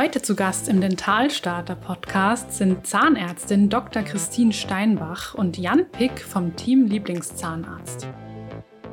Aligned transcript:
Heute 0.00 0.22
zu 0.22 0.34
Gast 0.34 0.66
im 0.66 0.80
Dentalstarter 0.80 1.74
Podcast 1.74 2.54
sind 2.54 2.86
Zahnärztin 2.86 3.68
Dr. 3.68 4.02
Christine 4.02 4.54
Steinbach 4.54 5.34
und 5.34 5.58
Jan 5.58 5.84
Pick 5.92 6.20
vom 6.20 6.56
Team 6.56 6.86
Lieblingszahnarzt. 6.86 8.08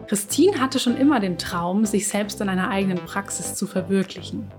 Christine 0.08 0.60
hatte 0.60 0.80
schon 0.80 0.98
immer 0.98 1.22
den 1.22 1.38
Traum, 1.38 1.86
sich 1.86 2.10
selbst 2.10 2.42
in 2.42 2.50
einer 2.50 2.70
eigenen 2.70 2.98
Praxis 2.98 3.56
zu 3.56 3.68
verwirklichen. 3.68 4.52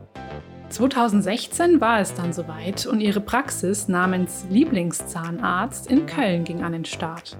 2016 0.70 1.82
war 1.82 2.00
es 2.00 2.14
dann 2.14 2.32
soweit 2.32 2.86
und 2.86 3.00
ihre 3.00 3.20
Praxis 3.20 3.86
namens 3.86 4.46
Lieblingszahnarzt 4.48 5.90
in 5.90 6.06
Köln 6.06 6.44
ging 6.44 6.62
an 6.62 6.72
den 6.72 6.86
Start. 6.86 7.36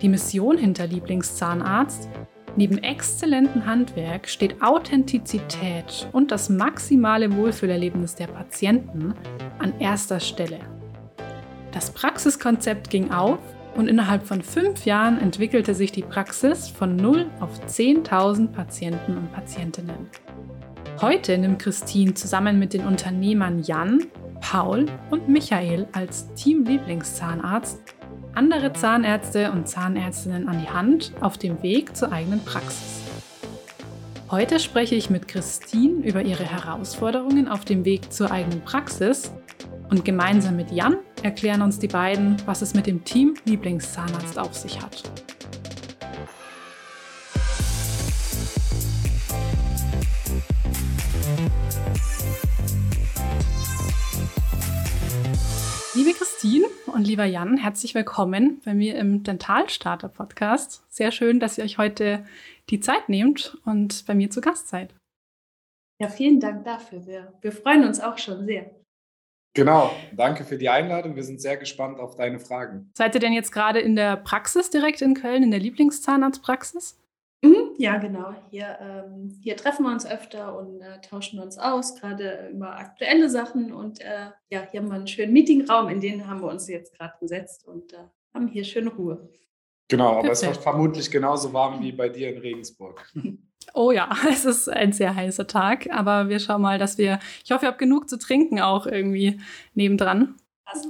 Die 0.00 0.08
Mission 0.08 0.56
hinter 0.56 0.86
Lieblingszahnarzt 0.86 2.08
Neben 2.56 2.78
exzellentem 2.78 3.66
Handwerk 3.66 4.28
steht 4.28 4.62
Authentizität 4.62 6.08
und 6.12 6.30
das 6.30 6.48
maximale 6.48 7.36
Wohlfühlerlebnis 7.36 8.14
der 8.14 8.28
Patienten 8.28 9.14
an 9.58 9.78
erster 9.78 10.20
Stelle. 10.20 10.60
Das 11.72 11.90
Praxiskonzept 11.90 12.88
ging 12.88 13.10
auf 13.10 13.38
und 13.76 13.88
innerhalb 13.88 14.26
von 14.26 14.40
fünf 14.40 14.86
Jahren 14.86 15.20
entwickelte 15.20 15.74
sich 15.74 15.92
die 15.92 16.02
Praxis 16.02 16.68
von 16.68 16.96
0 16.96 17.26
auf 17.40 17.60
10.000 17.66 18.48
Patienten 18.48 19.18
und 19.18 19.30
Patientinnen. 19.32 20.08
Heute 21.02 21.36
nimmt 21.36 21.58
Christine 21.58 22.14
zusammen 22.14 22.58
mit 22.58 22.72
den 22.72 22.86
Unternehmern 22.86 23.62
Jan, 23.62 24.06
Paul 24.40 24.86
und 25.10 25.28
Michael 25.28 25.86
als 25.92 26.32
Team-Lieblingszahnarzt 26.32 27.95
andere 28.36 28.74
Zahnärzte 28.74 29.50
und 29.50 29.66
Zahnärztinnen 29.66 30.46
an 30.46 30.60
die 30.60 30.68
Hand 30.68 31.12
auf 31.20 31.38
dem 31.38 31.62
Weg 31.62 31.96
zur 31.96 32.12
eigenen 32.12 32.44
Praxis. 32.44 33.00
Heute 34.30 34.60
spreche 34.60 34.94
ich 34.94 35.08
mit 35.08 35.26
Christine 35.26 36.04
über 36.04 36.20
ihre 36.20 36.44
Herausforderungen 36.44 37.48
auf 37.48 37.64
dem 37.64 37.86
Weg 37.86 38.12
zur 38.12 38.30
eigenen 38.30 38.60
Praxis 38.60 39.32
und 39.88 40.04
gemeinsam 40.04 40.56
mit 40.56 40.70
Jan 40.70 40.98
erklären 41.22 41.62
uns 41.62 41.78
die 41.78 41.88
beiden, 41.88 42.36
was 42.44 42.60
es 42.60 42.74
mit 42.74 42.86
dem 42.86 43.04
Team 43.04 43.34
Lieblingszahnarzt 43.46 44.38
auf 44.38 44.52
sich 44.52 44.82
hat. 44.82 45.02
Liebe 55.96 56.12
Christine 56.12 56.66
und 56.88 57.06
lieber 57.06 57.24
Jan, 57.24 57.56
herzlich 57.56 57.94
willkommen 57.94 58.60
bei 58.66 58.74
mir 58.74 58.96
im 58.96 59.22
Dentalstarter 59.22 60.10
Podcast. 60.10 60.84
Sehr 60.90 61.10
schön, 61.10 61.40
dass 61.40 61.56
ihr 61.56 61.64
euch 61.64 61.78
heute 61.78 62.26
die 62.68 62.80
Zeit 62.80 63.08
nehmt 63.08 63.56
und 63.64 64.04
bei 64.04 64.14
mir 64.14 64.28
zu 64.28 64.42
Gast 64.42 64.68
seid. 64.68 64.94
Ja, 65.98 66.10
vielen 66.10 66.38
Dank 66.38 66.66
dafür. 66.66 67.06
Wir, 67.06 67.32
wir 67.40 67.50
freuen 67.50 67.86
uns 67.86 67.98
auch 67.98 68.18
schon 68.18 68.44
sehr. 68.44 68.70
Genau, 69.54 69.90
danke 70.12 70.44
für 70.44 70.58
die 70.58 70.68
Einladung. 70.68 71.16
Wir 71.16 71.24
sind 71.24 71.40
sehr 71.40 71.56
gespannt 71.56 71.98
auf 71.98 72.14
deine 72.14 72.40
Fragen. 72.40 72.90
Seid 72.94 73.14
ihr 73.14 73.20
denn 73.20 73.32
jetzt 73.32 73.50
gerade 73.50 73.80
in 73.80 73.96
der 73.96 74.18
Praxis 74.18 74.68
direkt 74.68 75.00
in 75.00 75.14
Köln, 75.14 75.42
in 75.42 75.50
der 75.50 75.60
Lieblingszahnarztpraxis? 75.60 77.00
Mhm, 77.46 77.74
ja, 77.78 77.98
genau. 77.98 78.34
Hier, 78.50 78.78
ähm, 78.80 79.38
hier 79.40 79.56
treffen 79.56 79.84
wir 79.84 79.92
uns 79.92 80.06
öfter 80.06 80.58
und 80.58 80.80
äh, 80.80 81.00
tauschen 81.00 81.40
uns 81.40 81.58
aus, 81.58 81.94
gerade 81.94 82.50
über 82.52 82.76
aktuelle 82.76 83.28
Sachen. 83.28 83.72
Und 83.72 84.00
äh, 84.00 84.30
ja, 84.48 84.66
hier 84.70 84.80
haben 84.80 84.88
wir 84.88 84.94
einen 84.94 85.06
schönen 85.06 85.32
Meetingraum, 85.32 85.88
in 85.88 86.00
den 86.00 86.26
haben 86.26 86.40
wir 86.40 86.48
uns 86.48 86.68
jetzt 86.68 86.96
gerade 86.96 87.14
gesetzt 87.20 87.66
und 87.66 87.92
äh, 87.92 87.98
haben 88.34 88.48
hier 88.48 88.64
schöne 88.64 88.90
Ruhe. 88.90 89.28
Genau, 89.88 90.12
aber 90.12 90.22
Perfekt. 90.22 90.42
es 90.42 90.48
wird 90.48 90.62
vermutlich 90.62 91.10
genauso 91.10 91.52
warm 91.52 91.80
wie 91.80 91.92
bei 91.92 92.08
dir 92.08 92.34
in 92.34 92.38
Regensburg. 92.38 93.10
Oh 93.74 93.90
ja, 93.90 94.08
es 94.30 94.44
ist 94.44 94.68
ein 94.68 94.92
sehr 94.92 95.14
heißer 95.14 95.48
Tag, 95.48 95.88
aber 95.90 96.28
wir 96.28 96.38
schauen 96.38 96.62
mal, 96.62 96.78
dass 96.78 96.98
wir, 96.98 97.18
ich 97.44 97.50
hoffe, 97.50 97.66
ihr 97.66 97.68
habt 97.68 97.80
genug 97.80 98.08
zu 98.08 98.16
trinken 98.16 98.60
auch 98.60 98.86
irgendwie 98.86 99.40
nebendran. 99.74 100.36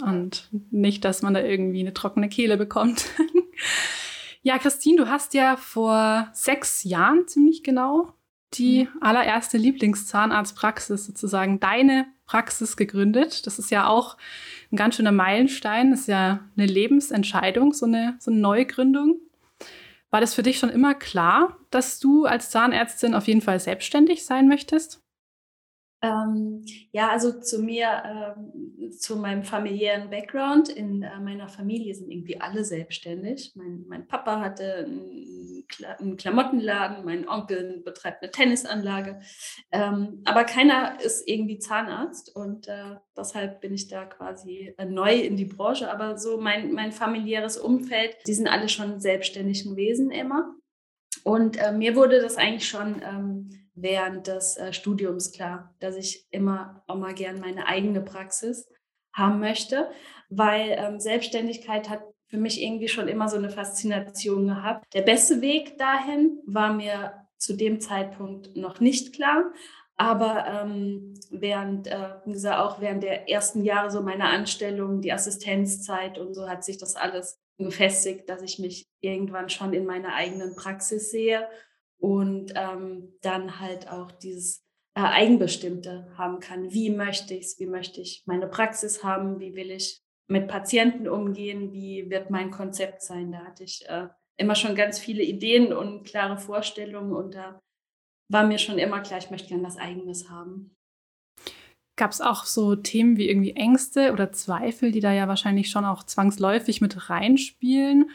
Und 0.05 0.49
nicht, 0.71 1.05
dass 1.05 1.23
man 1.23 1.35
da 1.35 1.43
irgendwie 1.43 1.81
eine 1.81 1.95
trockene 1.95 2.29
Kehle 2.29 2.57
bekommt. 2.57 3.07
Ja, 4.47 4.59
Christine, 4.59 4.99
du 4.99 5.09
hast 5.09 5.35
ja 5.35 5.57
vor 5.57 6.29
sechs 6.33 6.85
Jahren 6.85 7.27
ziemlich 7.27 7.65
genau 7.65 8.13
die 8.55 8.85
mhm. 8.85 9.03
allererste 9.03 9.59
Lieblingszahnarztpraxis, 9.59 11.05
sozusagen 11.05 11.59
deine 11.59 12.07
Praxis 12.27 12.77
gegründet. 12.77 13.45
Das 13.49 13.59
ist 13.59 13.73
ja 13.73 13.89
auch 13.89 14.17
ein 14.71 14.77
ganz 14.77 14.95
schöner 14.95 15.11
Meilenstein. 15.11 15.91
Das 15.91 16.03
ist 16.03 16.07
ja 16.07 16.45
eine 16.57 16.67
Lebensentscheidung, 16.67 17.73
so 17.73 17.87
eine, 17.87 18.15
so 18.21 18.31
eine 18.31 18.39
Neugründung. 18.39 19.17
War 20.11 20.21
das 20.21 20.35
für 20.35 20.45
dich 20.45 20.61
schon 20.61 20.71
immer 20.71 20.95
klar, 20.95 21.57
dass 21.73 21.99
du 21.99 22.25
als 22.25 22.49
Zahnärztin 22.51 23.17
auf 23.17 23.27
jeden 23.27 23.43
Fall 23.43 23.59
selbstständig 23.59 24.25
sein 24.25 24.47
möchtest? 24.47 25.03
Ähm, 26.07 26.65
ja, 26.93 27.09
also 27.11 27.41
zu 27.41 27.61
mir, 27.61 28.35
ähm, 28.37 28.93
zu 28.93 29.17
meinem 29.17 29.43
familiären 29.43 30.11
Background. 30.11 30.69
In 30.69 31.03
äh, 31.03 31.19
meiner 31.21 31.49
Familie 31.49 31.95
sind 31.95 32.11
irgendwie 32.11 32.41
alle 32.41 32.65
selbstständig. 32.65 33.53
Mein, 33.55 33.85
mein 33.89 34.07
Papa 34.07 34.41
hatte 34.41 34.87
einen, 34.87 35.65
einen, 35.99 36.17
Klamottenladen, 36.17 37.05
mein 37.05 37.29
Onkel 37.29 37.83
betreibt 37.85 38.23
eine 38.23 38.31
Tennisanlage. 38.31 39.21
Ähm, 39.73 40.23
aber 40.25 40.45
keiner 40.45 41.01
ist 41.01 41.29
irgendwie 41.29 41.59
Zahnarzt 41.59 42.35
und 42.35 42.69
äh, 42.69 42.97
deshalb 43.17 43.61
bin 43.61 43.75
ich 43.75 43.89
da 43.89 44.05
quasi 44.05 44.75
äh, 44.79 44.85
neu 44.85 45.15
in 45.15 45.37
die 45.37 45.45
Branche. 45.45 45.91
Aber 45.91 46.19
so 46.19 46.39
mein, 46.41 46.73
mein 46.73 46.93
familiäres 46.93 47.57
Umfeld, 47.57 48.17
die 48.27 48.35
sind 48.35 48.49
alle 48.49 48.69
schon 48.69 49.01
selbstständig 49.01 49.65
gewesen 49.65 50.11
immer. 50.11 50.55
Und 51.25 51.57
äh, 51.57 51.73
mir 51.73 51.97
wurde 51.97 52.21
das 52.21 52.37
eigentlich 52.37 52.69
schon 52.69 53.03
ähm, 53.03 53.66
während 53.77 54.27
des 54.27 54.57
äh, 54.57 54.73
Studiums 54.73 55.33
klar, 55.33 55.75
dass 55.79 55.95
ich 55.97 56.27
immer 56.31 56.83
auch 56.89 56.97
mal 56.97 57.15
gern 57.15 57.39
meine 57.39 57.67
eigene 57.69 58.01
Praxis 58.01 58.69
haben 59.15 59.39
möchte, 59.39 59.91
weil 60.29 60.77
ähm, 60.79 60.99
Selbstständigkeit 60.99 61.89
hat 61.89 62.03
für 62.29 62.39
mich 62.39 62.61
irgendwie 62.61 62.89
schon 62.89 63.07
immer 63.07 63.29
so 63.29 63.37
eine 63.37 63.51
Faszination 63.51 64.49
gehabt. 64.49 64.85
Der 64.95 65.03
beste 65.03 65.41
Weg 65.41 65.79
dahin 65.79 66.41
war 66.47 66.73
mir 66.73 67.13
zu 67.39 67.55
dem 67.55 67.81
Zeitpunkt 67.81 68.57
noch 68.57 68.81
nicht 68.81 69.15
klar, 69.15 69.53
aber 69.97 70.47
ähm, 70.47 71.15
während, 71.31 71.87
äh, 71.87 72.49
auch 72.51 72.81
während 72.81 73.03
der 73.03 73.31
ersten 73.31 73.63
Jahre 73.63 73.91
so 73.91 74.03
meiner 74.03 74.29
Anstellung, 74.29 75.01
die 75.01 75.13
Assistenzzeit 75.13 76.19
und 76.19 76.35
so 76.35 76.49
hat 76.49 76.65
sich 76.65 76.79
das 76.79 76.97
alles 76.97 77.39
gefestigt, 77.59 78.29
dass 78.29 78.43
ich 78.43 78.59
mich 78.59 78.87
irgendwann 79.01 79.49
schon 79.49 79.73
in 79.73 79.87
meiner 79.87 80.15
eigenen 80.15 80.57
Praxis 80.57 81.11
sehe 81.11 81.49
und 81.99 82.53
ähm, 82.55 83.13
dann 83.23 83.61
halt 83.61 83.91
auch 83.91 84.11
dieses 84.13 84.65
äh, 84.95 85.01
Eigenbestimmte 85.01 86.11
haben 86.17 86.41
kann. 86.41 86.73
Wie 86.73 86.91
möchte 86.91 87.35
ich 87.35 87.45
es? 87.45 87.59
Wie 87.59 87.67
möchte 87.67 88.01
ich 88.01 88.23
meine 88.27 88.47
Praxis 88.47 89.05
haben? 89.05 89.41
Wie 89.41 89.55
will 89.55 89.71
ich 89.71 90.01
mit 90.29 90.49
Patienten 90.49 91.09
umgehen? 91.09 91.73
Wie 91.73 92.11
wird 92.11 92.31
mein 92.31 92.51
Konzept 92.51 93.03
sein? 93.03 93.33
Da 93.33 93.39
hatte 93.45 93.65
ich 93.65 93.89
äh, 93.89 94.09
immer 94.37 94.55
schon 94.55 94.75
ganz 94.75 94.99
viele 94.99 95.23
Ideen 95.23 95.73
und 95.73 96.05
klare 96.05 96.39
Vorstellungen 96.39 97.13
und 97.13 97.35
da 97.35 97.61
war 98.29 98.45
mir 98.45 98.59
schon 98.59 98.79
immer 98.79 99.01
klar, 99.01 99.19
ich 99.19 99.31
möchte 99.31 99.49
gerne 99.49 99.65
was 99.65 99.77
Eigenes 99.77 100.29
haben. 100.29 100.75
Gab 101.97 102.11
es 102.11 102.21
auch 102.21 102.45
so 102.45 102.77
Themen 102.77 103.17
wie 103.17 103.29
irgendwie 103.29 103.53
Ängste 103.53 104.13
oder 104.13 104.33
Zweifel, 104.33 104.93
die 104.93 105.01
da 105.01 105.13
ja 105.13 105.29
wahrscheinlich 105.29 105.71
schon 105.71 105.87
auch 105.87 106.03
zwangsläufig 106.03 106.81
mit 106.81 107.09
reinspielen? 107.09 108.11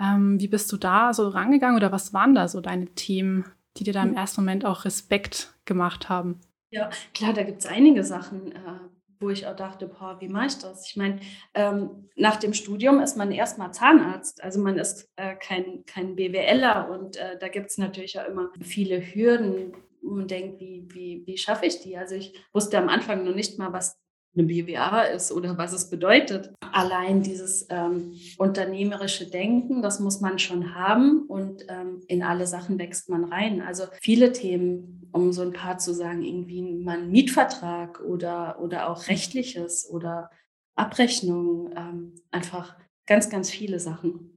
Ähm, 0.00 0.40
wie 0.40 0.48
bist 0.48 0.70
du 0.72 0.76
da 0.76 1.12
so 1.12 1.28
rangegangen 1.28 1.76
oder 1.76 1.92
was 1.92 2.12
waren 2.12 2.34
da 2.34 2.48
so 2.48 2.60
deine 2.60 2.86
Themen, 2.86 3.44
die 3.76 3.84
dir 3.84 3.92
da 3.92 4.02
im 4.02 4.10
hm. 4.10 4.16
ersten 4.16 4.42
Moment 4.42 4.64
auch 4.64 4.84
Respekt 4.84 5.54
gemacht 5.64 6.08
haben? 6.08 6.40
Ja, 6.70 6.90
klar, 7.14 7.32
da 7.32 7.42
gibt 7.42 7.60
es 7.60 7.66
einige 7.66 8.04
Sachen, 8.04 8.52
äh, 8.52 8.80
wo 9.20 9.30
ich 9.30 9.46
auch 9.46 9.56
dachte, 9.56 9.88
boah, 9.88 10.20
wie 10.20 10.28
mache 10.28 10.46
ich 10.46 10.58
das? 10.58 10.86
Ich 10.88 10.96
meine, 10.96 11.18
ähm, 11.54 12.08
nach 12.14 12.36
dem 12.36 12.54
Studium 12.54 13.00
ist 13.00 13.16
man 13.16 13.32
erstmal 13.32 13.72
Zahnarzt, 13.72 14.44
also 14.44 14.60
man 14.60 14.78
ist 14.78 15.08
äh, 15.16 15.34
kein, 15.34 15.84
kein 15.86 16.14
BWLer 16.14 16.88
und 16.90 17.16
äh, 17.16 17.38
da 17.38 17.48
gibt 17.48 17.70
es 17.70 17.78
natürlich 17.78 18.20
auch 18.20 18.26
immer 18.26 18.50
viele 18.62 19.00
Hürden, 19.00 19.72
und 20.02 20.30
denkt, 20.30 20.60
wie, 20.60 20.86
wie, 20.90 21.22
wie 21.26 21.38
schaffe 21.38 21.66
ich 21.66 21.80
die? 21.80 21.96
Also 21.96 22.14
ich 22.14 22.32
wusste 22.52 22.78
am 22.78 22.88
Anfang 22.88 23.24
noch 23.24 23.34
nicht 23.34 23.58
mal, 23.58 23.72
was 23.72 23.98
eine 24.38 24.46
BWA 24.46 25.02
ist 25.02 25.32
oder 25.32 25.58
was 25.58 25.72
es 25.72 25.90
bedeutet. 25.90 26.54
Allein 26.72 27.22
dieses 27.22 27.66
ähm, 27.70 28.14
unternehmerische 28.38 29.28
Denken, 29.28 29.82
das 29.82 30.00
muss 30.00 30.20
man 30.20 30.38
schon 30.38 30.74
haben 30.74 31.22
und 31.26 31.66
ähm, 31.68 32.02
in 32.06 32.22
alle 32.22 32.46
Sachen 32.46 32.78
wächst 32.78 33.08
man 33.08 33.24
rein. 33.24 33.60
Also 33.60 33.84
viele 34.00 34.32
Themen, 34.32 35.08
um 35.12 35.32
so 35.32 35.42
ein 35.42 35.52
paar 35.52 35.78
zu 35.78 35.92
sagen, 35.92 36.22
irgendwie 36.22 36.62
mal 36.62 37.02
Mietvertrag 37.02 38.00
oder, 38.00 38.60
oder 38.60 38.88
auch 38.88 39.08
rechtliches 39.08 39.88
oder 39.90 40.30
Abrechnung, 40.76 41.72
ähm, 41.76 42.14
einfach 42.30 42.76
ganz, 43.06 43.28
ganz 43.30 43.50
viele 43.50 43.80
Sachen. 43.80 44.36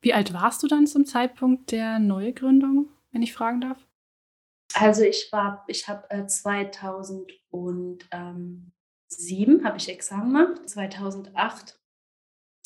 Wie 0.00 0.12
alt 0.12 0.32
warst 0.32 0.62
du 0.62 0.66
dann 0.66 0.86
zum 0.86 1.04
Zeitpunkt 1.04 1.70
der 1.70 1.98
Neugründung, 1.98 2.88
wenn 3.12 3.22
ich 3.22 3.32
fragen 3.32 3.60
darf? 3.60 3.86
Also 4.74 5.02
ich 5.02 5.28
war, 5.32 5.64
ich 5.68 5.88
habe 5.88 6.10
äh, 6.10 6.26
2000 6.26 7.32
und 7.50 8.08
ähm, 8.10 8.72
2007 9.08 9.64
habe 9.64 9.78
ich 9.78 9.88
Examen 9.88 10.32
gemacht. 10.32 10.68
2008 10.68 11.78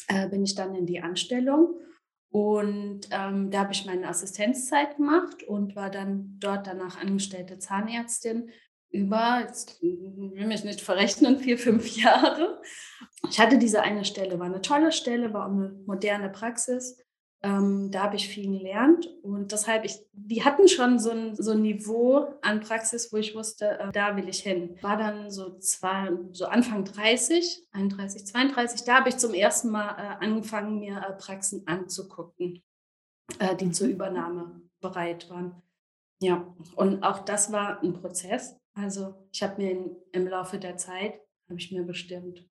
äh, 0.09 0.29
bin 0.29 0.43
ich 0.43 0.55
dann 0.55 0.75
in 0.75 0.87
die 0.87 1.01
Anstellung 1.01 1.81
und 2.31 3.09
ähm, 3.11 3.51
da 3.51 3.61
habe 3.61 3.73
ich 3.73 3.87
meine 3.87 4.09
Assistenzzeit 4.09 4.97
gemacht 4.97 5.43
und 5.43 5.75
war 5.75 5.91
dann 5.91 6.37
dort 6.39 6.67
danach 6.67 7.01
angestellte 7.01 7.59
Zahnärztin. 7.59 8.51
über, 8.93 9.41
jetzt 9.41 9.83
will 9.83 10.47
mich 10.47 10.65
nicht 10.65 10.81
verrechnen, 10.81 11.39
vier, 11.39 11.59
fünf 11.59 11.97
Jahre. 11.97 12.61
Ich 13.29 13.39
hatte 13.39 13.59
diese 13.59 13.83
eine 13.83 14.05
Stelle, 14.05 14.39
war 14.39 14.47
eine 14.47 14.63
tolle 14.63 14.93
Stelle, 14.93 15.33
war 15.33 15.47
eine 15.47 15.81
moderne 15.87 16.29
Praxis. 16.29 17.01
Ähm, 17.43 17.91
da 17.91 18.03
habe 18.03 18.17
ich 18.17 18.29
viel 18.29 18.59
gelernt 18.59 19.07
und 19.23 19.51
deshalb, 19.51 19.87
ich, 19.87 19.99
die 20.13 20.45
hatten 20.45 20.69
schon 20.69 20.99
so 20.99 21.11
ein, 21.11 21.35
so 21.35 21.53
ein 21.53 21.63
Niveau 21.63 22.35
an 22.43 22.61
Praxis, 22.61 23.11
wo 23.13 23.17
ich 23.17 23.35
wusste, 23.35 23.79
äh, 23.79 23.93
da 23.93 24.15
will 24.15 24.29
ich 24.29 24.41
hin. 24.41 24.77
War 24.83 24.99
dann 24.99 25.31
so, 25.31 25.59
zwei, 25.59 26.11
so 26.33 26.45
Anfang 26.45 26.85
30, 26.85 27.67
31, 27.73 28.27
32, 28.27 28.85
da 28.85 28.97
habe 28.97 29.09
ich 29.09 29.17
zum 29.17 29.33
ersten 29.33 29.71
Mal 29.71 29.89
äh, 29.93 30.25
angefangen, 30.25 30.81
mir 30.81 30.99
äh, 30.99 31.13
Praxen 31.15 31.67
anzugucken, 31.67 32.63
äh, 33.39 33.57
die 33.57 33.71
zur 33.71 33.89
Übernahme 33.89 34.61
bereit 34.83 35.31
waren. 35.31 35.63
Ja, 36.21 36.47
und 36.77 37.03
auch 37.03 37.21
das 37.21 37.51
war 37.51 37.83
ein 37.83 37.95
Prozess. 37.95 38.55
Also 38.75 39.15
ich 39.33 39.43
habe 39.43 39.63
mir 39.63 39.71
in, 39.71 39.97
im 40.13 40.29
Laufe 40.29 40.59
der 40.59 40.77
Zeit, 40.77 41.15
habe 41.49 41.59
ich 41.59 41.73
mir 41.73 41.85
bestimmt 41.85 42.47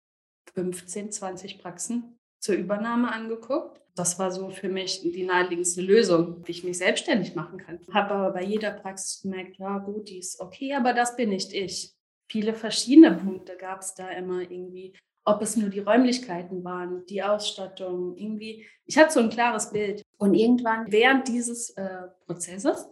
15, 0.53 1.11
20 1.11 1.59
Praxen 1.59 2.17
zur 2.39 2.55
Übernahme 2.55 3.11
angeguckt 3.11 3.81
das 3.97 4.19
war 4.19 4.31
so 4.31 4.49
für 4.49 4.69
mich 4.69 5.01
die 5.01 5.23
naheliegendste 5.23 5.81
Lösung, 5.81 6.43
wie 6.45 6.51
ich 6.51 6.63
mich 6.63 6.77
selbstständig 6.77 7.35
machen 7.35 7.57
kann. 7.57 7.79
Habe 7.91 8.13
aber 8.13 8.33
bei 8.33 8.43
jeder 8.43 8.71
Praxis 8.71 9.21
gemerkt, 9.21 9.57
ja 9.57 9.79
gut, 9.79 10.09
die 10.09 10.19
ist 10.19 10.39
okay, 10.39 10.73
aber 10.73 10.93
das 10.93 11.15
bin 11.15 11.29
nicht 11.29 11.53
ich. 11.53 11.93
Viele 12.29 12.53
verschiedene 12.53 13.15
Punkte 13.15 13.57
gab 13.57 13.81
es 13.81 13.95
da 13.95 14.09
immer 14.09 14.41
irgendwie. 14.41 14.93
Ob 15.25 15.41
es 15.41 15.57
nur 15.57 15.69
die 15.69 15.79
Räumlichkeiten 15.79 16.63
waren, 16.63 17.05
die 17.07 17.23
Ausstattung, 17.23 18.15
irgendwie. 18.15 18.65
Ich 18.85 18.97
hatte 18.97 19.13
so 19.13 19.19
ein 19.19 19.29
klares 19.29 19.71
Bild. 19.71 20.03
Und 20.17 20.35
irgendwann 20.35 20.89
während 20.89 21.27
dieses 21.27 21.71
äh, 21.71 22.07
Prozesses 22.25 22.87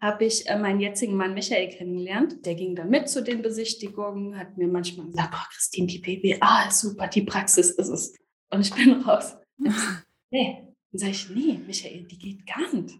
habe 0.00 0.24
ich 0.24 0.46
äh, 0.48 0.58
meinen 0.58 0.80
jetzigen 0.80 1.16
Mann 1.16 1.34
Michael 1.34 1.68
kennengelernt. 1.70 2.44
Der 2.44 2.56
ging 2.56 2.74
dann 2.74 2.90
mit 2.90 3.08
zu 3.08 3.22
den 3.22 3.42
Besichtigungen, 3.42 4.38
hat 4.38 4.58
mir 4.58 4.68
manchmal 4.68 5.06
gesagt, 5.06 5.34
oh, 5.34 5.46
Christine, 5.54 5.86
die 5.86 5.98
BWA 5.98 6.68
ist 6.68 6.80
super, 6.80 7.06
die 7.08 7.22
Praxis 7.22 7.70
ist 7.70 7.88
es. 7.88 8.14
Und 8.50 8.60
ich 8.60 8.74
bin 8.74 9.02
raus. 9.02 9.36
nee. 10.30 10.64
Dann 10.90 10.98
sage 10.98 11.12
ich, 11.12 11.28
nee, 11.30 11.60
Michael, 11.66 12.04
die 12.04 12.18
geht 12.18 12.46
gar 12.46 12.72
nicht. 12.74 12.98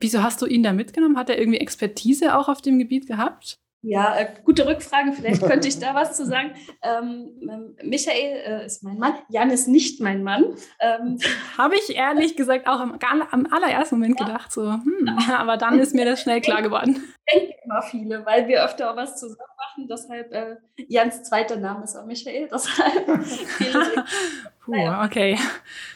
Wieso 0.00 0.22
hast 0.22 0.40
du 0.40 0.46
ihn 0.46 0.62
da 0.62 0.72
mitgenommen? 0.72 1.18
Hat 1.18 1.28
er 1.28 1.38
irgendwie 1.38 1.58
Expertise 1.58 2.36
auch 2.36 2.48
auf 2.48 2.62
dem 2.62 2.78
Gebiet 2.78 3.06
gehabt? 3.06 3.58
Ja, 3.88 4.18
äh, 4.18 4.26
gute 4.44 4.66
Rückfrage. 4.66 5.12
Vielleicht 5.12 5.42
könnte 5.42 5.68
ich 5.68 5.78
da 5.78 5.94
was 5.94 6.16
zu 6.16 6.26
sagen. 6.26 6.50
Ähm, 6.82 7.38
ähm, 7.42 7.76
Michael 7.84 8.62
äh, 8.62 8.66
ist 8.66 8.82
mein 8.82 8.98
Mann. 8.98 9.14
Jan 9.28 9.50
ist 9.50 9.68
nicht 9.68 10.00
mein 10.00 10.24
Mann. 10.24 10.56
Ähm, 10.80 11.18
Habe 11.56 11.76
ich 11.76 11.94
ehrlich 11.94 12.34
gesagt 12.34 12.66
auch 12.66 12.80
am, 12.80 12.98
am 13.30 13.46
allerersten 13.46 13.94
Moment 13.94 14.18
ja. 14.18 14.26
gedacht. 14.26 14.50
So, 14.50 14.72
hm, 14.72 15.08
aber 15.30 15.56
dann 15.56 15.78
ist 15.78 15.94
mir 15.94 16.04
das 16.04 16.20
schnell 16.20 16.40
klar 16.40 16.62
geworden. 16.62 17.00
Denken 17.32 17.54
immer 17.64 17.82
viele, 17.82 18.26
weil 18.26 18.48
wir 18.48 18.64
öfter 18.64 18.90
auch 18.90 18.96
was 18.96 19.20
zusammen 19.20 19.38
machen. 19.56 19.86
Deshalb, 19.88 20.32
äh, 20.32 20.56
Jans 20.88 21.22
zweiter 21.22 21.54
Name 21.54 21.84
ist 21.84 21.94
auch 21.94 22.06
Michael. 22.06 22.48
Deshalb 22.52 23.06
Puh, 24.64 25.04
okay. 25.04 25.38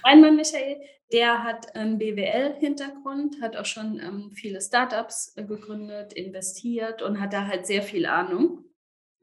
Mein 0.04 0.20
Mann 0.20 0.36
Michael, 0.36 0.80
der 1.12 1.42
hat 1.42 1.74
einen 1.74 1.98
BWL-Hintergrund, 1.98 3.40
hat 3.42 3.56
auch 3.56 3.64
schon 3.64 3.98
ähm, 4.00 4.30
viele 4.32 4.60
Startups 4.60 5.32
äh, 5.36 5.44
gegründet, 5.44 6.12
investiert 6.12 7.02
und 7.02 7.20
hat 7.20 7.32
da 7.32 7.46
halt 7.46 7.66
sehr 7.66 7.82
viel 7.82 8.06
Ahnung. 8.06 8.64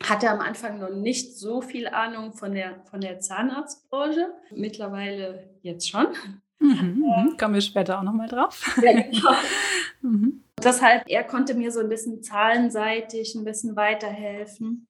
Hatte 0.03 0.29
am 0.29 0.41
Anfang 0.41 0.79
noch 0.79 0.91
nicht 0.91 1.37
so 1.37 1.61
viel 1.61 1.87
Ahnung 1.87 2.33
von 2.33 2.53
der, 2.53 2.83
von 2.85 3.01
der 3.01 3.19
Zahnarztbranche, 3.19 4.33
mittlerweile 4.51 5.49
jetzt 5.61 5.89
schon. 5.89 6.07
Mhm, 6.59 7.03
äh, 7.05 7.37
kommen 7.37 7.53
wir 7.53 7.61
später 7.61 7.99
auch 7.99 8.03
nochmal 8.03 8.27
drauf. 8.27 8.77
Ja, 8.81 8.91
genau. 9.01 9.31
mhm. 10.01 10.43
Deshalb, 10.63 11.03
er 11.07 11.23
konnte 11.23 11.53
mir 11.53 11.71
so 11.71 11.79
ein 11.79 11.89
bisschen 11.89 12.21
zahlenseitig 12.23 13.35
ein 13.35 13.45
bisschen 13.45 13.75
weiterhelfen 13.75 14.87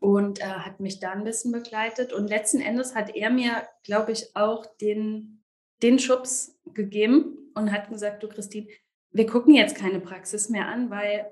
und 0.00 0.40
äh, 0.40 0.44
hat 0.44 0.80
mich 0.80 1.00
da 1.00 1.12
ein 1.12 1.24
bisschen 1.24 1.50
begleitet. 1.50 2.12
Und 2.12 2.28
letzten 2.28 2.60
Endes 2.60 2.94
hat 2.94 3.14
er 3.14 3.30
mir, 3.30 3.66
glaube 3.84 4.12
ich, 4.12 4.36
auch 4.36 4.66
den 4.80 5.41
den 5.82 5.98
Schubs 5.98 6.58
gegeben 6.74 7.50
und 7.54 7.72
hat 7.72 7.88
gesagt, 7.90 8.22
du 8.22 8.28
Christine, 8.28 8.68
wir 9.10 9.26
gucken 9.26 9.54
jetzt 9.54 9.76
keine 9.76 10.00
Praxis 10.00 10.48
mehr 10.48 10.68
an, 10.68 10.90
weil 10.90 11.30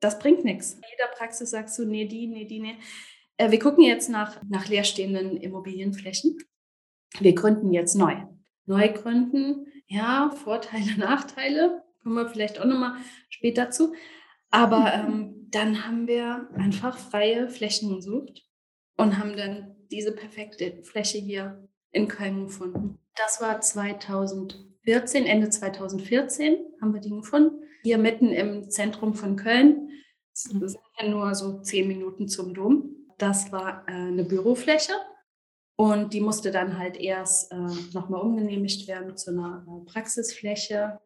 das 0.00 0.18
bringt 0.18 0.44
nichts. 0.44 0.74
In 0.74 0.82
jeder 0.90 1.10
Praxis 1.16 1.50
sagst 1.50 1.78
du, 1.78 1.84
nee, 1.84 2.06
die, 2.06 2.26
nee, 2.26 2.44
die, 2.44 2.60
nee. 2.60 2.76
Äh, 3.36 3.50
wir 3.50 3.58
gucken 3.58 3.84
jetzt 3.84 4.08
nach, 4.08 4.40
nach 4.48 4.68
leerstehenden 4.68 5.36
Immobilienflächen. 5.36 6.38
Wir 7.18 7.34
gründen 7.34 7.72
jetzt 7.72 7.94
neu. 7.94 8.16
Neu 8.66 8.92
gründen, 8.92 9.66
ja, 9.86 10.30
Vorteile, 10.30 10.92
Nachteile, 10.98 11.82
kommen 12.02 12.16
wir 12.16 12.28
vielleicht 12.28 12.60
auch 12.60 12.64
nochmal 12.64 12.96
später 13.28 13.70
zu. 13.70 13.94
Aber 14.50 14.92
ähm, 14.94 15.48
dann 15.50 15.86
haben 15.86 16.06
wir 16.06 16.48
einfach 16.54 16.98
freie 16.98 17.48
Flächen 17.48 17.94
gesucht 17.94 18.42
und 18.96 19.18
haben 19.18 19.36
dann 19.36 19.76
diese 19.90 20.12
perfekte 20.12 20.82
Fläche 20.82 21.18
hier 21.18 21.68
in 21.94 22.08
Köln 22.08 22.46
gefunden. 22.46 22.98
Das 23.16 23.40
war 23.40 23.60
2014, 23.60 25.26
Ende 25.26 25.48
2014 25.48 26.58
haben 26.80 26.92
wir 26.92 27.00
die 27.00 27.10
gefunden. 27.10 27.62
Hier 27.82 27.98
mitten 27.98 28.30
im 28.30 28.70
Zentrum 28.70 29.14
von 29.14 29.36
Köln. 29.36 29.90
Das 30.30 30.42
sind 30.44 30.62
ja 30.98 31.08
nur 31.08 31.34
so 31.34 31.60
zehn 31.60 31.86
Minuten 31.86 32.28
zum 32.28 32.54
Dom. 32.54 32.96
Das 33.18 33.52
war 33.52 33.84
äh, 33.86 33.92
eine 33.92 34.24
Bürofläche 34.24 34.92
und 35.76 36.12
die 36.12 36.20
musste 36.20 36.50
dann 36.50 36.78
halt 36.78 36.96
erst 36.96 37.52
äh, 37.52 37.56
nochmal 37.92 38.20
umgenehmigt 38.20 38.88
werden 38.88 39.16
zu 39.16 39.30
einer 39.30 39.64
äh, 39.68 39.84
Praxisfläche. 39.90 41.00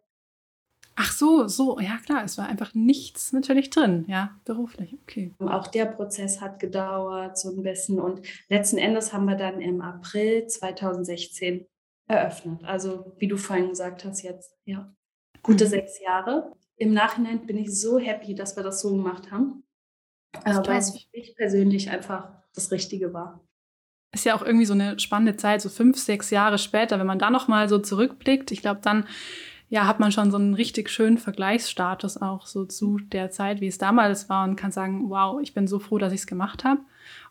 Ach 1.00 1.12
so, 1.12 1.46
so, 1.46 1.78
ja 1.78 1.96
klar, 2.04 2.24
es 2.24 2.38
war 2.38 2.48
einfach 2.48 2.74
nichts 2.74 3.32
natürlich 3.32 3.70
drin, 3.70 4.04
ja, 4.08 4.36
beruflich, 4.44 4.96
okay. 5.00 5.32
Auch 5.38 5.68
der 5.68 5.86
Prozess 5.86 6.40
hat 6.40 6.58
gedauert 6.58 7.38
so 7.38 7.50
ein 7.50 7.62
bisschen 7.62 8.00
und 8.00 8.20
letzten 8.48 8.78
Endes 8.78 9.12
haben 9.12 9.26
wir 9.26 9.36
dann 9.36 9.60
im 9.60 9.80
April 9.80 10.48
2016 10.48 11.68
eröffnet. 12.08 12.64
Also 12.64 13.14
wie 13.18 13.28
du 13.28 13.36
vorhin 13.36 13.68
gesagt 13.68 14.04
hast, 14.04 14.22
jetzt, 14.22 14.56
ja, 14.64 14.92
gute 15.44 15.66
mhm. 15.66 15.68
sechs 15.68 16.00
Jahre. 16.00 16.52
Im 16.74 16.92
Nachhinein 16.94 17.46
bin 17.46 17.58
ich 17.58 17.80
so 17.80 18.00
happy, 18.00 18.34
dass 18.34 18.56
wir 18.56 18.64
das 18.64 18.80
so 18.80 18.90
gemacht 18.90 19.30
haben, 19.30 19.62
äh, 20.44 20.52
weil 20.52 20.78
es 20.78 20.90
für 20.90 21.06
mich 21.16 21.36
persönlich 21.36 21.90
einfach 21.90 22.32
das 22.56 22.72
Richtige 22.72 23.14
war. 23.14 23.46
Ist 24.12 24.24
ja 24.24 24.34
auch 24.34 24.42
irgendwie 24.42 24.66
so 24.66 24.72
eine 24.72 24.98
spannende 24.98 25.36
Zeit, 25.36 25.60
so 25.60 25.68
fünf, 25.68 25.96
sechs 25.96 26.30
Jahre 26.30 26.58
später, 26.58 26.98
wenn 26.98 27.06
man 27.06 27.20
da 27.20 27.30
nochmal 27.30 27.68
so 27.68 27.78
zurückblickt. 27.78 28.50
Ich 28.50 28.62
glaube, 28.62 28.80
dann 28.82 29.06
ja, 29.68 29.86
hat 29.86 30.00
man 30.00 30.12
schon 30.12 30.30
so 30.30 30.38
einen 30.38 30.54
richtig 30.54 30.88
schönen 30.90 31.18
Vergleichsstatus 31.18 32.16
auch 32.20 32.46
so 32.46 32.64
zu 32.64 32.98
der 32.98 33.30
Zeit, 33.30 33.60
wie 33.60 33.66
es 33.66 33.78
damals 33.78 34.28
war 34.28 34.44
und 34.44 34.56
kann 34.56 34.72
sagen, 34.72 35.10
wow, 35.10 35.40
ich 35.42 35.52
bin 35.52 35.66
so 35.66 35.78
froh, 35.78 35.98
dass 35.98 36.12
ich 36.12 36.20
es 36.20 36.26
gemacht 36.26 36.64
habe. 36.64 36.80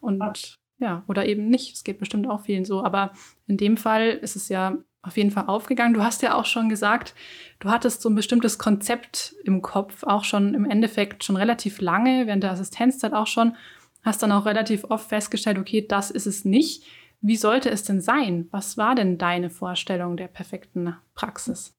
Und 0.01 0.57
ja, 0.79 1.03
oder 1.07 1.25
eben 1.25 1.49
nicht. 1.49 1.73
Es 1.73 1.83
geht 1.83 1.97
bestimmt 1.97 2.29
auch 2.29 2.41
vielen 2.41 2.65
so. 2.65 2.83
Aber 2.83 3.11
in 3.47 3.57
dem 3.57 3.77
Fall 3.77 4.09
ist 4.09 4.35
es 4.35 4.49
ja 4.49 4.77
auf 5.01 5.17
jeden 5.17 5.31
Fall 5.31 5.45
aufgegangen. 5.47 5.93
Du 5.93 6.03
hast 6.03 6.21
ja 6.21 6.35
auch 6.35 6.45
schon 6.45 6.69
gesagt, 6.69 7.15
du 7.59 7.69
hattest 7.69 8.01
so 8.01 8.09
ein 8.09 8.15
bestimmtes 8.15 8.59
Konzept 8.59 9.35
im 9.43 9.61
Kopf, 9.61 10.03
auch 10.03 10.23
schon 10.23 10.53
im 10.53 10.65
Endeffekt 10.65 11.23
schon 11.23 11.37
relativ 11.37 11.81
lange, 11.81 12.27
während 12.27 12.43
der 12.43 12.51
Assistenzzeit 12.51 13.13
auch 13.13 13.27
schon, 13.27 13.55
hast 14.03 14.21
dann 14.21 14.31
auch 14.31 14.45
relativ 14.45 14.83
oft 14.83 15.09
festgestellt, 15.09 15.57
okay, 15.57 15.85
das 15.87 16.11
ist 16.11 16.27
es 16.27 16.45
nicht. 16.45 16.83
Wie 17.21 17.35
sollte 17.35 17.71
es 17.71 17.83
denn 17.83 18.01
sein? 18.01 18.47
Was 18.51 18.77
war 18.77 18.93
denn 18.93 19.17
deine 19.17 19.49
Vorstellung 19.49 20.17
der 20.17 20.27
perfekten 20.27 20.95
Praxis? 21.15 21.76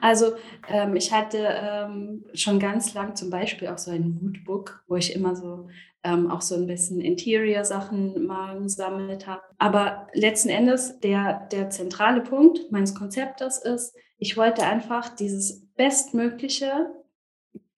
Also 0.00 0.32
ähm, 0.68 0.96
ich 0.96 1.12
hatte 1.12 1.38
ähm, 1.38 2.24
schon 2.34 2.58
ganz 2.58 2.94
lang 2.94 3.16
zum 3.16 3.30
Beispiel 3.30 3.68
auch 3.68 3.78
so 3.78 3.90
ein 3.90 4.18
Moodbook, 4.20 4.84
wo 4.88 4.96
ich 4.96 5.14
immer 5.14 5.34
so 5.36 5.68
ähm, 6.04 6.30
auch 6.30 6.42
so 6.42 6.54
ein 6.54 6.66
bisschen 6.66 7.00
Interior-Sachen 7.00 8.26
mal 8.26 8.60
gesammelt 8.60 9.26
habe. 9.26 9.42
Aber 9.58 10.06
letzten 10.12 10.48
Endes 10.48 11.00
der, 11.00 11.48
der 11.52 11.70
zentrale 11.70 12.20
Punkt 12.20 12.70
meines 12.70 12.94
Konzeptes 12.94 13.58
ist, 13.58 13.94
ich 14.18 14.36
wollte 14.36 14.64
einfach 14.64 15.14
dieses 15.14 15.66
bestmögliche 15.76 16.90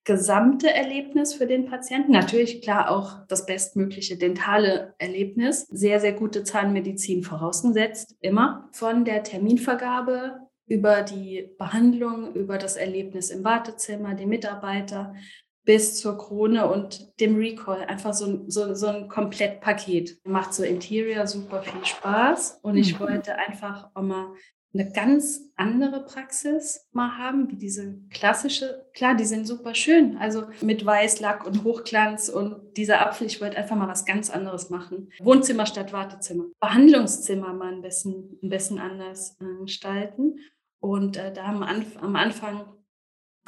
gesamte 0.05 0.73
Erlebnis 0.73 1.35
für 1.35 1.47
den 1.47 1.67
Patienten. 1.67 2.13
Natürlich 2.13 2.63
klar 2.63 2.91
auch 2.91 3.27
das 3.29 3.47
bestmögliche 3.47 4.17
dentale 4.17 4.95
Erlebnis. 4.99 5.67
Sehr, 5.71 6.01
sehr 6.01 6.15
gute 6.15 6.43
Zahnmedizin 6.43 7.23
vorausgesetzt, 7.23 8.17
immer. 8.21 8.69
Von 8.73 9.05
der 9.05 9.23
Terminvergabe 9.23 10.41
über 10.71 11.03
die 11.03 11.51
Behandlung, 11.59 12.33
über 12.35 12.57
das 12.57 12.77
Erlebnis 12.77 13.31
im 13.31 13.43
Wartezimmer, 13.43 14.15
die 14.15 14.25
Mitarbeiter 14.25 15.15
bis 15.65 16.01
zur 16.01 16.17
Krone 16.17 16.71
und 16.71 17.19
dem 17.19 17.37
Recall. 17.37 17.85
Einfach 17.85 18.15
so, 18.15 18.45
so, 18.47 18.73
so 18.75 18.87
ein 18.87 19.09
Komplettpaket. 19.09 20.21
Macht 20.25 20.55
so 20.55 20.63
Interior 20.63 21.27
super 21.27 21.63
viel 21.63 21.85
Spaß 21.85 22.61
und 22.63 22.77
ich 22.77 22.95
mhm. 22.95 23.01
wollte 23.01 23.37
einfach 23.37 23.91
auch 23.95 24.03
mal 24.03 24.33
eine 24.73 24.93
ganz 24.93 25.41
andere 25.57 26.05
Praxis 26.05 26.89
mal 26.93 27.19
haben, 27.19 27.51
wie 27.51 27.57
diese 27.57 27.99
klassische. 28.11 28.87
Klar, 28.95 29.17
die 29.17 29.25
sind 29.25 29.47
super 29.47 29.75
schön, 29.75 30.17
also 30.19 30.45
mit 30.61 30.87
Weißlack 30.87 31.45
und 31.45 31.65
Hochglanz 31.65 32.29
und 32.29 32.77
dieser 32.77 33.05
Apfel. 33.05 33.27
Ich 33.27 33.41
wollte 33.41 33.57
einfach 33.57 33.75
mal 33.75 33.89
was 33.89 34.05
ganz 34.05 34.31
anderes 34.31 34.71
machen. 34.71 35.11
Wohnzimmer 35.21 35.67
statt 35.67 35.93
Wartezimmer. 35.93 36.45
Behandlungszimmer 36.61 37.53
mal 37.53 37.73
ein 37.73 37.83
bisschen, 37.83 38.39
ein 38.41 38.49
bisschen 38.49 38.79
anders 38.79 39.37
äh, 39.41 39.65
gestalten. 39.65 40.39
Und 40.81 41.17
äh, 41.17 41.33
da 41.33 41.47
haben 41.47 41.63
am 41.63 42.17
Anfang 42.17 42.65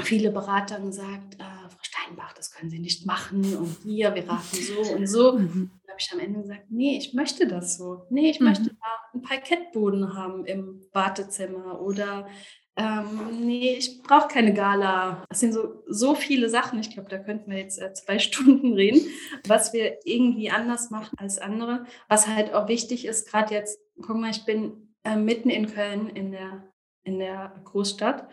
viele 0.01 0.31
Berater 0.31 0.81
gesagt, 0.81 1.35
äh, 1.35 1.69
Frau 1.69 1.79
Stein, 1.83 2.03
Steinbach, 2.03 2.33
das 2.35 2.51
können 2.53 2.71
Sie 2.71 2.79
nicht 2.79 3.07
machen 3.07 3.57
und 3.57 3.77
hier, 3.83 4.15
wir 4.15 4.29
raten 4.29 4.57
so 4.57 4.95
und 4.95 5.07
so. 5.07 5.39
Mhm. 5.39 5.71
Da 5.85 5.93
habe 5.93 6.01
ich 6.01 6.13
am 6.13 6.21
Ende 6.21 6.41
gesagt, 6.41 6.67
nee, 6.71 6.97
ich 6.97 7.15
möchte 7.15 7.47
das 7.47 7.77
so. 7.77 8.07
Nee, 8.11 8.31
ich 8.31 8.41
mhm. 8.41 8.49
möchte 8.49 8.65
da 8.65 8.87
einen 9.13 9.23
Parkettboden 9.23 10.15
haben 10.15 10.45
im 10.45 10.83
Wartezimmer 10.93 11.81
oder 11.81 12.27
ähm, 12.77 13.45
nee, 13.45 13.75
ich 13.75 14.03
brauche 14.03 14.29
keine 14.29 14.55
Gala. 14.55 15.25
Das 15.29 15.41
sind 15.41 15.53
so, 15.53 15.83
so 15.87 16.15
viele 16.15 16.49
Sachen. 16.49 16.81
Ich 16.81 16.91
glaube, 16.91 17.11
da 17.11 17.19
könnten 17.19 17.51
wir 17.51 17.59
jetzt 17.59 17.81
äh, 17.81 17.93
zwei 17.93 18.19
Stunden 18.19 18.73
reden, 18.73 19.01
was 19.47 19.73
wir 19.73 19.99
irgendwie 20.05 20.51
anders 20.51 20.91
machen 20.91 21.19
als 21.19 21.39
andere. 21.39 21.85
Was 22.09 22.27
halt 22.27 22.55
auch 22.55 22.69
wichtig 22.69 23.05
ist, 23.05 23.29
gerade 23.29 23.55
jetzt, 23.55 23.79
guck 24.01 24.17
mal, 24.17 24.31
ich 24.31 24.45
bin 24.47 24.95
äh, 25.05 25.17
mitten 25.17 25.51
in 25.51 25.67
Köln 25.67 26.09
in 26.09 26.33
der, 26.33 26.72
in 27.05 27.19
der 27.19 27.61
Großstadt 27.65 28.29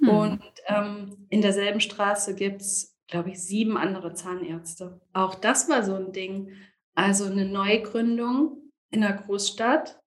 hm. 0.00 0.08
und 0.08 0.42
ähm, 0.66 1.26
in 1.28 1.42
derselben 1.42 1.80
Straße 1.80 2.34
gibt 2.34 2.62
es, 2.62 2.96
glaube 3.06 3.30
ich, 3.30 3.42
sieben 3.42 3.76
andere 3.76 4.14
Zahnärzte. 4.14 5.00
Auch 5.12 5.34
das 5.34 5.68
war 5.68 5.82
so 5.82 5.94
ein 5.94 6.12
Ding. 6.12 6.52
Also 6.94 7.24
eine 7.24 7.46
Neugründung 7.46 8.70
in 8.90 9.00
der 9.00 9.14
Großstadt 9.14 10.00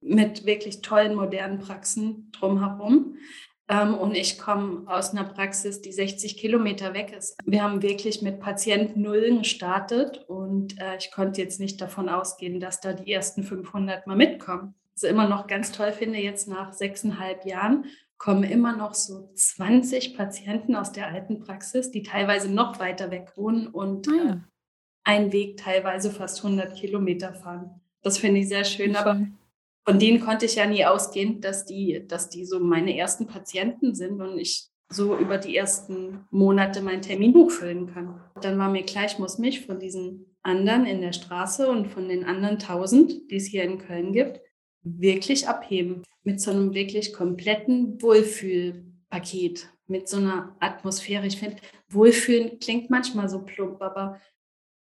mit 0.00 0.46
wirklich 0.46 0.80
tollen 0.82 1.14
modernen 1.14 1.60
Praxen 1.60 2.30
drumherum. 2.32 3.16
Ähm, 3.68 3.94
und 3.94 4.14
ich 4.14 4.38
komme 4.38 4.84
aus 4.86 5.10
einer 5.10 5.24
Praxis, 5.24 5.80
die 5.80 5.92
60 5.92 6.36
Kilometer 6.36 6.94
weg 6.94 7.14
ist. 7.16 7.36
Wir 7.44 7.62
haben 7.62 7.82
wirklich 7.82 8.20
mit 8.20 8.40
Patient 8.40 8.96
Null 8.96 9.38
gestartet 9.38 10.24
und 10.28 10.80
äh, 10.80 10.96
ich 10.96 11.12
konnte 11.12 11.40
jetzt 11.40 11.60
nicht 11.60 11.80
davon 11.80 12.08
ausgehen, 12.08 12.58
dass 12.60 12.80
da 12.80 12.92
die 12.92 13.12
ersten 13.12 13.44
500 13.44 14.06
mal 14.06 14.16
mitkommen. 14.16 14.74
Ich 14.96 15.02
immer 15.04 15.28
noch 15.28 15.46
ganz 15.46 15.72
toll 15.72 15.92
finde, 15.92 16.18
jetzt 16.18 16.48
nach 16.48 16.72
sechseinhalb 16.72 17.46
Jahren 17.46 17.86
kommen 18.18 18.44
immer 18.44 18.76
noch 18.76 18.94
so 18.94 19.30
20 19.34 20.16
Patienten 20.16 20.76
aus 20.76 20.92
der 20.92 21.08
alten 21.08 21.40
Praxis, 21.40 21.90
die 21.90 22.04
teilweise 22.04 22.52
noch 22.52 22.78
weiter 22.78 23.10
weg 23.10 23.32
wohnen 23.34 23.66
und 23.66 24.06
ah, 24.08 24.12
ja. 24.12 24.32
äh, 24.34 24.36
einen 25.04 25.32
Weg 25.32 25.56
teilweise 25.56 26.10
fast 26.12 26.44
100 26.44 26.76
Kilometer 26.76 27.34
fahren. 27.34 27.80
Das 28.02 28.18
finde 28.18 28.40
ich 28.40 28.48
sehr 28.48 28.64
schön. 28.64 28.94
Aber 28.94 29.26
von 29.84 29.98
denen 29.98 30.20
konnte 30.20 30.46
ich 30.46 30.54
ja 30.54 30.66
nie 30.66 30.84
ausgehen, 30.84 31.40
dass 31.40 31.64
die, 31.64 32.06
dass 32.06 32.28
die 32.28 32.44
so 32.44 32.60
meine 32.60 32.96
ersten 32.96 33.26
Patienten 33.26 33.94
sind 33.94 34.20
und 34.20 34.38
ich 34.38 34.68
so 34.88 35.16
über 35.16 35.38
die 35.38 35.56
ersten 35.56 36.26
Monate 36.30 36.82
mein 36.82 37.02
Terminbuch 37.02 37.50
füllen 37.50 37.92
kann. 37.92 38.20
Dann 38.40 38.58
war 38.58 38.68
mir 38.68 38.84
klar, 38.84 39.06
ich 39.06 39.18
muss 39.18 39.38
mich 39.38 39.66
von 39.66 39.80
diesen 39.80 40.36
anderen 40.42 40.86
in 40.86 41.00
der 41.00 41.12
Straße 41.12 41.68
und 41.68 41.88
von 41.88 42.08
den 42.08 42.24
anderen 42.24 42.58
tausend, 42.58 43.30
die 43.30 43.36
es 43.36 43.46
hier 43.46 43.64
in 43.64 43.78
Köln 43.78 44.12
gibt, 44.12 44.40
wirklich 44.82 45.48
abheben. 45.48 46.02
Mit 46.24 46.40
so 46.40 46.50
einem 46.50 46.72
wirklich 46.72 47.12
kompletten 47.12 48.00
Wohlfühlpaket, 48.00 49.68
mit 49.86 50.08
so 50.08 50.18
einer 50.18 50.54
Atmosphäre. 50.60 51.26
Ich 51.26 51.38
finde, 51.38 51.56
Wohlfühlen 51.88 52.60
klingt 52.60 52.90
manchmal 52.90 53.28
so 53.28 53.40
plump, 53.40 53.82
aber 53.82 54.20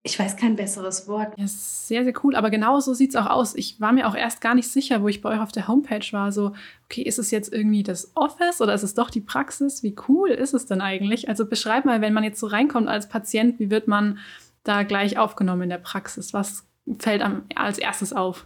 ich 0.06 0.20
weiß 0.20 0.38
kein 0.38 0.56
besseres 0.56 1.08
Wort. 1.08 1.34
Ja, 1.36 1.48
sehr, 1.48 2.04
sehr 2.04 2.14
cool. 2.24 2.36
Aber 2.36 2.52
genau 2.52 2.80
so 2.80 2.94
sieht 2.94 3.10
es 3.10 3.16
auch 3.16 3.26
aus. 3.26 3.56
Ich 3.56 3.82
war 3.82 3.92
mir 3.92 4.08
auch 4.08 4.14
erst 4.14 4.40
gar 4.40 4.54
nicht 4.54 4.68
sicher, 4.68 5.02
wo 5.02 5.08
ich 5.08 5.24
bei 5.24 5.30
euch 5.30 5.40
auf 5.40 5.52
der 5.52 5.68
Homepage 5.68 6.06
war. 6.12 6.32
So, 6.32 6.54
okay, 6.84 7.02
ist 7.02 7.18
es 7.18 7.32
jetzt 7.32 7.52
irgendwie 7.52 7.82
das 7.82 8.12
Office 8.16 8.62
oder 8.62 8.76
ist 8.76 8.84
es 8.84 8.94
doch 8.94 9.10
die 9.10 9.22
Praxis? 9.22 9.82
Wie 9.82 9.96
cool 10.08 10.30
ist 10.30 10.54
es 10.54 10.68
denn 10.68 10.80
eigentlich? 10.80 11.28
Also 11.28 11.48
beschreib 11.48 11.86
mal, 11.86 12.02
wenn 12.02 12.14
man 12.14 12.24
jetzt 12.24 12.40
so 12.40 12.46
reinkommt 12.46 12.88
als 12.88 13.10
Patient, 13.10 13.60
wie 13.60 13.72
wird 13.72 13.88
man 13.88 14.20
da 14.64 14.84
gleich 14.84 15.18
aufgenommen 15.18 15.64
in 15.64 15.70
der 15.70 15.80
Praxis? 15.80 16.34
Was 16.34 16.68
fällt 17.00 17.24
als 17.56 17.80
erstes 17.80 18.14
auf? 18.14 18.46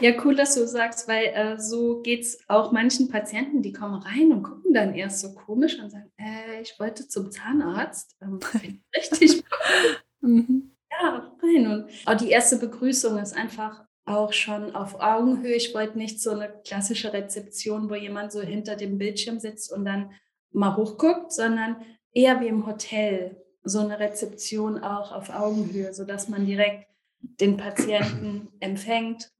Ja, 0.00 0.12
cool, 0.24 0.34
dass 0.34 0.54
du 0.54 0.66
sagst, 0.66 1.08
weil 1.08 1.26
äh, 1.26 1.58
so 1.58 2.00
geht 2.02 2.22
es 2.22 2.38
auch 2.48 2.72
manchen 2.72 3.08
Patienten, 3.08 3.62
die 3.62 3.72
kommen 3.72 4.02
rein 4.02 4.32
und 4.32 4.42
gucken 4.42 4.74
dann 4.74 4.94
erst 4.94 5.20
so 5.20 5.34
komisch 5.34 5.78
und 5.78 5.90
sagen, 5.90 6.12
äh, 6.18 6.60
ich 6.60 6.78
wollte 6.78 7.08
zum 7.08 7.30
Zahnarzt. 7.30 8.16
Ähm, 8.20 8.40
richtig 8.94 9.42
Mhm. 10.22 10.76
Ja, 10.90 11.36
rein. 11.42 11.66
Und 11.66 11.90
auch 12.06 12.14
die 12.14 12.30
erste 12.30 12.56
Begrüßung 12.56 13.18
ist 13.18 13.36
einfach 13.36 13.84
auch 14.04 14.32
schon 14.32 14.74
auf 14.74 15.00
Augenhöhe. 15.00 15.54
Ich 15.54 15.74
wollte 15.74 15.98
nicht 15.98 16.20
so 16.20 16.30
eine 16.30 16.52
klassische 16.64 17.12
Rezeption, 17.12 17.90
wo 17.90 17.94
jemand 17.94 18.32
so 18.32 18.40
hinter 18.40 18.76
dem 18.76 18.98
Bildschirm 18.98 19.38
sitzt 19.38 19.72
und 19.72 19.84
dann 19.84 20.12
mal 20.50 20.76
hochguckt, 20.76 21.32
sondern 21.32 21.76
eher 22.12 22.40
wie 22.40 22.48
im 22.48 22.66
Hotel. 22.66 23.36
So 23.64 23.78
eine 23.78 24.00
Rezeption 24.00 24.82
auch 24.82 25.12
auf 25.12 25.30
Augenhöhe, 25.30 25.94
sodass 25.94 26.28
man 26.28 26.46
direkt 26.46 26.86
den 27.22 27.56
Patienten 27.56 28.48
empfängt 28.60 29.32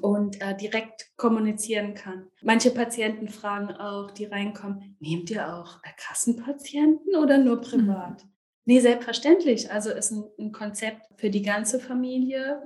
und 0.00 0.40
äh, 0.40 0.56
direkt 0.56 1.10
kommunizieren 1.16 1.94
kann. 1.94 2.28
Manche 2.42 2.70
Patienten 2.70 3.28
fragen 3.28 3.72
auch, 3.74 4.10
die 4.10 4.26
reinkommen, 4.26 4.96
nehmt 5.00 5.30
ihr 5.30 5.54
auch 5.54 5.80
Kassenpatienten 5.96 7.16
oder 7.16 7.38
nur 7.38 7.60
privat? 7.60 8.24
Mhm. 8.24 8.30
Nee, 8.66 8.80
selbstverständlich. 8.80 9.72
Also 9.72 9.90
ist 9.90 10.12
ein, 10.12 10.24
ein 10.38 10.52
Konzept 10.52 11.06
für 11.16 11.30
die 11.30 11.42
ganze 11.42 11.80
Familie 11.80 12.62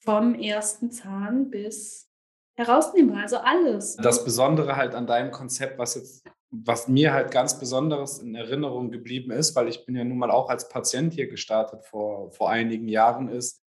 vom 0.00 0.34
ersten 0.34 0.90
Zahn 0.90 1.50
bis 1.50 2.10
herausnehmbar, 2.56 3.22
also 3.22 3.38
alles. 3.38 3.96
Das 3.96 4.24
Besondere 4.24 4.76
halt 4.76 4.94
an 4.94 5.06
deinem 5.06 5.30
Konzept, 5.30 5.78
was 5.78 5.94
jetzt, 5.96 6.24
was 6.50 6.88
mir 6.88 7.12
halt 7.12 7.30
ganz 7.30 7.58
Besonderes 7.58 8.18
in 8.18 8.34
Erinnerung 8.34 8.90
geblieben 8.90 9.32
ist, 9.32 9.56
weil 9.56 9.68
ich 9.68 9.84
bin 9.86 9.96
ja 9.96 10.04
nun 10.04 10.18
mal 10.18 10.30
auch 10.30 10.50
als 10.50 10.68
Patient 10.68 11.12
hier 11.14 11.28
gestartet 11.28 11.84
vor, 11.84 12.30
vor 12.30 12.50
einigen 12.50 12.88
Jahren, 12.88 13.28
ist 13.28 13.63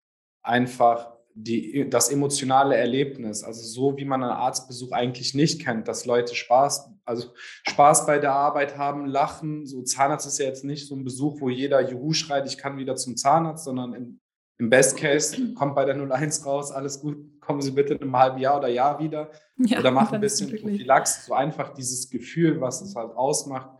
einfach 0.44 1.14
die, 1.34 1.90
das 1.90 2.10
emotionale 2.10 2.76
Erlebnis, 2.76 3.42
also 3.42 3.62
so 3.62 3.96
wie 3.96 4.04
man 4.04 4.22
einen 4.22 4.32
Arztbesuch 4.32 4.92
eigentlich 4.92 5.34
nicht 5.34 5.60
kennt, 5.60 5.88
dass 5.88 6.06
Leute 6.06 6.34
Spaß, 6.34 6.90
also 7.04 7.28
Spaß 7.68 8.06
bei 8.06 8.18
der 8.20 8.32
Arbeit 8.32 8.78
haben, 8.78 9.06
lachen. 9.06 9.66
So 9.66 9.82
Zahnarzt 9.82 10.28
ist 10.28 10.38
ja 10.38 10.46
jetzt 10.46 10.64
nicht 10.64 10.86
so 10.86 10.94
ein 10.94 11.02
Besuch, 11.02 11.40
wo 11.40 11.48
jeder 11.48 11.80
Juhu 11.90 12.12
schreit, 12.12 12.46
ich 12.46 12.56
kann 12.56 12.78
wieder 12.78 12.94
zum 12.94 13.16
Zahnarzt, 13.16 13.64
sondern 13.64 13.94
im, 13.94 14.20
im 14.58 14.70
Best 14.70 14.96
Case 14.96 15.54
kommt 15.54 15.74
bei 15.74 15.84
der 15.84 15.96
01 15.96 16.46
raus, 16.46 16.70
alles 16.70 17.00
gut, 17.00 17.16
kommen 17.40 17.60
Sie 17.60 17.72
bitte 17.72 17.94
in 17.94 18.02
einem 18.02 18.16
halben 18.16 18.38
Jahr 18.38 18.58
oder 18.58 18.68
Jahr 18.68 19.00
wieder 19.00 19.32
ja, 19.56 19.80
oder 19.80 19.90
machen 19.90 20.14
ein 20.14 20.20
bisschen 20.20 20.50
Prophylax. 20.50 21.26
So 21.26 21.34
einfach 21.34 21.74
dieses 21.74 22.10
Gefühl, 22.10 22.60
was 22.60 22.80
es 22.80 22.94
halt 22.94 23.10
ausmacht, 23.16 23.70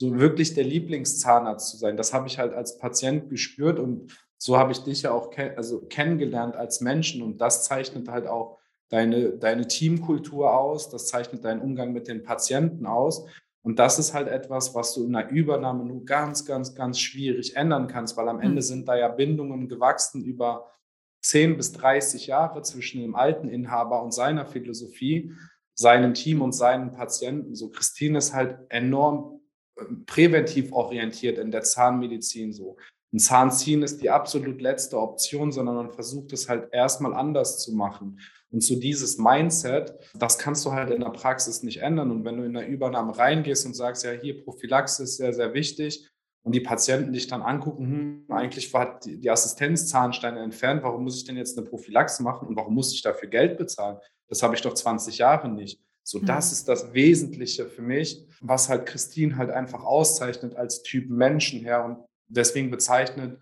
so 0.00 0.18
wirklich 0.18 0.54
der 0.54 0.64
Lieblingszahnarzt 0.64 1.70
zu 1.70 1.76
sein. 1.76 1.96
Das 1.96 2.12
habe 2.12 2.26
ich 2.26 2.38
halt 2.38 2.52
als 2.52 2.78
Patient 2.78 3.30
gespürt 3.30 3.78
und 3.78 4.12
so 4.44 4.58
habe 4.58 4.72
ich 4.72 4.80
dich 4.80 5.00
ja 5.00 5.10
auch 5.10 5.30
kenn 5.30 5.56
also 5.56 5.80
kennengelernt 5.86 6.54
als 6.54 6.82
Menschen 6.82 7.22
und 7.22 7.40
das 7.40 7.64
zeichnet 7.64 8.08
halt 8.08 8.26
auch 8.26 8.58
deine, 8.90 9.30
deine 9.38 9.66
Teamkultur 9.66 10.54
aus, 10.54 10.90
das 10.90 11.06
zeichnet 11.06 11.46
deinen 11.46 11.62
Umgang 11.62 11.94
mit 11.94 12.08
den 12.08 12.22
Patienten 12.22 12.84
aus. 12.84 13.24
Und 13.62 13.78
das 13.78 13.98
ist 13.98 14.12
halt 14.12 14.28
etwas, 14.28 14.74
was 14.74 14.92
du 14.92 15.06
in 15.06 15.16
einer 15.16 15.30
Übernahme 15.30 15.86
nur 15.86 16.04
ganz, 16.04 16.44
ganz, 16.44 16.74
ganz 16.74 16.98
schwierig 16.98 17.56
ändern 17.56 17.86
kannst, 17.86 18.18
weil 18.18 18.28
am 18.28 18.38
Ende 18.38 18.56
mhm. 18.56 18.66
sind 18.66 18.86
da 18.86 18.94
ja 18.94 19.08
Bindungen 19.08 19.66
gewachsen 19.66 20.22
über 20.22 20.70
10 21.22 21.56
bis 21.56 21.72
30 21.72 22.26
Jahre 22.26 22.60
zwischen 22.60 23.00
dem 23.00 23.14
alten 23.14 23.48
Inhaber 23.48 24.02
und 24.02 24.12
seiner 24.12 24.44
Philosophie, 24.44 25.32
seinem 25.74 26.12
Team 26.12 26.42
und 26.42 26.52
seinen 26.52 26.92
Patienten. 26.92 27.54
So 27.54 27.70
Christine 27.70 28.18
ist 28.18 28.34
halt 28.34 28.58
enorm 28.68 29.40
äh, 29.76 29.84
präventiv 30.04 30.70
orientiert 30.70 31.38
in 31.38 31.50
der 31.50 31.62
Zahnmedizin 31.62 32.52
so 32.52 32.76
ein 33.14 33.20
Zahnziehen 33.20 33.82
ist 33.82 34.02
die 34.02 34.10
absolut 34.10 34.60
letzte 34.60 34.98
Option, 34.98 35.52
sondern 35.52 35.76
man 35.76 35.92
versucht 35.92 36.32
es 36.32 36.48
halt 36.48 36.68
erstmal 36.72 37.14
anders 37.14 37.58
zu 37.58 37.72
machen. 37.72 38.18
Und 38.50 38.62
so 38.62 38.76
dieses 38.76 39.18
Mindset, 39.18 39.94
das 40.14 40.36
kannst 40.36 40.64
du 40.66 40.72
halt 40.72 40.90
in 40.90 41.00
der 41.00 41.10
Praxis 41.10 41.62
nicht 41.62 41.80
ändern. 41.80 42.10
Und 42.10 42.24
wenn 42.24 42.36
du 42.36 42.44
in 42.44 42.54
der 42.54 42.66
Übernahme 42.66 43.16
reingehst 43.16 43.66
und 43.66 43.74
sagst, 43.74 44.04
ja, 44.04 44.10
hier 44.10 44.42
Prophylaxe 44.42 45.04
ist 45.04 45.16
sehr, 45.16 45.32
sehr 45.32 45.54
wichtig, 45.54 46.10
und 46.44 46.54
die 46.54 46.60
Patienten 46.60 47.12
dich 47.12 47.26
dann 47.26 47.40
angucken, 47.40 48.26
hm, 48.28 48.36
eigentlich 48.36 48.72
war 48.74 49.00
die, 49.00 49.18
die 49.18 49.30
Assistenz 49.30 49.88
Zahnsteine 49.88 50.40
entfernt, 50.40 50.82
warum 50.82 51.02
muss 51.02 51.16
ich 51.16 51.24
denn 51.24 51.38
jetzt 51.38 51.56
eine 51.56 51.66
Prophylaxe 51.66 52.22
machen 52.22 52.46
und 52.46 52.54
warum 52.54 52.74
muss 52.74 52.92
ich 52.92 53.00
dafür 53.00 53.28
Geld 53.28 53.56
bezahlen? 53.56 53.96
Das 54.28 54.42
habe 54.42 54.54
ich 54.54 54.60
doch 54.60 54.74
20 54.74 55.18
Jahre 55.18 55.48
nicht. 55.48 55.80
So, 56.02 56.18
mhm. 56.18 56.26
das 56.26 56.52
ist 56.52 56.68
das 56.68 56.92
Wesentliche 56.92 57.64
für 57.64 57.80
mich, 57.80 58.26
was 58.42 58.68
halt 58.68 58.84
Christine 58.84 59.36
halt 59.36 59.50
einfach 59.50 59.84
auszeichnet 59.84 60.54
als 60.54 60.82
Typ 60.82 61.08
Menschen 61.08 61.60
her. 61.60 61.82
Und 61.82 62.04
deswegen 62.28 62.70
bezeichnen 62.70 63.38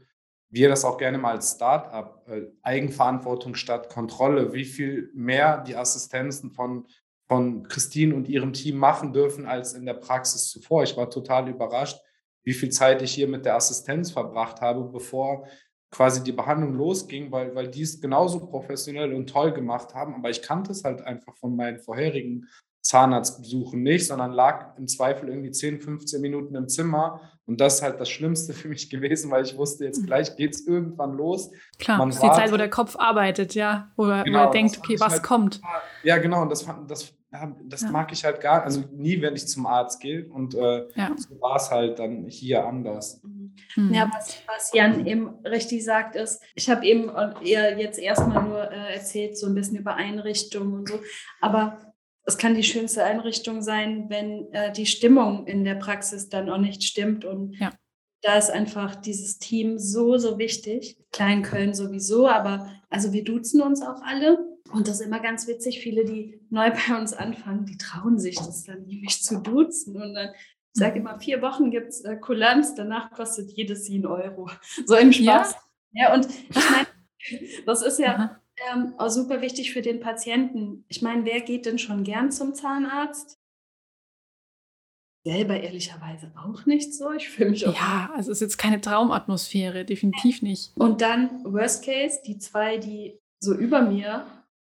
wir 0.50 0.68
das 0.68 0.84
auch 0.84 0.98
gerne 0.98 1.18
mal 1.18 1.32
als 1.32 1.52
Startup, 1.52 2.22
äh, 2.28 2.42
Eigenverantwortung 2.62 3.54
statt 3.54 3.88
Kontrolle, 3.88 4.52
wie 4.52 4.66
viel 4.66 5.10
mehr 5.14 5.58
die 5.62 5.76
Assistenzen 5.76 6.50
von, 6.50 6.86
von 7.26 7.66
Christine 7.66 8.14
und 8.14 8.28
ihrem 8.28 8.52
Team 8.52 8.76
machen 8.76 9.12
dürfen 9.12 9.46
als 9.46 9.72
in 9.72 9.86
der 9.86 9.94
Praxis 9.94 10.48
zuvor. 10.48 10.82
Ich 10.82 10.96
war 10.96 11.08
total 11.08 11.48
überrascht, 11.48 11.98
wie 12.44 12.52
viel 12.52 12.68
Zeit 12.68 13.00
ich 13.00 13.14
hier 13.14 13.28
mit 13.28 13.46
der 13.46 13.56
Assistenz 13.56 14.10
verbracht 14.10 14.60
habe, 14.60 14.84
bevor 14.84 15.46
quasi 15.90 16.22
die 16.22 16.32
Behandlung 16.32 16.74
losging, 16.74 17.30
weil, 17.32 17.54
weil 17.54 17.68
die 17.68 17.82
es 17.82 18.00
genauso 18.00 18.46
professionell 18.46 19.14
und 19.14 19.28
toll 19.28 19.52
gemacht 19.52 19.94
haben. 19.94 20.14
Aber 20.14 20.30
ich 20.30 20.42
kannte 20.42 20.72
es 20.72 20.84
halt 20.84 21.02
einfach 21.02 21.36
von 21.36 21.56
meinen 21.56 21.78
vorherigen 21.78 22.48
Zahnarztbesuchen 22.82 23.82
nicht, 23.82 24.06
sondern 24.06 24.32
lag 24.32 24.76
im 24.76 24.88
Zweifel 24.88 25.28
irgendwie 25.28 25.52
10, 25.52 25.80
15 25.80 26.20
Minuten 26.20 26.54
im 26.56 26.68
Zimmer. 26.68 27.20
Und 27.46 27.60
das 27.60 27.76
ist 27.76 27.82
halt 27.82 28.00
das 28.00 28.10
Schlimmste 28.10 28.52
für 28.52 28.68
mich 28.68 28.90
gewesen, 28.90 29.30
weil 29.30 29.44
ich 29.44 29.56
wusste, 29.56 29.84
jetzt 29.84 30.02
mhm. 30.02 30.06
gleich 30.06 30.36
geht 30.36 30.54
es 30.54 30.66
irgendwann 30.66 31.12
los. 31.12 31.50
Klar, 31.78 31.98
Man 31.98 32.08
das 32.08 32.16
ist 32.16 32.22
die 32.22 32.30
Zeit, 32.30 32.52
wo 32.52 32.56
der 32.56 32.70
Kopf 32.70 32.96
arbeitet, 32.96 33.54
ja, 33.54 33.90
wo 33.96 34.06
er, 34.06 34.24
genau, 34.24 34.40
wo 34.40 34.42
er 34.44 34.50
denkt, 34.50 34.78
okay, 34.78 34.96
was 34.98 35.14
halt, 35.14 35.22
kommt. 35.22 35.60
Ja, 36.02 36.18
genau, 36.18 36.42
und 36.42 36.50
das, 36.50 36.66
das, 36.88 37.14
das 37.64 37.82
ja. 37.82 37.90
mag 37.90 38.12
ich 38.12 38.24
halt 38.24 38.40
gar, 38.40 38.62
also 38.64 38.82
nie, 38.92 39.20
wenn 39.22 39.34
ich 39.34 39.46
zum 39.46 39.66
Arzt 39.66 40.00
gehe. 40.00 40.28
Und 40.28 40.54
äh, 40.54 40.88
ja. 40.94 41.14
so 41.16 41.40
war 41.40 41.56
es 41.56 41.70
halt 41.70 42.00
dann 42.00 42.26
hier 42.26 42.66
anders. 42.66 43.22
Mhm. 43.76 43.94
Ja, 43.94 44.10
was, 44.12 44.42
was, 44.46 44.72
Jan 44.74 45.06
eben 45.06 45.28
richtig 45.44 45.84
sagt, 45.84 46.16
ist, 46.16 46.42
ich 46.54 46.68
habe 46.68 46.84
eben 46.84 47.10
eher 47.44 47.78
jetzt 47.78 47.98
erstmal 47.98 48.42
nur 48.42 48.70
äh, 48.70 48.94
erzählt, 48.94 49.38
so 49.38 49.46
ein 49.46 49.54
bisschen 49.54 49.78
über 49.78 49.94
Einrichtungen 49.94 50.74
und 50.74 50.88
so, 50.88 51.00
aber 51.40 51.91
es 52.25 52.38
kann 52.38 52.55
die 52.55 52.62
schönste 52.62 53.05
Einrichtung 53.05 53.62
sein, 53.62 54.07
wenn 54.09 54.52
äh, 54.52 54.73
die 54.73 54.87
Stimmung 54.87 55.47
in 55.47 55.64
der 55.64 55.75
Praxis 55.75 56.29
dann 56.29 56.49
auch 56.49 56.59
nicht 56.59 56.85
stimmt. 56.85 57.25
Und 57.25 57.59
ja. 57.59 57.73
da 58.23 58.37
ist 58.38 58.50
einfach 58.50 58.95
dieses 58.95 59.38
Team 59.38 59.79
so, 59.79 60.19
so 60.19 60.38
wichtig. 60.38 60.99
Köln 61.43 61.75
sowieso, 61.75 62.29
aber 62.29 62.71
also 62.91 63.12
wir 63.12 63.25
duzen 63.25 63.61
uns 63.61 63.83
auch 63.83 64.02
alle. 64.02 64.38
Und 64.73 64.88
das 64.88 65.00
ist 65.00 65.07
immer 65.07 65.21
ganz 65.21 65.47
witzig. 65.49 65.81
Viele, 65.81 66.05
die 66.05 66.41
neu 66.49 66.71
bei 66.71 66.97
uns 66.97 67.12
anfangen, 67.12 67.67
die 67.67 67.76
trauen 67.76 68.19
sich 68.19 68.37
das 68.37 68.64
dann 68.64 68.87
nämlich 68.87 69.23
zu 69.23 69.41
duzen. 69.41 70.00
Und 70.00 70.14
dann 70.14 70.31
ich 70.75 70.81
sage 70.81 71.00
immer, 71.00 71.21
vier 71.21 71.43
Wochen 71.43 71.71
gibt 71.71 71.88
es 71.88 72.00
äh, 72.02 72.17
Kulanz, 72.17 72.75
danach 72.75 73.11
kostet 73.11 73.50
jedes 73.50 73.85
sie 73.85 73.97
einen 73.97 74.07
Euro. 74.07 74.49
So 74.87 74.97
im 74.97 75.12
Spaß. 75.12 75.55
Ja, 75.93 76.05
ja 76.05 76.14
und 76.14 76.26
ich 76.31 76.71
meine, 76.71 76.87
das 77.67 77.83
ist 77.83 77.99
ja, 77.99 78.14
Aha 78.14 78.41
ähm, 78.71 78.95
auch 78.99 79.11
super 79.11 79.40
wichtig 79.40 79.73
für 79.73 79.83
den 79.83 80.00
Patienten. 80.00 80.85
Ich 80.88 81.02
meine, 81.02 81.25
wer 81.25 81.40
geht 81.40 81.66
denn 81.66 81.78
schon 81.78 82.04
gern 82.04 82.31
zum 82.31 82.54
Zahnarzt? 82.54 83.38
Selber 85.25 85.61
ehrlicherweise 85.61 86.33
auch 86.37 86.66
nicht 86.66 86.95
so. 86.95 87.12
Ich 87.12 87.28
fühle 87.28 87.50
mich 87.50 87.66
auch. 87.66 87.75
Ja, 87.75 88.11
also 88.14 88.33
es 88.33 88.38
ist 88.38 88.42
jetzt 88.42 88.59
keine 88.59 88.81
Traumatmosphäre, 88.81 89.85
definitiv 89.85 90.42
nicht. 90.42 90.76
Und 90.76 91.00
dann, 91.00 91.45
Worst 91.45 91.85
Case, 91.85 92.21
die 92.26 92.38
zwei, 92.38 92.78
die 92.78 93.21
so 93.40 93.54
über 93.54 93.83
mir 93.83 94.26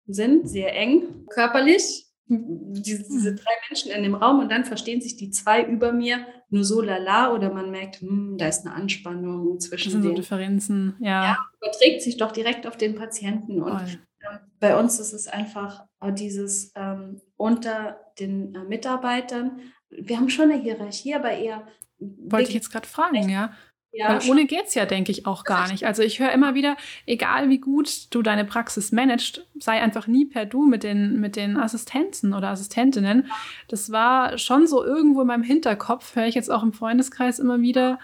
sind, 0.06 0.50
sehr 0.50 0.76
eng 0.76 1.26
körperlich, 1.28 2.13
diese, 2.40 3.04
diese, 3.04 3.30
hm. 3.32 3.36
drei 3.38 3.52
Menschen 3.70 3.92
in 3.92 4.04
dem 4.04 4.16
Raum 4.16 4.40
und 4.40 4.52
dann 4.52 4.66
verstehen 4.66 5.02
sich 5.02 5.16
die 5.16 5.32
zwei 5.32 5.64
über 5.64 5.92
mir 5.92 6.26
nur 6.50 6.64
so 6.64 6.82
lala 6.82 7.34
oder 7.34 7.52
man 7.54 7.72
merkt, 7.72 8.02
hm, 8.02 8.38
da 8.38 8.48
ist 8.48 8.66
eine 8.66 8.76
Anspannung 8.76 9.60
zwischen 9.60 9.86
das 9.86 9.94
sind 9.94 10.04
den 10.04 10.12
so 10.12 10.16
Differenzen, 10.16 10.96
ja. 11.00 11.24
ja. 11.24 11.38
Überträgt 11.62 12.02
sich 12.02 12.18
doch 12.18 12.32
direkt 12.32 12.68
auf 12.68 12.78
den 12.78 12.96
Patienten 12.96 13.62
und 13.62 14.00
ähm, 14.22 14.40
bei 14.60 14.80
uns 14.80 15.00
ist 15.00 15.14
es 15.14 15.28
einfach 15.28 15.86
dieses 16.12 16.72
ähm, 16.76 17.22
unter 17.38 18.00
den 18.20 18.56
äh, 18.56 18.64
Mitarbeitern. 18.64 19.60
Wir 19.90 20.18
haben 20.18 20.30
schon 20.30 20.52
eine 20.52 20.62
Hierarchie, 20.62 21.16
aber 21.16 21.32
eher. 21.32 21.68
Wollte 22.00 22.50
ich 22.50 22.56
jetzt 22.56 22.72
gerade 22.72 22.88
fragen, 22.88 23.30
ja. 23.30 23.54
Ja, 23.96 24.10
Weil 24.10 24.32
ohne 24.32 24.46
geht 24.48 24.66
es 24.66 24.74
ja, 24.74 24.88
denke 24.88 25.12
ich, 25.12 25.28
auch 25.28 25.44
gar 25.44 25.72
nicht. 25.72 25.86
Also 25.86 26.02
ich 26.02 26.20
höre 26.20 26.32
immer 26.32 26.56
wieder, 26.56 26.78
egal 27.06 27.50
wie 27.50 27.60
gut 27.60 28.08
du 28.10 28.24
deine 28.24 28.44
Praxis 28.44 28.92
managst, 28.92 29.46
sei 29.60 29.80
einfach 29.82 30.08
nie 30.08 30.26
per 30.26 30.48
Du 30.48 30.66
mit 30.66 30.82
den, 30.82 31.20
mit 31.20 31.36
den 31.36 31.58
Assistenzen 31.58 32.34
oder 32.34 32.50
Assistentinnen. 32.50 33.32
Das 33.68 33.92
war 33.92 34.40
schon 34.40 34.66
so 34.66 34.84
irgendwo 34.84 35.22
in 35.22 35.28
meinem 35.28 35.44
Hinterkopf, 35.44 36.16
höre 36.16 36.26
ich 36.26 36.34
jetzt 36.34 36.50
auch 36.50 36.64
im 36.64 36.74
Freundeskreis 36.74 37.38
immer 37.38 37.62
wieder. 37.62 38.00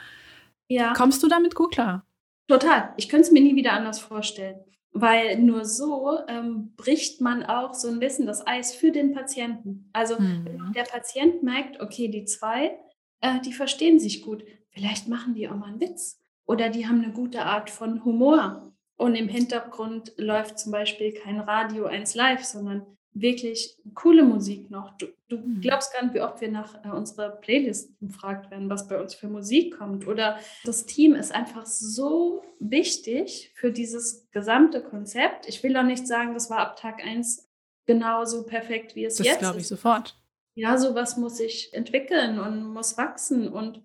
Ja. 0.67 0.93
Kommst 0.93 1.23
du 1.23 1.27
damit 1.27 1.55
gut 1.55 1.71
klar? 1.71 2.05
Total. 2.47 2.93
Ich 2.97 3.09
könnte 3.09 3.25
es 3.25 3.31
mir 3.31 3.41
nie 3.41 3.55
wieder 3.55 3.73
anders 3.73 3.99
vorstellen. 3.99 4.59
Weil 4.91 5.39
nur 5.39 5.65
so 5.65 6.19
ähm, 6.27 6.73
bricht 6.75 7.19
man 7.19 7.43
auch 7.43 7.73
so 7.73 7.87
ein 7.87 7.99
bisschen 7.99 8.27
das 8.27 8.45
Eis 8.45 8.75
für 8.75 8.91
den 8.91 9.13
Patienten. 9.13 9.89
Also 9.93 10.19
mhm. 10.19 10.71
der 10.75 10.83
Patient 10.83 11.41
merkt, 11.41 11.79
okay, 11.79 12.09
die 12.09 12.25
zwei, 12.25 12.77
äh, 13.21 13.39
die 13.41 13.53
verstehen 13.53 13.99
sich 13.99 14.21
gut 14.21 14.43
vielleicht 14.71 15.07
machen 15.07 15.33
die 15.33 15.47
auch 15.47 15.55
mal 15.55 15.67
einen 15.67 15.81
Witz 15.81 16.19
oder 16.45 16.69
die 16.69 16.87
haben 16.87 17.03
eine 17.03 17.13
gute 17.13 17.43
Art 17.43 17.69
von 17.69 18.03
Humor. 18.03 18.73
Und 18.97 19.15
im 19.15 19.29
Hintergrund 19.29 20.13
läuft 20.17 20.59
zum 20.59 20.71
Beispiel 20.71 21.13
kein 21.13 21.39
Radio 21.39 21.85
1 21.85 22.15
Live, 22.15 22.43
sondern 22.43 22.85
wirklich 23.13 23.77
coole 23.93 24.23
Musik 24.23 24.69
noch. 24.69 24.97
Du, 24.97 25.07
du 25.27 25.37
mhm. 25.37 25.61
glaubst 25.61 25.93
gar 25.93 26.03
nicht, 26.03 26.15
wie 26.15 26.21
oft 26.21 26.41
wir 26.41 26.51
nach 26.51 26.83
äh, 26.83 26.89
unserer 26.89 27.29
Playlist 27.29 27.97
gefragt 27.99 28.51
werden, 28.51 28.69
was 28.69 28.87
bei 28.87 28.99
uns 28.99 29.13
für 29.13 29.27
Musik 29.27 29.77
kommt. 29.77 30.07
Oder 30.07 30.39
das 30.63 30.85
Team 30.85 31.15
ist 31.15 31.33
einfach 31.33 31.65
so 31.65 32.43
wichtig 32.59 33.51
für 33.55 33.71
dieses 33.71 34.29
gesamte 34.31 34.81
Konzept. 34.81 35.47
Ich 35.47 35.63
will 35.63 35.77
auch 35.77 35.83
nicht 35.83 36.07
sagen, 36.07 36.33
das 36.33 36.49
war 36.49 36.59
ab 36.59 36.75
Tag 36.75 37.03
1 37.05 37.47
genauso 37.85 38.45
perfekt, 38.45 38.95
wie 38.95 39.05
es 39.05 39.15
das 39.15 39.25
jetzt 39.25 39.35
ist. 39.35 39.41
Das 39.41 39.49
glaube 39.49 39.61
ich 39.61 39.67
sofort. 39.67 40.15
Ja, 40.55 40.77
sowas 40.77 41.15
muss 41.15 41.37
sich 41.37 41.73
entwickeln 41.73 42.39
und 42.39 42.73
muss 42.73 42.97
wachsen. 42.97 43.47
Und 43.47 43.81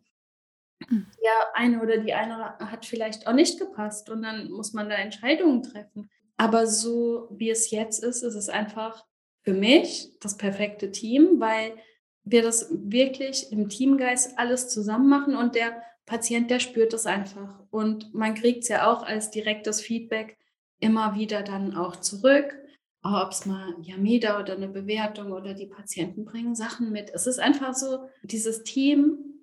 der 0.90 1.54
eine 1.54 1.82
oder 1.82 1.98
die 1.98 2.14
eine 2.14 2.58
hat 2.58 2.84
vielleicht 2.86 3.26
auch 3.26 3.32
nicht 3.32 3.58
gepasst 3.58 4.10
und 4.10 4.22
dann 4.22 4.50
muss 4.50 4.72
man 4.72 4.88
da 4.88 4.96
Entscheidungen 4.96 5.62
treffen. 5.62 6.10
Aber 6.36 6.66
so 6.66 7.28
wie 7.30 7.50
es 7.50 7.70
jetzt 7.70 8.02
ist, 8.02 8.22
ist 8.22 8.34
es 8.34 8.48
einfach 8.48 9.04
für 9.42 9.54
mich 9.54 10.10
das 10.20 10.36
perfekte 10.36 10.90
Team, 10.90 11.38
weil 11.38 11.76
wir 12.24 12.42
das 12.42 12.68
wirklich 12.72 13.52
im 13.52 13.68
Teamgeist 13.68 14.38
alles 14.38 14.68
zusammen 14.68 15.08
machen 15.08 15.36
und 15.36 15.54
der 15.54 15.82
Patient, 16.06 16.50
der 16.50 16.60
spürt 16.60 16.92
das 16.92 17.06
einfach. 17.06 17.60
Und 17.70 18.12
man 18.14 18.34
kriegt 18.34 18.62
es 18.62 18.68
ja 18.68 18.90
auch 18.90 19.02
als 19.02 19.30
direktes 19.30 19.80
Feedback 19.80 20.36
immer 20.80 21.14
wieder 21.14 21.42
dann 21.42 21.76
auch 21.76 21.96
zurück, 21.96 22.58
ob 23.02 23.30
es 23.30 23.46
mal 23.46 23.74
Yameda 23.82 24.40
oder 24.40 24.54
eine 24.54 24.68
Bewertung 24.68 25.32
oder 25.32 25.54
die 25.54 25.66
Patienten 25.66 26.24
bringen 26.24 26.54
Sachen 26.54 26.90
mit. 26.90 27.10
Es 27.12 27.26
ist 27.26 27.38
einfach 27.38 27.74
so, 27.74 28.08
dieses 28.22 28.64
Team 28.64 29.33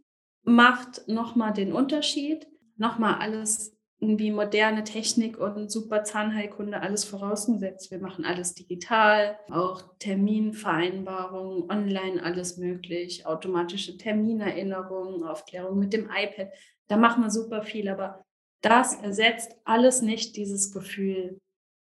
macht 0.43 1.08
nochmal 1.08 1.54
den 1.54 1.73
Unterschied. 1.73 2.47
Nochmal 2.77 3.15
alles 3.19 3.77
wie 3.99 4.32
moderne 4.32 4.84
Technik 4.84 5.38
und 5.38 5.71
super 5.71 6.04
Zahnheilkunde 6.04 6.82
alles 6.82 7.04
vorausgesetzt. 7.04 7.91
Wir 7.91 7.99
machen 7.99 8.25
alles 8.25 8.56
digital, 8.56 9.38
auch 9.49 9.84
Terminvereinbarungen, 9.99 11.69
online 11.69 12.23
alles 12.23 12.58
möglich, 12.58 13.27
automatische 13.27 13.97
Terminerinnerungen, 13.97 15.23
Aufklärung 15.23 15.77
mit 15.77 15.93
dem 15.93 16.10
iPad. 16.10 16.51
Da 16.88 16.97
machen 16.97 17.21
wir 17.23 17.30
super 17.30 17.62
viel, 17.62 17.88
aber 17.89 18.25
das 18.62 18.95
ersetzt 18.95 19.56
alles 19.65 20.01
nicht 20.01 20.36
dieses 20.36 20.73
Gefühl. 20.73 21.39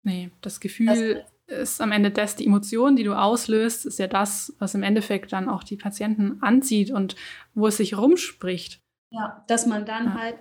Nee, 0.01 0.31
das 0.41 0.59
Gefühl 0.59 0.87
das 0.87 1.31
ist 1.49 1.81
am 1.81 1.91
Ende 1.91 2.11
das, 2.11 2.35
die 2.35 2.45
Emotion, 2.45 2.95
die 2.95 3.03
du 3.03 3.13
auslöst, 3.13 3.85
ist 3.85 3.99
ja 3.99 4.07
das, 4.07 4.55
was 4.59 4.75
im 4.75 4.83
Endeffekt 4.83 5.33
dann 5.33 5.49
auch 5.49 5.63
die 5.63 5.77
Patienten 5.77 6.41
anzieht 6.41 6.91
und 6.91 7.15
wo 7.53 7.67
es 7.67 7.77
sich 7.77 7.97
rumspricht. 7.97 8.81
Ja, 9.11 9.43
dass 9.47 9.65
man 9.65 9.85
dann 9.85 10.05
ja. 10.05 10.13
halt 10.13 10.35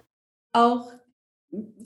auch 0.53 0.93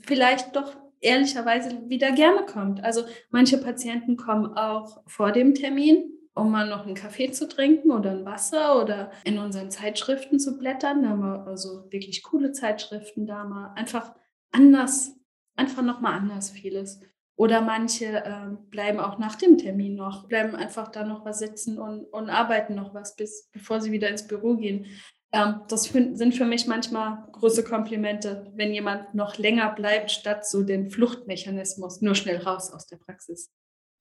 vielleicht 0.01 0.55
doch 0.55 0.75
ehrlicherweise 0.99 1.89
wieder 1.89 2.11
gerne 2.11 2.45
kommt. 2.45 2.83
Also 2.83 3.03
manche 3.29 3.57
Patienten 3.57 4.17
kommen 4.17 4.57
auch 4.57 5.01
vor 5.07 5.31
dem 5.31 5.53
Termin, 5.53 6.11
um 6.33 6.51
mal 6.51 6.69
noch 6.69 6.85
einen 6.85 6.95
Kaffee 6.95 7.31
zu 7.31 7.47
trinken 7.47 7.91
oder 7.91 8.11
ein 8.11 8.25
Wasser 8.25 8.81
oder 8.81 9.11
in 9.23 9.37
unseren 9.37 9.69
Zeitschriften 9.69 10.39
zu 10.39 10.57
blättern. 10.57 11.03
Da 11.03 11.09
haben 11.09 11.21
wir 11.21 11.47
also 11.47 11.85
wirklich 11.91 12.23
coole 12.23 12.51
Zeitschriften 12.51 13.25
da 13.25 13.43
mal 13.43 13.73
einfach 13.75 14.15
anders, 14.51 15.15
einfach 15.55 15.83
nochmal 15.83 16.13
anders 16.13 16.49
vieles. 16.49 17.01
Oder 17.35 17.61
manche 17.61 18.05
äh, 18.05 18.55
bleiben 18.69 18.99
auch 18.99 19.17
nach 19.17 19.35
dem 19.35 19.57
Termin 19.57 19.95
noch, 19.95 20.27
bleiben 20.27 20.55
einfach 20.55 20.89
da 20.89 21.03
noch 21.03 21.25
was 21.25 21.39
sitzen 21.39 21.79
und, 21.79 22.05
und 22.05 22.29
arbeiten 22.29 22.75
noch 22.75 22.93
was, 22.93 23.15
bis, 23.15 23.49
bevor 23.51 23.81
sie 23.81 23.91
wieder 23.91 24.09
ins 24.09 24.27
Büro 24.27 24.55
gehen. 24.55 24.85
Ähm, 25.31 25.61
das 25.67 25.87
für, 25.87 26.15
sind 26.15 26.35
für 26.35 26.45
mich 26.45 26.67
manchmal 26.67 27.25
große 27.31 27.63
Komplimente, 27.63 28.51
wenn 28.55 28.71
jemand 28.71 29.15
noch 29.15 29.39
länger 29.39 29.73
bleibt, 29.73 30.11
statt 30.11 30.45
so 30.45 30.61
den 30.61 30.91
Fluchtmechanismus, 30.91 32.01
nur 32.01 32.13
schnell 32.13 32.37
raus 32.37 32.71
aus 32.71 32.85
der 32.85 32.97
Praxis. 32.97 33.51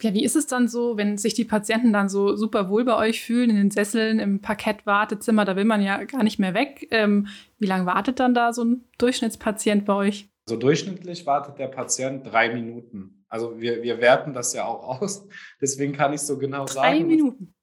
Ja, 0.03 0.13
wie 0.13 0.25
ist 0.25 0.37
es 0.37 0.47
dann 0.47 0.69
so, 0.69 0.97
wenn 0.97 1.17
sich 1.17 1.33
die 1.33 1.45
Patienten 1.45 1.93
dann 1.93 2.09
so 2.09 2.37
super 2.37 2.69
wohl 2.69 2.85
bei 2.85 2.97
euch 2.97 3.23
fühlen, 3.23 3.51
in 3.51 3.57
den 3.57 3.71
Sesseln, 3.71 4.19
im 4.19 4.41
Parkett-Wartezimmer, 4.41 5.45
da 5.45 5.57
will 5.57 5.65
man 5.65 5.81
ja 5.81 6.05
gar 6.05 6.23
nicht 6.25 6.39
mehr 6.39 6.55
weg. 6.55 6.89
Ähm, 6.91 7.29
wie 7.59 7.67
lange 7.67 7.87
wartet 7.87 8.19
dann 8.21 8.35
da 8.35 8.53
so 8.53 8.65
ein 8.65 8.85
Durchschnittspatient 8.99 9.85
bei 9.87 9.95
euch? 9.95 10.29
Also 10.49 10.59
durchschnittlich 10.59 11.25
wartet 11.25 11.59
der 11.59 11.69
Patient 11.69 12.27
drei 12.27 12.53
Minuten. 12.53 13.22
Also 13.33 13.59
wir, 13.59 13.83
wir 13.83 13.99
werten 13.99 14.35
das 14.35 14.53
ja 14.53 14.67
auch 14.67 15.01
aus. 15.01 15.27
Deswegen 15.61 15.95
kann 15.95 16.13
ich 16.13 16.21
so 16.21 16.37
genau 16.37 16.67
sagen. 16.67 16.99
Drei 16.99 17.05
Minuten. 17.05 17.55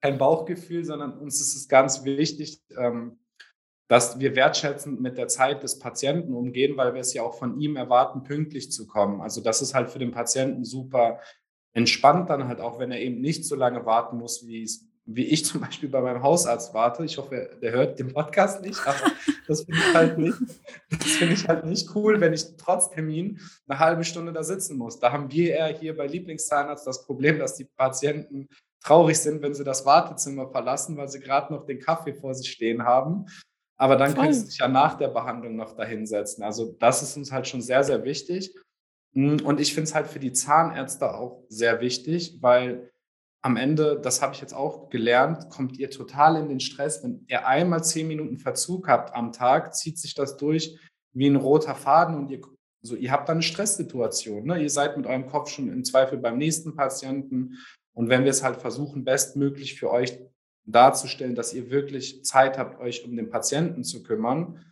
Kein 0.00 0.16
Bauchgefühl, 0.16 0.84
sondern 0.84 1.18
uns 1.18 1.40
ist 1.40 1.54
es 1.54 1.68
ganz 1.68 2.04
wichtig, 2.04 2.62
ähm, 2.78 3.18
dass 3.88 4.18
wir 4.20 4.34
wertschätzend 4.36 5.00
mit 5.00 5.18
der 5.18 5.28
Zeit 5.28 5.62
des 5.62 5.78
Patienten 5.78 6.32
umgehen, 6.32 6.78
weil 6.78 6.94
wir 6.94 7.02
es 7.02 7.12
ja 7.12 7.24
auch 7.24 7.34
von 7.34 7.60
ihm 7.60 7.76
erwarten, 7.76 8.22
pünktlich 8.22 8.72
zu 8.72 8.86
kommen. 8.86 9.20
Also 9.20 9.42
das 9.42 9.60
ist 9.60 9.74
halt 9.74 9.90
für 9.90 9.98
den 9.98 10.12
Patienten 10.12 10.64
super 10.64 11.20
entspannt 11.74 12.30
dann 12.30 12.48
halt 12.48 12.60
auch, 12.60 12.78
wenn 12.78 12.90
er 12.90 13.00
eben 13.00 13.20
nicht 13.20 13.44
so 13.44 13.54
lange 13.54 13.84
warten 13.84 14.16
muss, 14.16 14.46
wie 14.46 14.62
es 14.62 14.87
wie 15.10 15.24
ich 15.24 15.44
zum 15.46 15.62
Beispiel 15.62 15.88
bei 15.88 16.02
meinem 16.02 16.22
Hausarzt 16.22 16.74
warte. 16.74 17.02
Ich 17.02 17.16
hoffe, 17.16 17.50
der 17.62 17.72
hört 17.72 17.98
den 17.98 18.12
Podcast 18.12 18.60
nicht, 18.60 18.78
aber 18.86 19.10
das 19.46 19.62
finde 19.62 19.80
ich 19.80 19.94
halt 19.94 20.18
nicht, 20.18 20.38
das 20.90 21.10
finde 21.12 21.34
ich 21.34 21.48
halt 21.48 21.64
nicht 21.64 21.94
cool, 21.94 22.20
wenn 22.20 22.34
ich 22.34 22.56
trotz 22.58 22.90
Termin 22.90 23.40
eine 23.66 23.78
halbe 23.78 24.04
Stunde 24.04 24.32
da 24.34 24.42
sitzen 24.42 24.76
muss. 24.76 24.98
Da 25.00 25.10
haben 25.10 25.32
wir 25.32 25.54
eher 25.54 25.68
hier 25.68 25.96
bei 25.96 26.06
Lieblingszahnarzt 26.06 26.86
das 26.86 27.06
Problem, 27.06 27.38
dass 27.38 27.54
die 27.54 27.64
Patienten 27.64 28.48
traurig 28.84 29.18
sind, 29.18 29.40
wenn 29.40 29.54
sie 29.54 29.64
das 29.64 29.86
Wartezimmer 29.86 30.50
verlassen, 30.50 30.98
weil 30.98 31.08
sie 31.08 31.20
gerade 31.20 31.54
noch 31.54 31.64
den 31.64 31.80
Kaffee 31.80 32.12
vor 32.12 32.34
sich 32.34 32.50
stehen 32.50 32.84
haben. 32.84 33.24
Aber 33.78 33.96
dann 33.96 34.10
Voll. 34.10 34.24
können 34.24 34.34
sie 34.34 34.46
sich 34.46 34.58
ja 34.58 34.68
nach 34.68 34.98
der 34.98 35.08
Behandlung 35.08 35.56
noch 35.56 35.74
dahinsetzen. 35.74 36.44
Also 36.44 36.76
das 36.78 37.02
ist 37.02 37.16
uns 37.16 37.32
halt 37.32 37.48
schon 37.48 37.62
sehr, 37.62 37.82
sehr 37.82 38.04
wichtig. 38.04 38.54
Und 39.14 39.58
ich 39.58 39.72
finde 39.72 39.88
es 39.88 39.94
halt 39.94 40.06
für 40.06 40.18
die 40.18 40.32
Zahnärzte 40.32 41.14
auch 41.14 41.44
sehr 41.48 41.80
wichtig, 41.80 42.38
weil 42.42 42.90
am 43.42 43.56
Ende, 43.56 44.00
das 44.02 44.20
habe 44.20 44.34
ich 44.34 44.40
jetzt 44.40 44.54
auch 44.54 44.90
gelernt, 44.90 45.48
kommt 45.50 45.78
ihr 45.78 45.90
total 45.90 46.36
in 46.36 46.48
den 46.48 46.60
Stress. 46.60 47.02
Wenn 47.02 47.24
ihr 47.28 47.46
einmal 47.46 47.84
zehn 47.84 48.08
Minuten 48.08 48.38
Verzug 48.38 48.88
habt 48.88 49.14
am 49.14 49.32
Tag, 49.32 49.74
zieht 49.74 49.98
sich 49.98 50.14
das 50.14 50.36
durch 50.36 50.78
wie 51.12 51.28
ein 51.28 51.36
roter 51.36 51.74
Faden 51.74 52.16
und 52.16 52.30
ihr, 52.30 52.40
also 52.82 52.96
ihr 52.96 53.10
habt 53.10 53.28
dann 53.28 53.36
eine 53.36 53.42
Stresssituation. 53.42 54.44
Ne? 54.44 54.62
Ihr 54.62 54.70
seid 54.70 54.96
mit 54.96 55.06
eurem 55.06 55.26
Kopf 55.26 55.50
schon 55.50 55.72
im 55.72 55.84
Zweifel 55.84 56.18
beim 56.18 56.38
nächsten 56.38 56.74
Patienten. 56.74 57.58
Und 57.92 58.08
wenn 58.08 58.24
wir 58.24 58.30
es 58.30 58.42
halt 58.42 58.56
versuchen, 58.56 59.04
bestmöglich 59.04 59.78
für 59.78 59.90
euch 59.90 60.18
darzustellen, 60.64 61.34
dass 61.34 61.54
ihr 61.54 61.70
wirklich 61.70 62.24
Zeit 62.24 62.58
habt, 62.58 62.80
euch 62.80 63.04
um 63.04 63.16
den 63.16 63.30
Patienten 63.30 63.84
zu 63.84 64.02
kümmern, 64.02 64.64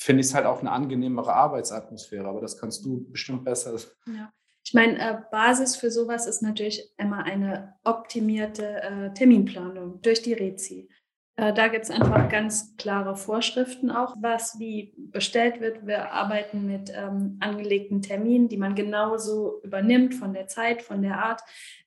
finde 0.00 0.20
ich 0.20 0.28
es 0.28 0.34
halt 0.34 0.46
auch 0.46 0.60
eine 0.60 0.72
angenehmere 0.72 1.34
Arbeitsatmosphäre. 1.34 2.26
Aber 2.26 2.40
das 2.40 2.58
kannst 2.58 2.84
du 2.84 3.06
bestimmt 3.10 3.44
besser. 3.44 3.76
Ja. 4.06 4.32
Ich 4.64 4.74
meine, 4.74 4.98
äh, 4.98 5.18
Basis 5.30 5.76
für 5.76 5.90
sowas 5.90 6.26
ist 6.26 6.42
natürlich 6.42 6.92
immer 6.96 7.24
eine 7.24 7.74
optimierte 7.84 8.82
äh, 8.82 9.12
Terminplanung 9.12 10.00
durch 10.02 10.22
die 10.22 10.34
Rezi. 10.34 10.88
Äh, 11.36 11.52
da 11.54 11.68
gibt 11.68 11.84
es 11.84 11.90
einfach 11.90 12.28
ganz 12.28 12.76
klare 12.76 13.16
Vorschriften 13.16 13.90
auch, 13.90 14.14
was 14.20 14.58
wie 14.58 14.94
bestellt 14.96 15.60
wird. 15.60 15.86
Wir 15.86 16.12
arbeiten 16.12 16.66
mit 16.66 16.92
ähm, 16.94 17.38
angelegten 17.40 18.02
Terminen, 18.02 18.48
die 18.48 18.58
man 18.58 18.74
genauso 18.74 19.60
übernimmt 19.62 20.14
von 20.14 20.34
der 20.34 20.46
Zeit, 20.46 20.82
von 20.82 21.02
der 21.02 21.18
Art. 21.18 21.40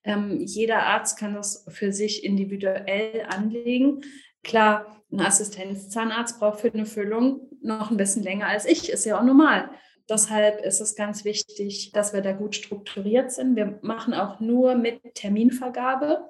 Ähm, 0.04 0.38
jeder 0.40 0.84
Arzt 0.84 1.18
kann 1.20 1.36
das 1.36 1.66
für 1.70 1.94
sich 1.94 2.24
individuell 2.24 3.26
anlegen. 3.30 4.02
Klar, 4.44 5.04
ein 5.12 5.22
Assistenzzahnarzt 5.22 6.40
braucht 6.40 6.60
für 6.60 6.74
eine 6.74 6.86
Füllung 6.86 7.48
noch 7.62 7.92
ein 7.92 7.98
bisschen 7.98 8.24
länger 8.24 8.48
als 8.48 8.66
ich, 8.66 8.90
ist 8.92 9.06
ja 9.06 9.20
auch 9.20 9.24
normal. 9.24 9.70
Deshalb 10.10 10.62
ist 10.62 10.82
es 10.82 10.96
ganz 10.96 11.26
wichtig, 11.26 11.92
dass 11.92 12.14
wir 12.14 12.22
da 12.22 12.32
gut 12.32 12.56
strukturiert 12.56 13.32
sind. 13.32 13.56
Wir 13.56 13.80
machen 13.82 14.14
auch 14.14 14.40
nur 14.40 14.76
mit 14.76 15.02
Terminvergabe. 15.16 16.30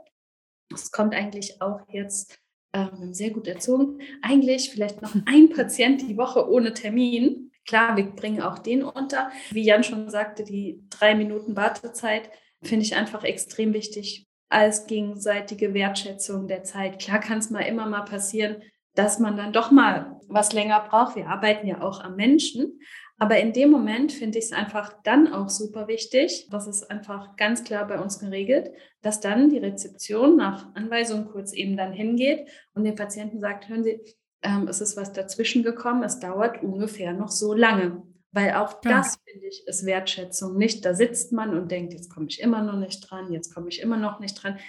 Es 0.73 0.91
kommt 0.91 1.13
eigentlich 1.13 1.61
auch 1.61 1.81
jetzt 1.89 2.39
ähm, 2.73 3.13
sehr 3.13 3.31
gut 3.31 3.47
erzogen. 3.47 3.99
Eigentlich 4.21 4.69
vielleicht 4.69 5.01
noch 5.01 5.15
ein 5.25 5.49
Patient 5.49 6.01
die 6.01 6.17
Woche 6.17 6.49
ohne 6.49 6.73
Termin. 6.73 7.51
Klar, 7.67 7.97
wir 7.97 8.05
bringen 8.05 8.41
auch 8.41 8.59
den 8.59 8.83
unter. 8.83 9.31
Wie 9.51 9.63
Jan 9.63 9.83
schon 9.83 10.09
sagte, 10.09 10.43
die 10.43 10.83
drei 10.89 11.15
Minuten 11.15 11.55
Wartezeit 11.55 12.29
finde 12.61 12.85
ich 12.85 12.95
einfach 12.95 13.23
extrem 13.23 13.73
wichtig 13.73 14.27
als 14.49 14.87
gegenseitige 14.87 15.73
Wertschätzung 15.73 16.47
der 16.47 16.63
Zeit. 16.63 16.99
Klar 16.99 17.19
kann 17.19 17.39
es 17.39 17.49
mal 17.49 17.61
immer 17.61 17.87
mal 17.87 18.03
passieren, 18.03 18.61
dass 18.93 19.19
man 19.19 19.35
dann 19.35 19.51
doch 19.51 19.71
mal 19.71 20.19
was 20.27 20.53
länger 20.53 20.79
braucht. 20.87 21.15
Wir 21.15 21.27
arbeiten 21.27 21.67
ja 21.67 21.81
auch 21.81 21.99
am 21.99 22.15
Menschen. 22.15 22.79
Aber 23.17 23.39
in 23.39 23.53
dem 23.53 23.71
Moment 23.71 24.11
finde 24.11 24.39
ich 24.39 24.45
es 24.45 24.51
einfach 24.51 24.93
dann 25.03 25.31
auch 25.31 25.49
super 25.49 25.87
wichtig, 25.87 26.47
das 26.51 26.67
ist 26.67 26.91
einfach 26.91 27.37
ganz 27.37 27.63
klar 27.63 27.87
bei 27.87 27.99
uns 27.99 28.19
geregelt, 28.19 28.71
dass 29.01 29.21
dann 29.21 29.49
die 29.49 29.57
Rezeption 29.57 30.35
nach 30.35 30.75
Anweisung 30.75 31.25
kurz 31.25 31.53
eben 31.53 31.77
dann 31.77 31.93
hingeht 31.93 32.47
und 32.73 32.83
den 32.83 32.95
Patienten 32.95 33.39
sagt, 33.39 33.69
hören 33.69 33.85
Sie, 33.85 34.01
ähm, 34.41 34.67
es 34.67 34.81
ist 34.81 34.97
was 34.97 35.13
dazwischen 35.13 35.63
gekommen, 35.63 36.03
es 36.03 36.19
dauert 36.19 36.61
ungefähr 36.61 37.13
noch 37.13 37.29
so 37.29 37.53
lange. 37.53 38.03
Weil 38.31 38.55
auch 38.55 38.83
ja. 38.83 38.97
das, 38.97 39.17
finde 39.23 39.47
ich, 39.47 39.65
ist 39.65 39.85
Wertschätzung. 39.85 40.57
Nicht, 40.57 40.83
da 40.83 40.93
sitzt 40.93 41.31
man 41.31 41.57
und 41.57 41.71
denkt, 41.71 41.93
jetzt 41.93 42.13
komme 42.13 42.27
ich 42.29 42.41
immer 42.41 42.61
noch 42.61 42.77
nicht 42.77 42.99
dran, 42.99 43.31
jetzt 43.31 43.53
komme 43.53 43.69
ich 43.69 43.81
immer 43.81 43.95
noch 43.95 44.19
nicht 44.19 44.43
dran. 44.43 44.59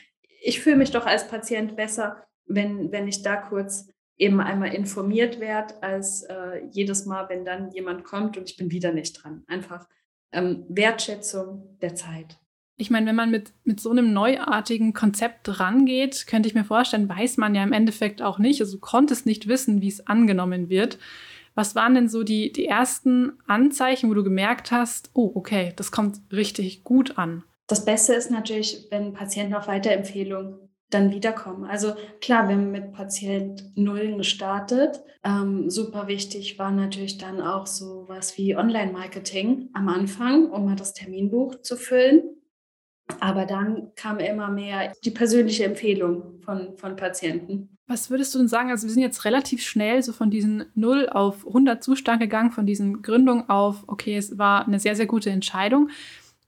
Ich 0.40 0.61
fühle 0.61 0.76
mich 0.76 0.92
doch 0.92 1.04
als 1.04 1.26
Patient 1.26 1.74
besser, 1.74 2.24
wenn, 2.46 2.92
wenn 2.92 3.09
ich 3.09 3.22
da 3.22 3.35
kurz 3.35 3.88
eben 4.16 4.40
einmal 4.40 4.74
informiert 4.74 5.40
werde, 5.40 5.83
als 5.83 6.22
äh, 6.22 6.64
jedes 6.70 7.07
Mal, 7.07 7.29
wenn 7.29 7.44
dann 7.44 7.70
jemand 7.72 8.05
kommt 8.05 8.37
und 8.37 8.50
ich 8.50 8.57
bin 8.57 8.70
wieder 8.70 8.92
nicht 8.92 9.22
dran. 9.22 9.44
Einfach 9.46 9.87
ähm, 10.33 10.64
Wertschätzung 10.68 11.79
der 11.81 11.94
Zeit. 11.94 12.38
Ich 12.79 12.90
meine, 12.90 13.07
wenn 13.07 13.16
man 13.16 13.31
mit, 13.31 13.52
mit 13.64 13.81
so 13.81 13.90
einem 13.90 14.12
neuartigen 14.12 14.92
Konzept 14.92 15.61
rangeht, 15.61 16.26
könnte 16.26 16.48
ich 16.48 16.55
mir 16.55 16.64
vorstellen, 16.64 17.09
weiß 17.09 17.38
man 17.38 17.55
ja 17.55 17.62
im 17.62 17.72
Endeffekt 17.72 18.20
auch 18.20 18.38
nicht. 18.38 18.61
Also 18.61 18.76
du 18.76 18.81
konntest 18.81 19.24
nicht 19.24 19.48
wissen, 19.48 19.81
wie 19.81 19.88
es 19.88 20.07
angenommen 20.07 20.68
wird. 20.68 20.98
Was 21.55 21.74
waren 21.74 21.94
denn 21.94 22.11
so 22.11 22.22
die, 22.22 22.52
die 22.52 22.66
ersten 22.66 23.33
Anzeichen, 23.46 24.11
wo 24.11 24.14
du 24.14 24.22
gemerkt 24.22 24.72
hast, 24.72 25.11
oh, 25.14 25.33
okay, 25.35 25.72
das 25.76 25.90
kommt 25.90 26.20
richtig 26.31 26.85
gut 26.85 27.16
an? 27.16 27.44
Das 27.66 27.87
Beste 27.87 28.12
ist 28.12 28.31
natürlich, 28.31 28.87
wenn 28.90 29.14
Patienten 29.14 29.55
auf 29.55 29.66
Weiterempfehlung 29.66 30.65
dann 30.90 31.11
wiederkommen. 31.11 31.64
Also 31.64 31.94
klar, 32.20 32.49
wir 32.49 32.55
haben 32.55 32.70
mit 32.70 32.92
Patient 32.92 33.64
Null 33.77 34.16
gestartet. 34.16 35.01
Ähm, 35.25 35.68
super 35.68 36.07
wichtig 36.07 36.59
war 36.59 36.70
natürlich 36.70 37.18
dann 37.18 37.40
auch 37.40 37.66
so 37.66 38.05
was 38.07 38.38
wie 38.38 38.57
Online-Marketing 38.57 39.70
am 39.72 39.88
Anfang, 39.88 40.51
um 40.51 40.64
mal 40.64 40.77
das 40.77 40.94
Terminbuch 40.94 41.61
zu 41.62 41.77
füllen. 41.77 42.22
Aber 43.20 43.46
dann 43.46 43.92
kam 43.94 44.18
immer 44.18 44.51
mehr 44.51 44.92
die 45.05 45.11
persönliche 45.11 45.64
Empfehlung 45.64 46.40
von, 46.40 46.77
von 46.77 46.96
Patienten. 46.96 47.77
Was 47.88 48.11
würdest 48.11 48.35
du 48.35 48.38
denn 48.38 48.49
sagen? 48.49 48.70
Also 48.70 48.88
wir 48.88 48.92
sind 48.92 49.03
jetzt 49.03 49.25
relativ 49.25 49.62
schnell 49.62 50.03
so 50.03 50.12
von 50.12 50.29
diesen 50.29 50.66
0 50.75 51.09
auf 51.09 51.46
100 51.46 51.83
Zustand 51.83 52.20
gegangen, 52.20 52.51
von 52.51 52.66
diesen 52.66 53.03
Gründungen 53.03 53.49
auf, 53.49 53.85
okay, 53.87 54.16
es 54.16 54.38
war 54.38 54.66
eine 54.66 54.81
sehr, 54.81 54.96
sehr 54.96 55.07
gute 55.07 55.31
Entscheidung. 55.31 55.90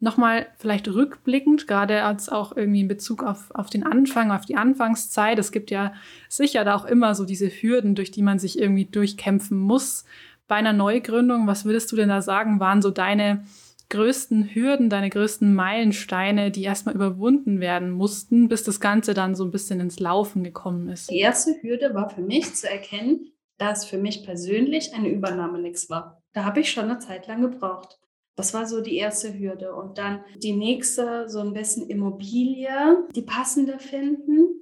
Nochmal 0.00 0.46
vielleicht 0.58 0.87
rückblickend, 0.87 1.66
gerade 1.66 2.04
als 2.04 2.28
auch 2.28 2.56
irgendwie 2.56 2.82
in 2.82 2.88
Bezug 2.88 3.24
auf, 3.24 3.50
auf 3.52 3.68
den 3.68 3.84
Anfang, 3.84 4.30
auf 4.30 4.44
die 4.44 4.56
Anfangszeit. 4.56 5.38
Es 5.38 5.50
gibt 5.50 5.72
ja 5.72 5.92
sicher 6.28 6.64
da 6.64 6.76
auch 6.76 6.84
immer 6.84 7.16
so 7.16 7.24
diese 7.24 7.48
Hürden, 7.48 7.96
durch 7.96 8.12
die 8.12 8.22
man 8.22 8.38
sich 8.38 8.58
irgendwie 8.58 8.84
durchkämpfen 8.84 9.58
muss. 9.58 10.04
Bei 10.46 10.54
einer 10.54 10.72
Neugründung, 10.72 11.46
was 11.46 11.64
würdest 11.64 11.90
du 11.90 11.96
denn 11.96 12.11
da 12.11 12.22
sagen, 12.22 12.61
waren 12.61 12.80
so 12.80 12.90
deine 12.90 13.44
größten 13.90 14.54
Hürden, 14.54 14.90
deine 14.90 15.11
größten 15.11 15.54
Meilensteine, 15.54 16.50
die 16.50 16.62
erstmal 16.62 16.94
überwunden 16.94 17.61
werden 17.61 17.90
mussten, 17.90 18.48
bis 18.48 18.62
das 18.62 18.80
Ganze 18.80 19.14
dann 19.14 19.34
so 19.34 19.44
ein 19.44 19.50
bisschen 19.50 19.80
ins 19.80 19.98
Laufen 19.98 20.44
gekommen 20.44 20.88
ist? 20.88 21.11
Die 21.11 21.18
erste 21.18 21.54
Hürde 21.62 21.94
war 21.94 22.11
für 22.11 22.20
mich 22.20 22.54
zu 22.54 22.70
erkennen, 22.70 23.32
dass 23.56 23.84
für 23.84 23.98
mich 23.98 24.24
persönlich 24.24 24.94
eine 24.94 25.08
Übernahme 25.08 25.58
nichts 25.58 25.90
war. 25.90 26.22
Da 26.32 26.44
habe 26.44 26.61
ich 26.61 26.70
schon 26.70 26.84
eine 26.84 26.98
Zeit 26.98 27.26
lang 27.26 27.42
gebraucht. 27.42 27.98
Das 28.38 28.55
war 28.55 28.66
so 28.66 28.81
die 28.81 28.96
erste 28.96 29.37
Hürde. 29.37 29.74
Und 29.74 29.98
dann 29.98 30.24
die 30.37 30.53
nächste, 30.53 31.29
so 31.29 31.40
ein 31.40 31.53
bisschen 31.53 31.90
Immobilie, 31.90 33.05
die 33.12 33.22
passende 33.22 33.81
finden. 33.81 34.61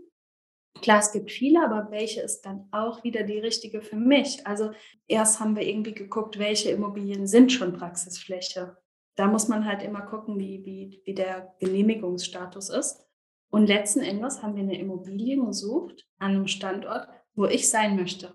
Klar, 0.80 1.00
es 1.00 1.12
gibt 1.12 1.30
viele, 1.30 1.62
aber 1.62 1.90
welche 1.90 2.22
ist 2.22 2.40
dann 2.40 2.68
auch 2.70 3.04
wieder 3.04 3.22
die 3.22 3.38
richtige 3.38 3.82
für 3.82 3.96
mich? 3.96 4.46
Also 4.46 4.70
erst 5.06 5.40
haben 5.40 5.56
wir 5.56 5.66
irgendwie 5.66 5.92
geguckt, 5.92 6.38
welche 6.38 6.70
Immobilien 6.70 7.26
sind 7.26 7.52
schon 7.52 7.74
Praxisfläche. 7.74 8.78
Da 9.14 9.26
muss 9.26 9.46
man 9.46 9.66
halt 9.66 9.82
immer 9.82 10.00
gucken, 10.00 10.38
wie, 10.38 10.64
wie, 10.64 11.02
wie 11.04 11.14
der 11.14 11.54
Genehmigungsstatus 11.60 12.70
ist. 12.70 13.06
Und 13.50 13.66
letzten 13.66 14.00
Endes 14.00 14.42
haben 14.42 14.56
wir 14.56 14.62
eine 14.62 14.78
Immobilie 14.78 15.36
gesucht 15.36 16.08
an 16.18 16.30
einem 16.30 16.46
Standort, 16.46 17.08
wo 17.34 17.44
ich 17.44 17.68
sein 17.68 17.96
möchte. 17.96 18.34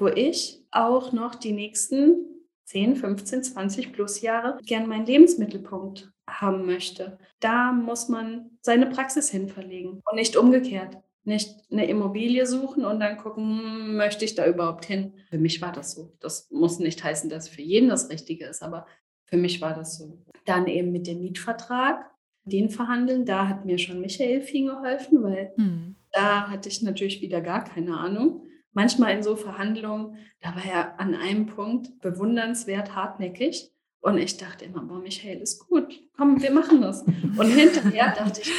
Wo 0.00 0.08
ich 0.08 0.66
auch 0.72 1.12
noch 1.12 1.36
die 1.36 1.52
nächsten 1.52 2.33
10, 2.64 2.96
15, 2.96 3.42
20 3.42 3.92
plus 3.92 4.20
Jahre 4.20 4.58
gern 4.64 4.88
meinen 4.88 5.06
Lebensmittelpunkt 5.06 6.10
haben 6.28 6.66
möchte. 6.66 7.18
Da 7.40 7.72
muss 7.72 8.08
man 8.08 8.50
seine 8.62 8.86
Praxis 8.86 9.30
hin 9.30 9.48
verlegen 9.48 10.00
und 10.10 10.16
nicht 10.16 10.36
umgekehrt. 10.36 10.96
Nicht 11.26 11.50
eine 11.70 11.86
Immobilie 11.86 12.46
suchen 12.46 12.84
und 12.84 13.00
dann 13.00 13.16
gucken, 13.16 13.44
hm, 13.44 13.96
möchte 13.96 14.24
ich 14.24 14.34
da 14.34 14.46
überhaupt 14.46 14.84
hin. 14.84 15.14
Für 15.30 15.38
mich 15.38 15.60
war 15.62 15.72
das 15.72 15.92
so. 15.92 16.12
Das 16.20 16.50
muss 16.50 16.78
nicht 16.78 17.02
heißen, 17.02 17.30
dass 17.30 17.48
für 17.48 17.62
jeden 17.62 17.88
das 17.88 18.10
Richtige 18.10 18.46
ist, 18.46 18.62
aber 18.62 18.86
für 19.24 19.36
mich 19.36 19.60
war 19.60 19.74
das 19.74 19.96
so. 19.96 20.22
Dann 20.44 20.66
eben 20.66 20.92
mit 20.92 21.06
dem 21.06 21.20
Mietvertrag, 21.20 22.10
den 22.44 22.68
verhandeln. 22.68 23.24
Da 23.24 23.48
hat 23.48 23.64
mir 23.64 23.78
schon 23.78 24.00
Michael 24.00 24.42
viel 24.42 24.66
geholfen, 24.66 25.22
weil 25.22 25.52
hm. 25.56 25.96
da 26.12 26.50
hatte 26.50 26.68
ich 26.68 26.82
natürlich 26.82 27.22
wieder 27.22 27.40
gar 27.40 27.64
keine 27.64 27.96
Ahnung 27.98 28.42
manchmal 28.74 29.14
in 29.14 29.22
so 29.22 29.36
Verhandlungen, 29.36 30.18
da 30.40 30.54
war 30.54 30.64
er 30.64 31.00
an 31.00 31.14
einem 31.14 31.46
Punkt 31.46 32.00
bewundernswert 32.00 32.94
hartnäckig. 32.94 33.70
Und 34.00 34.18
ich 34.18 34.36
dachte 34.36 34.66
immer, 34.66 34.82
boah, 34.82 34.98
Michael 34.98 35.40
ist 35.40 35.66
gut, 35.66 35.98
komm, 36.14 36.42
wir 36.42 36.50
machen 36.50 36.82
das. 36.82 37.02
Und 37.02 37.46
hinterher 37.46 38.14
dachte 38.14 38.42
ich, 38.42 38.52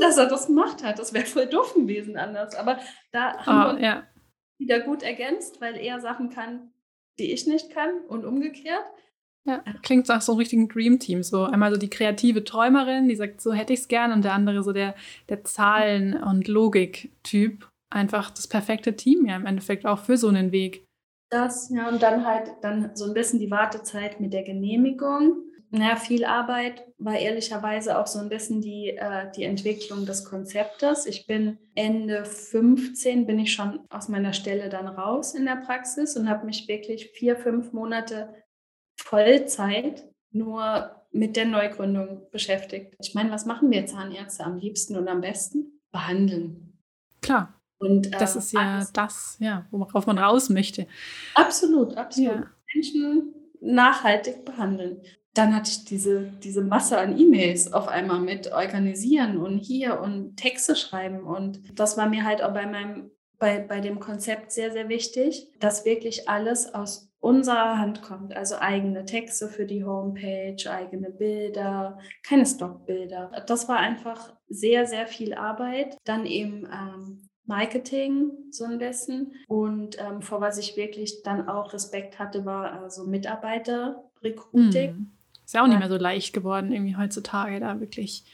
dass 0.00 0.16
er 0.16 0.26
das 0.26 0.48
gemacht 0.48 0.82
hat, 0.82 0.98
das 0.98 1.12
wäre 1.12 1.26
voll 1.26 1.46
doof 1.46 1.74
gewesen 1.74 2.16
anders. 2.16 2.56
Aber 2.56 2.80
da 3.12 3.38
haben 3.46 3.76
oh, 3.76 3.78
wir 3.78 3.84
ja. 3.84 4.02
wieder 4.58 4.80
gut 4.80 5.04
ergänzt, 5.04 5.60
weil 5.60 5.76
er 5.76 6.00
Sachen 6.00 6.30
kann, 6.30 6.72
die 7.20 7.32
ich 7.32 7.46
nicht 7.46 7.70
kann 7.70 7.90
und 8.08 8.24
umgekehrt. 8.24 8.84
Ja, 9.44 9.62
klingt 9.82 10.08
nach 10.08 10.20
so 10.20 10.32
einem 10.32 10.40
richtigen 10.40 10.68
Dream 10.68 10.98
Team. 10.98 11.22
So 11.22 11.44
einmal 11.44 11.72
so 11.72 11.78
die 11.78 11.90
kreative 11.90 12.44
Träumerin, 12.44 13.08
die 13.08 13.16
sagt, 13.16 13.40
so 13.40 13.52
hätte 13.52 13.72
ich 13.72 13.80
es 13.80 13.88
gern, 13.88 14.12
und 14.12 14.24
der 14.24 14.34
andere 14.34 14.62
so 14.64 14.72
der, 14.72 14.94
der 15.28 15.44
Zahlen- 15.44 16.20
und 16.20 16.48
Logik-Typ 16.48 17.68
einfach 17.90 18.30
das 18.30 18.46
perfekte 18.46 18.96
Team 18.96 19.26
ja 19.26 19.36
im 19.36 19.46
Endeffekt 19.46 19.86
auch 19.86 20.00
für 20.00 20.16
so 20.16 20.28
einen 20.28 20.52
Weg. 20.52 20.84
Das, 21.30 21.70
ja, 21.70 21.88
und 21.88 22.02
dann 22.02 22.26
halt 22.26 22.52
dann 22.62 22.94
so 22.94 23.04
ein 23.04 23.14
bisschen 23.14 23.38
die 23.38 23.50
Wartezeit 23.50 24.20
mit 24.20 24.32
der 24.32 24.44
Genehmigung. 24.44 25.42
naja, 25.70 25.96
viel 25.96 26.24
Arbeit 26.24 26.86
war 26.96 27.18
ehrlicherweise 27.18 27.98
auch 27.98 28.06
so 28.06 28.18
ein 28.18 28.30
bisschen 28.30 28.62
die, 28.62 28.96
äh, 28.96 29.30
die 29.36 29.44
Entwicklung 29.44 30.06
des 30.06 30.24
Konzeptes. 30.24 31.04
Ich 31.04 31.26
bin 31.26 31.58
Ende 31.74 32.24
15, 32.24 33.26
bin 33.26 33.38
ich 33.38 33.52
schon 33.52 33.80
aus 33.90 34.08
meiner 34.08 34.32
Stelle 34.32 34.70
dann 34.70 34.88
raus 34.88 35.34
in 35.34 35.44
der 35.44 35.56
Praxis 35.56 36.16
und 36.16 36.30
habe 36.30 36.46
mich 36.46 36.66
wirklich 36.68 37.10
vier, 37.10 37.36
fünf 37.36 37.74
Monate 37.74 38.34
Vollzeit 38.98 40.08
nur 40.30 40.98
mit 41.12 41.36
der 41.36 41.44
Neugründung 41.44 42.30
beschäftigt. 42.30 42.94
Ich 43.00 43.14
meine, 43.14 43.30
was 43.30 43.46
machen 43.46 43.70
wir 43.70 43.86
Zahnärzte 43.86 44.44
am 44.44 44.56
liebsten 44.56 44.96
und 44.96 45.08
am 45.08 45.20
besten? 45.20 45.80
Behandeln. 45.90 46.78
Klar. 47.20 47.57
Und 47.78 48.12
das 48.20 48.34
äh, 48.34 48.38
ist 48.38 48.52
ja 48.52 48.74
alles. 48.74 48.92
das, 48.92 49.36
ja, 49.40 49.66
worauf 49.70 50.06
man 50.06 50.18
raus 50.18 50.48
möchte. 50.50 50.86
Absolut, 51.34 51.96
absolut. 51.96 52.30
Ja. 52.30 52.46
Menschen 52.74 53.34
nachhaltig 53.60 54.44
behandeln. 54.44 55.00
Dann 55.34 55.54
hatte 55.54 55.70
ich 55.70 55.84
diese, 55.84 56.32
diese 56.42 56.62
Masse 56.62 56.98
an 56.98 57.18
E-Mails 57.18 57.72
auf 57.72 57.86
einmal 57.86 58.20
mit 58.20 58.52
organisieren 58.52 59.38
und 59.38 59.58
hier 59.58 60.00
und 60.00 60.36
Texte 60.36 60.74
schreiben. 60.74 61.22
Und 61.22 61.78
das 61.78 61.96
war 61.96 62.08
mir 62.08 62.24
halt 62.24 62.42
auch 62.42 62.52
bei 62.52 62.66
meinem, 62.66 63.10
bei, 63.38 63.60
bei 63.60 63.80
dem 63.80 64.00
Konzept 64.00 64.50
sehr, 64.50 64.72
sehr 64.72 64.88
wichtig, 64.88 65.48
dass 65.60 65.84
wirklich 65.84 66.28
alles 66.28 66.74
aus 66.74 67.12
unserer 67.20 67.78
Hand 67.78 68.02
kommt. 68.02 68.36
Also 68.36 68.56
eigene 68.56 69.04
Texte 69.04 69.48
für 69.48 69.66
die 69.66 69.84
Homepage, 69.84 70.56
eigene 70.68 71.10
Bilder, 71.10 71.98
keine 72.26 72.46
Stockbilder. 72.46 73.30
Das 73.46 73.68
war 73.68 73.76
einfach 73.76 74.34
sehr, 74.48 74.86
sehr 74.86 75.06
viel 75.06 75.34
Arbeit. 75.34 75.96
Dann 76.04 76.26
eben 76.26 76.66
ähm, 76.66 77.27
Marketing 77.48 78.30
so 78.50 78.64
ein 78.64 78.78
bisschen. 78.78 79.32
Und 79.48 79.98
ähm, 79.98 80.22
vor 80.22 80.40
was 80.40 80.58
ich 80.58 80.76
wirklich 80.76 81.22
dann 81.22 81.48
auch 81.48 81.72
Respekt 81.72 82.18
hatte, 82.18 82.44
war 82.44 82.72
also 82.72 83.04
Mitarbeiter-Recruiting. 83.04 84.90
Hm. 84.90 85.12
Ist 85.44 85.54
ja 85.54 85.62
auch 85.62 85.66
nicht 85.66 85.78
mehr 85.78 85.88
so 85.88 85.96
leicht 85.96 86.34
geworden, 86.34 86.72
irgendwie 86.72 86.96
heutzutage 86.96 87.58
da 87.58 87.80
wirklich 87.80 88.24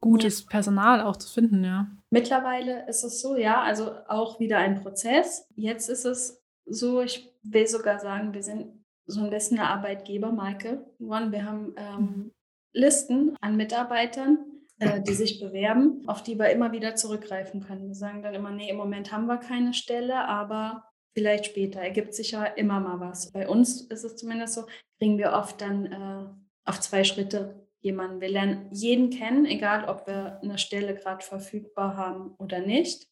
gutes. 0.00 0.44
Personal 0.44 1.00
auch 1.00 1.16
zu 1.16 1.32
finden, 1.32 1.64
ja. 1.64 1.86
Mittlerweile 2.10 2.86
ist 2.88 3.04
es 3.04 3.22
so, 3.22 3.36
ja, 3.36 3.62
also 3.62 3.92
auch 4.08 4.40
wieder 4.40 4.58
ein 4.58 4.82
Prozess. 4.82 5.46
Jetzt 5.54 5.88
ist 5.88 6.04
es 6.04 6.42
so, 6.66 7.00
ich 7.00 7.32
will 7.42 7.66
sogar 7.66 8.00
sagen, 8.00 8.34
wir 8.34 8.42
sind 8.42 8.66
so 9.06 9.22
ein 9.22 9.30
bisschen 9.30 9.58
eine 9.58 9.68
Arbeitgebermarke 9.68 10.84
geworden. 10.98 11.32
Wir 11.32 11.44
haben 11.44 11.74
ähm, 11.76 12.00
mhm. 12.00 12.30
Listen 12.74 13.36
an 13.40 13.56
Mitarbeitern, 13.56 14.38
äh, 14.82 15.00
die 15.00 15.14
sich 15.14 15.38
bewerben, 15.38 16.02
auf 16.08 16.22
die 16.22 16.38
wir 16.38 16.50
immer 16.50 16.72
wieder 16.72 16.96
zurückgreifen 16.96 17.60
können. 17.60 17.86
Wir 17.86 17.94
sagen 17.94 18.22
dann 18.22 18.34
immer, 18.34 18.50
nee, 18.50 18.68
im 18.68 18.76
Moment 18.76 19.12
haben 19.12 19.26
wir 19.26 19.38
keine 19.38 19.74
Stelle, 19.74 20.26
aber 20.26 20.84
vielleicht 21.14 21.46
später 21.46 21.80
ergibt 21.80 22.14
sich 22.14 22.32
ja 22.32 22.44
immer 22.44 22.80
mal 22.80 22.98
was. 22.98 23.30
Bei 23.30 23.48
uns 23.48 23.82
ist 23.82 24.04
es 24.04 24.16
zumindest 24.16 24.54
so, 24.54 24.64
kriegen 24.98 25.18
wir 25.18 25.32
oft 25.34 25.60
dann 25.60 25.86
äh, 25.86 26.26
auf 26.64 26.80
zwei 26.80 27.04
Schritte 27.04 27.66
jemanden. 27.80 28.20
Wir 28.20 28.28
lernen 28.28 28.66
jeden 28.72 29.10
kennen, 29.10 29.46
egal 29.46 29.84
ob 29.84 30.06
wir 30.08 30.40
eine 30.42 30.58
Stelle 30.58 30.94
gerade 30.94 31.24
verfügbar 31.24 31.96
haben 31.96 32.34
oder 32.38 32.60
nicht. 32.60 33.06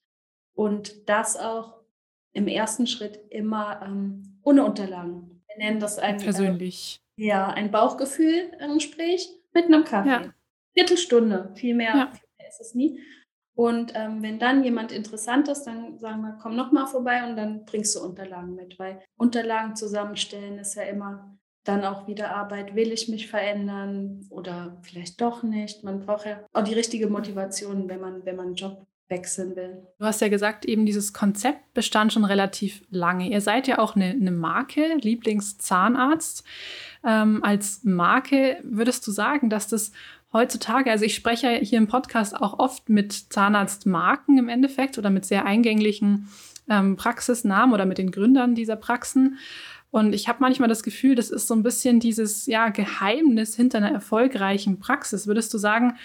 Und 0.55 1.09
das 1.09 1.37
auch 1.37 1.81
im 2.33 2.49
ersten 2.49 2.89
Schritt 2.89 3.21
immer 3.31 3.81
ähm, 3.85 4.41
ohne 4.43 4.65
Unterlagen. 4.65 5.43
Wir 5.47 5.65
nennen 5.65 5.79
das 5.79 5.99
ein, 5.99 6.17
persönlich. 6.17 7.01
Äh, 7.17 7.27
ja, 7.27 7.49
ein 7.49 7.71
Bauchgefühl-Gespräch 7.71 9.29
mit 9.53 9.67
einem 9.67 9.85
Kaffee. 9.85 10.09
Ja. 10.09 10.35
Viertelstunde, 10.75 11.53
viel 11.55 11.75
mehr, 11.75 11.95
ja. 11.95 12.13
viel 12.13 12.29
mehr 12.39 12.49
ist 12.49 12.61
es 12.61 12.75
nie. 12.75 13.01
Und 13.55 13.93
ähm, 13.95 14.23
wenn 14.23 14.39
dann 14.39 14.65
jemand 14.65 14.91
interessant 14.91 15.49
ist, 15.49 15.65
dann 15.65 15.99
sagen 15.99 16.23
wir, 16.23 16.39
komm 16.41 16.57
nochmal 16.57 16.87
vorbei 16.87 17.29
und 17.29 17.37
dann 17.37 17.65
bringst 17.67 17.95
du 17.95 18.01
Unterlagen 18.01 18.55
mit, 18.55 18.79
weil 18.79 19.03
Unterlagen 19.17 19.77
zusammenstellen 19.77 20.59
ist 20.59 20.77
ja 20.77 20.85
immer 20.85 21.37
dann 21.65 21.85
auch 21.85 22.07
wieder 22.07 22.35
Arbeit. 22.35 22.75
Will 22.75 22.91
ich 22.91 23.09
mich 23.09 23.29
verändern 23.29 24.27
oder 24.31 24.79
vielleicht 24.83 25.21
doch 25.21 25.43
nicht? 25.43 25.85
Man 25.85 26.01
braucht 26.01 26.27
ja 26.27 26.41
auch 26.53 26.65
die 26.65 26.75
richtige 26.75 27.09
Motivation, 27.09 27.89
wenn 27.89 28.01
man, 28.01 28.25
wenn 28.25 28.37
man 28.37 28.47
einen 28.47 28.55
Job 28.55 28.87
wechseln 29.11 29.57
will. 29.57 29.83
Du 29.99 30.05
hast 30.05 30.21
ja 30.21 30.29
gesagt, 30.29 30.65
eben 30.65 30.87
dieses 30.87 31.13
Konzept 31.13 31.75
bestand 31.75 32.13
schon 32.13 32.25
relativ 32.25 32.83
lange. 32.91 33.29
Ihr 33.29 33.41
seid 33.41 33.67
ja 33.67 33.79
auch 33.79 33.97
eine, 33.97 34.11
eine 34.11 34.31
Marke, 34.31 34.95
Lieblingszahnarzt. 34.95 36.45
Ähm, 37.05 37.43
als 37.43 37.81
Marke 37.83 38.59
würdest 38.63 39.07
du 39.07 39.11
sagen, 39.11 39.51
dass 39.51 39.67
das 39.69 39.93
heutzutage, 40.33 40.91
also 40.91 41.05
ich 41.05 41.15
spreche 41.15 41.51
hier 41.51 41.79
im 41.79 41.89
Podcast 41.89 42.37
auch 42.37 42.59
oft 42.59 42.89
mit 42.89 43.13
Zahnarztmarken 43.13 44.39
im 44.39 44.49
Endeffekt 44.49 44.99
oder 44.99 45.11
mit 45.11 45.25
sehr 45.25 45.45
eingänglichen 45.45 46.29
ähm, 46.69 46.97
Praxisnamen 46.97 47.75
oder 47.75 47.87
mit 47.87 47.99
den 47.99 48.11
Gründern 48.11 48.55
dieser 48.55 48.77
Praxen. 48.77 49.39
Und 49.91 50.15
ich 50.15 50.29
habe 50.29 50.39
manchmal 50.41 50.69
das 50.69 50.85
Gefühl, 50.85 51.17
das 51.17 51.31
ist 51.31 51.49
so 51.49 51.55
ein 51.55 51.65
bisschen 51.65 51.99
dieses 51.99 52.47
ja, 52.47 52.69
Geheimnis 52.69 53.57
hinter 53.57 53.79
einer 53.79 53.91
erfolgreichen 53.91 54.79
Praxis. 54.79 55.27
Würdest 55.27 55.53
du 55.53 55.59
sagen, 55.59 55.97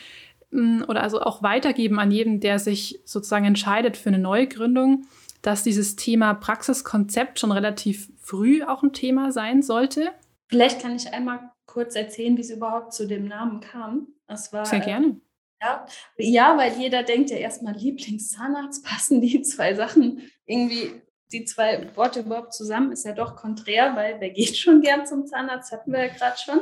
mm, 0.50 0.84
oder 0.88 1.04
also 1.04 1.22
auch 1.22 1.44
weitergeben 1.44 2.00
an 2.00 2.10
jeden, 2.10 2.40
der 2.40 2.58
sich 2.58 3.00
sozusagen 3.06 3.46
entscheidet 3.46 3.96
für 3.96 4.10
eine 4.10 4.18
Neugründung, 4.18 5.06
dass 5.44 5.62
dieses 5.62 5.96
Thema 5.96 6.34
Praxiskonzept 6.34 7.40
schon 7.40 7.52
relativ 7.52 8.10
früh 8.20 8.64
auch 8.64 8.82
ein 8.82 8.94
Thema 8.94 9.32
sein 9.32 9.62
sollte? 9.62 10.10
Vielleicht 10.48 10.82
kann 10.82 10.96
ich 10.96 11.14
einmal 11.14 11.52
kurz 11.76 11.94
erzählen, 11.94 12.38
wie 12.38 12.42
es 12.42 12.50
überhaupt 12.50 12.94
zu 12.94 13.06
dem 13.06 13.28
Namen 13.28 13.60
kam. 13.60 14.08
Das 14.28 14.54
war, 14.54 14.66
Sehr 14.66 14.80
gerne. 14.80 15.20
Äh, 15.60 15.66
ja, 15.66 15.86
ja, 16.18 16.58
weil 16.58 16.72
jeder 16.80 17.04
denkt 17.04 17.32
ja 17.32 17.38
erstmal 17.38 17.76
Lieblingszahnarzt, 17.76 18.86
passen 18.86 19.20
die 19.26 19.42
zwei 19.42 19.74
Sachen 19.74 20.22
irgendwie, 20.46 21.02
die 21.34 21.44
zwei 21.44 21.94
Worte 21.98 22.22
überhaupt 22.22 22.54
zusammen, 22.54 22.94
ist 22.94 23.04
ja 23.04 23.12
doch 23.12 23.36
konträr, 23.36 23.94
weil 23.98 24.22
wer 24.22 24.30
geht 24.30 24.56
schon 24.56 24.82
gern 24.82 25.06
zum 25.06 25.28
Zahnarzt, 25.28 25.74
hatten 25.74 25.92
wir 25.92 26.06
ja 26.06 26.14
gerade 26.14 26.38
schon. 26.38 26.62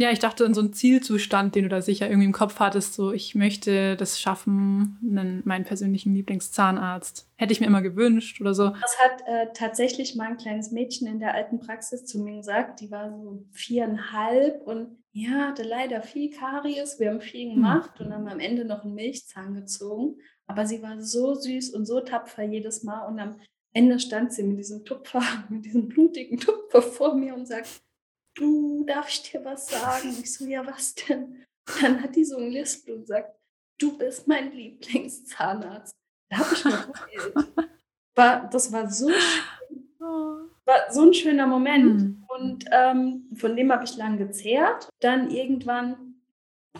Ja, 0.00 0.10
ich 0.10 0.18
dachte 0.18 0.44
in 0.44 0.54
so 0.54 0.62
einen 0.62 0.72
Zielzustand, 0.72 1.54
den 1.54 1.64
du 1.64 1.68
da 1.68 1.82
sicher 1.82 2.08
irgendwie 2.08 2.24
im 2.24 2.32
Kopf 2.32 2.58
hattest, 2.58 2.94
so 2.94 3.12
ich 3.12 3.34
möchte 3.34 3.96
das 3.96 4.18
schaffen, 4.18 4.98
einen, 5.02 5.42
meinen 5.44 5.66
persönlichen 5.66 6.14
Lieblingszahnarzt. 6.14 7.28
Hätte 7.36 7.52
ich 7.52 7.60
mir 7.60 7.66
immer 7.66 7.82
gewünscht 7.82 8.40
oder 8.40 8.54
so. 8.54 8.70
Das 8.70 8.98
hat 8.98 9.20
äh, 9.26 9.48
tatsächlich 9.52 10.16
mal 10.16 10.28
ein 10.28 10.38
kleines 10.38 10.70
Mädchen 10.70 11.06
in 11.06 11.20
der 11.20 11.34
alten 11.34 11.60
Praxis 11.60 12.06
zu 12.06 12.18
mir 12.18 12.36
gesagt, 12.36 12.80
die 12.80 12.90
war 12.90 13.10
so 13.10 13.44
viereinhalb 13.52 14.62
und 14.62 14.96
ja, 15.12 15.48
hatte 15.48 15.64
leider 15.64 16.00
viel 16.00 16.30
Karies, 16.30 16.98
wir 16.98 17.10
haben 17.10 17.20
viel 17.20 17.50
hm. 17.50 17.56
gemacht 17.56 17.98
hm. 17.98 18.06
und 18.06 18.14
haben 18.14 18.28
am 18.28 18.40
Ende 18.40 18.64
noch 18.64 18.84
einen 18.84 18.94
Milchzahn 18.94 19.52
gezogen. 19.52 20.16
Aber 20.46 20.64
sie 20.64 20.80
war 20.82 20.98
so 21.02 21.34
süß 21.34 21.74
und 21.74 21.84
so 21.84 22.00
tapfer 22.00 22.42
jedes 22.42 22.84
Mal 22.84 23.06
und 23.06 23.20
am 23.20 23.36
Ende 23.74 24.00
stand 24.00 24.32
sie 24.32 24.44
mit 24.44 24.58
diesem 24.58 24.82
Tupfer, 24.86 25.22
mit 25.50 25.66
diesem 25.66 25.88
blutigen 25.88 26.38
Tupfer 26.38 26.80
vor 26.80 27.14
mir 27.14 27.34
und 27.34 27.46
sagt, 27.46 27.82
du, 28.40 28.84
darf 28.84 29.08
ich 29.08 29.30
dir 29.30 29.44
was 29.44 29.68
sagen? 29.68 30.16
Ich 30.20 30.34
so, 30.34 30.46
ja, 30.46 30.66
was 30.66 30.94
denn? 30.94 31.44
dann 31.80 32.02
hat 32.02 32.16
die 32.16 32.24
so 32.24 32.36
ein 32.36 32.50
Lispel 32.50 32.96
und 32.96 33.06
sagt, 33.06 33.34
du 33.78 33.96
bist 33.96 34.26
mein 34.26 34.52
Lieblingszahnarzt. 34.52 35.94
Da 36.28 36.38
habe 36.38 36.54
ich 36.54 36.64
mir 36.64 37.68
war, 38.14 38.48
Das 38.50 38.72
war 38.72 38.90
so 38.90 39.08
schön. 39.08 40.50
War 40.64 40.92
so 40.92 41.02
ein 41.02 41.14
schöner 41.14 41.46
Moment. 41.46 42.00
Mhm. 42.00 42.24
Und 42.28 42.64
ähm, 42.70 43.28
von 43.34 43.56
dem 43.56 43.72
habe 43.72 43.84
ich 43.84 43.96
lang 43.96 44.18
gezehrt. 44.18 44.88
Dann 45.00 45.30
irgendwann 45.30 46.14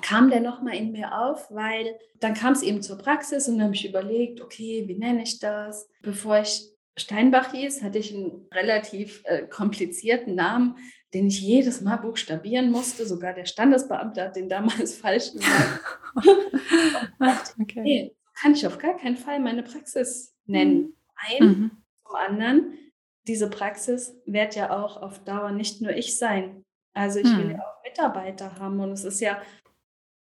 kam 0.01 0.31
der 0.31 0.41
nochmal 0.41 0.77
in 0.77 0.93
mir 0.93 1.19
auf, 1.19 1.51
weil 1.51 1.99
dann 2.21 2.35
kam 2.35 2.53
es 2.53 2.63
eben 2.63 2.83
zur 2.83 2.99
Praxis 2.99 3.49
und 3.49 3.57
dann 3.57 3.65
habe 3.65 3.75
ich 3.75 3.89
überlegt, 3.89 4.41
okay, 4.41 4.85
wie 4.87 4.97
nenne 4.97 5.23
ich 5.23 5.41
das? 5.41 5.89
Bevor 6.03 6.41
ich 6.41 6.71
Steinbach 6.97 7.53
hieß, 7.53 7.83
hatte 7.83 7.99
ich 7.99 8.15
einen 8.15 8.47
relativ 8.53 9.23
äh, 9.25 9.47
komplizierten 9.47 10.35
Namen 10.35 10.77
den 11.15 11.27
ich 11.27 11.41
jedes 11.41 11.81
Mal 11.81 11.97
buchstabieren 11.97 12.71
musste. 12.71 13.07
Sogar 13.07 13.35
der 13.35 13.47
Standesbeamte 13.47 14.23
hat 14.23 14.37
den 14.37 14.49
damals 14.49 14.95
falsch 14.99 15.33
gesagt. 15.33 15.81
okay. 17.61 17.81
Nee, 17.81 18.17
kann 18.41 18.53
ich 18.53 18.67
auf 18.67 18.79
gar 18.79 18.97
keinen 18.97 19.17
Fall 19.17 19.41
meine 19.41 19.63
Praxis 19.63 20.35
nennen. 20.47 20.97
Ein, 21.17 21.47
mhm. 21.47 21.71
zum 22.07 22.17
anderen, 22.17 22.79
diese 23.27 23.51
Praxis 23.51 24.15
wird 24.25 24.55
ja 24.55 24.71
auch 24.71 24.97
auf 24.97 25.23
Dauer 25.25 25.53
nicht 25.53 25.83
nur 25.83 25.93
ich 25.93 26.17
sein. 26.17 26.65
Also 26.95 27.19
ich 27.19 27.27
mhm. 27.27 27.39
will 27.39 27.51
ja 27.53 27.59
auch 27.59 27.85
Mitarbeiter 27.85 28.59
haben 28.59 28.81
und 28.81 28.93
es 28.93 29.05
ist 29.05 29.21
ja 29.21 29.41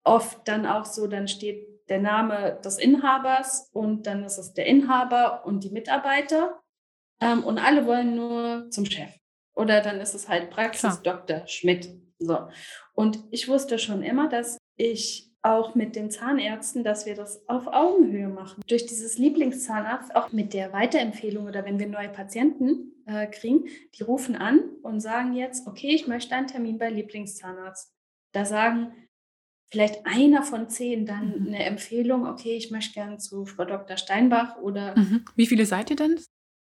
oft 0.03 0.47
dann 0.47 0.65
auch 0.65 0.85
so, 0.85 1.07
dann 1.07 1.27
steht 1.27 1.67
der 1.89 1.99
Name 1.99 2.59
des 2.63 2.77
Inhabers 2.77 3.69
und 3.73 4.07
dann 4.07 4.23
ist 4.23 4.37
es 4.37 4.53
der 4.53 4.65
Inhaber 4.65 5.45
und 5.45 5.63
die 5.63 5.69
Mitarbeiter 5.69 6.59
ähm, 7.21 7.43
und 7.43 7.59
alle 7.59 7.85
wollen 7.85 8.15
nur 8.15 8.69
zum 8.71 8.85
Chef. 8.85 9.11
Oder 9.55 9.81
dann 9.81 9.99
ist 9.99 10.13
es 10.13 10.27
halt 10.27 10.49
Praxis. 10.49 11.01
Dr. 11.01 11.47
Schmidt. 11.47 11.89
So. 12.19 12.47
Und 12.93 13.19
ich 13.31 13.47
wusste 13.47 13.79
schon 13.79 14.03
immer, 14.03 14.29
dass 14.29 14.57
ich 14.75 15.31
auch 15.41 15.75
mit 15.75 15.95
den 15.95 16.09
Zahnärzten, 16.09 16.83
dass 16.83 17.05
wir 17.05 17.13
das 17.15 17.47
auf 17.47 17.67
Augenhöhe 17.67 18.29
machen. 18.29 18.63
Durch 18.67 18.85
dieses 18.85 19.17
Lieblingszahnarzt, 19.17 20.15
auch 20.15 20.31
mit 20.31 20.53
der 20.53 20.73
Weiterempfehlung 20.73 21.45
oder 21.45 21.65
wenn 21.65 21.77
wir 21.77 21.87
neue 21.87 22.09
Patienten 22.09 22.93
äh, 23.05 23.27
kriegen, 23.27 23.65
die 23.93 24.03
rufen 24.03 24.35
an 24.35 24.59
und 24.81 25.01
sagen 25.01 25.33
jetzt, 25.33 25.67
okay, 25.67 25.93
ich 25.93 26.07
möchte 26.07 26.35
einen 26.35 26.47
Termin 26.47 26.79
bei 26.79 26.89
Lieblingszahnarzt. 26.89 27.93
Da 28.31 28.43
sagen 28.43 28.91
vielleicht 29.71 30.05
einer 30.05 30.41
von 30.41 30.67
zehn 30.67 31.05
dann 31.05 31.41
mhm. 31.41 31.47
eine 31.47 31.63
Empfehlung, 31.65 32.25
okay, 32.25 32.55
ich 32.55 32.71
möchte 32.71 32.93
gerne 32.93 33.17
zu 33.17 33.45
Frau 33.45 33.65
Dr. 33.65 33.97
Steinbach 33.97 34.57
oder. 34.57 34.97
Mhm. 34.97 35.25
Wie 35.35 35.45
viele 35.45 35.65
seid 35.67 35.91
ihr 35.91 35.95
denn? 35.95 36.19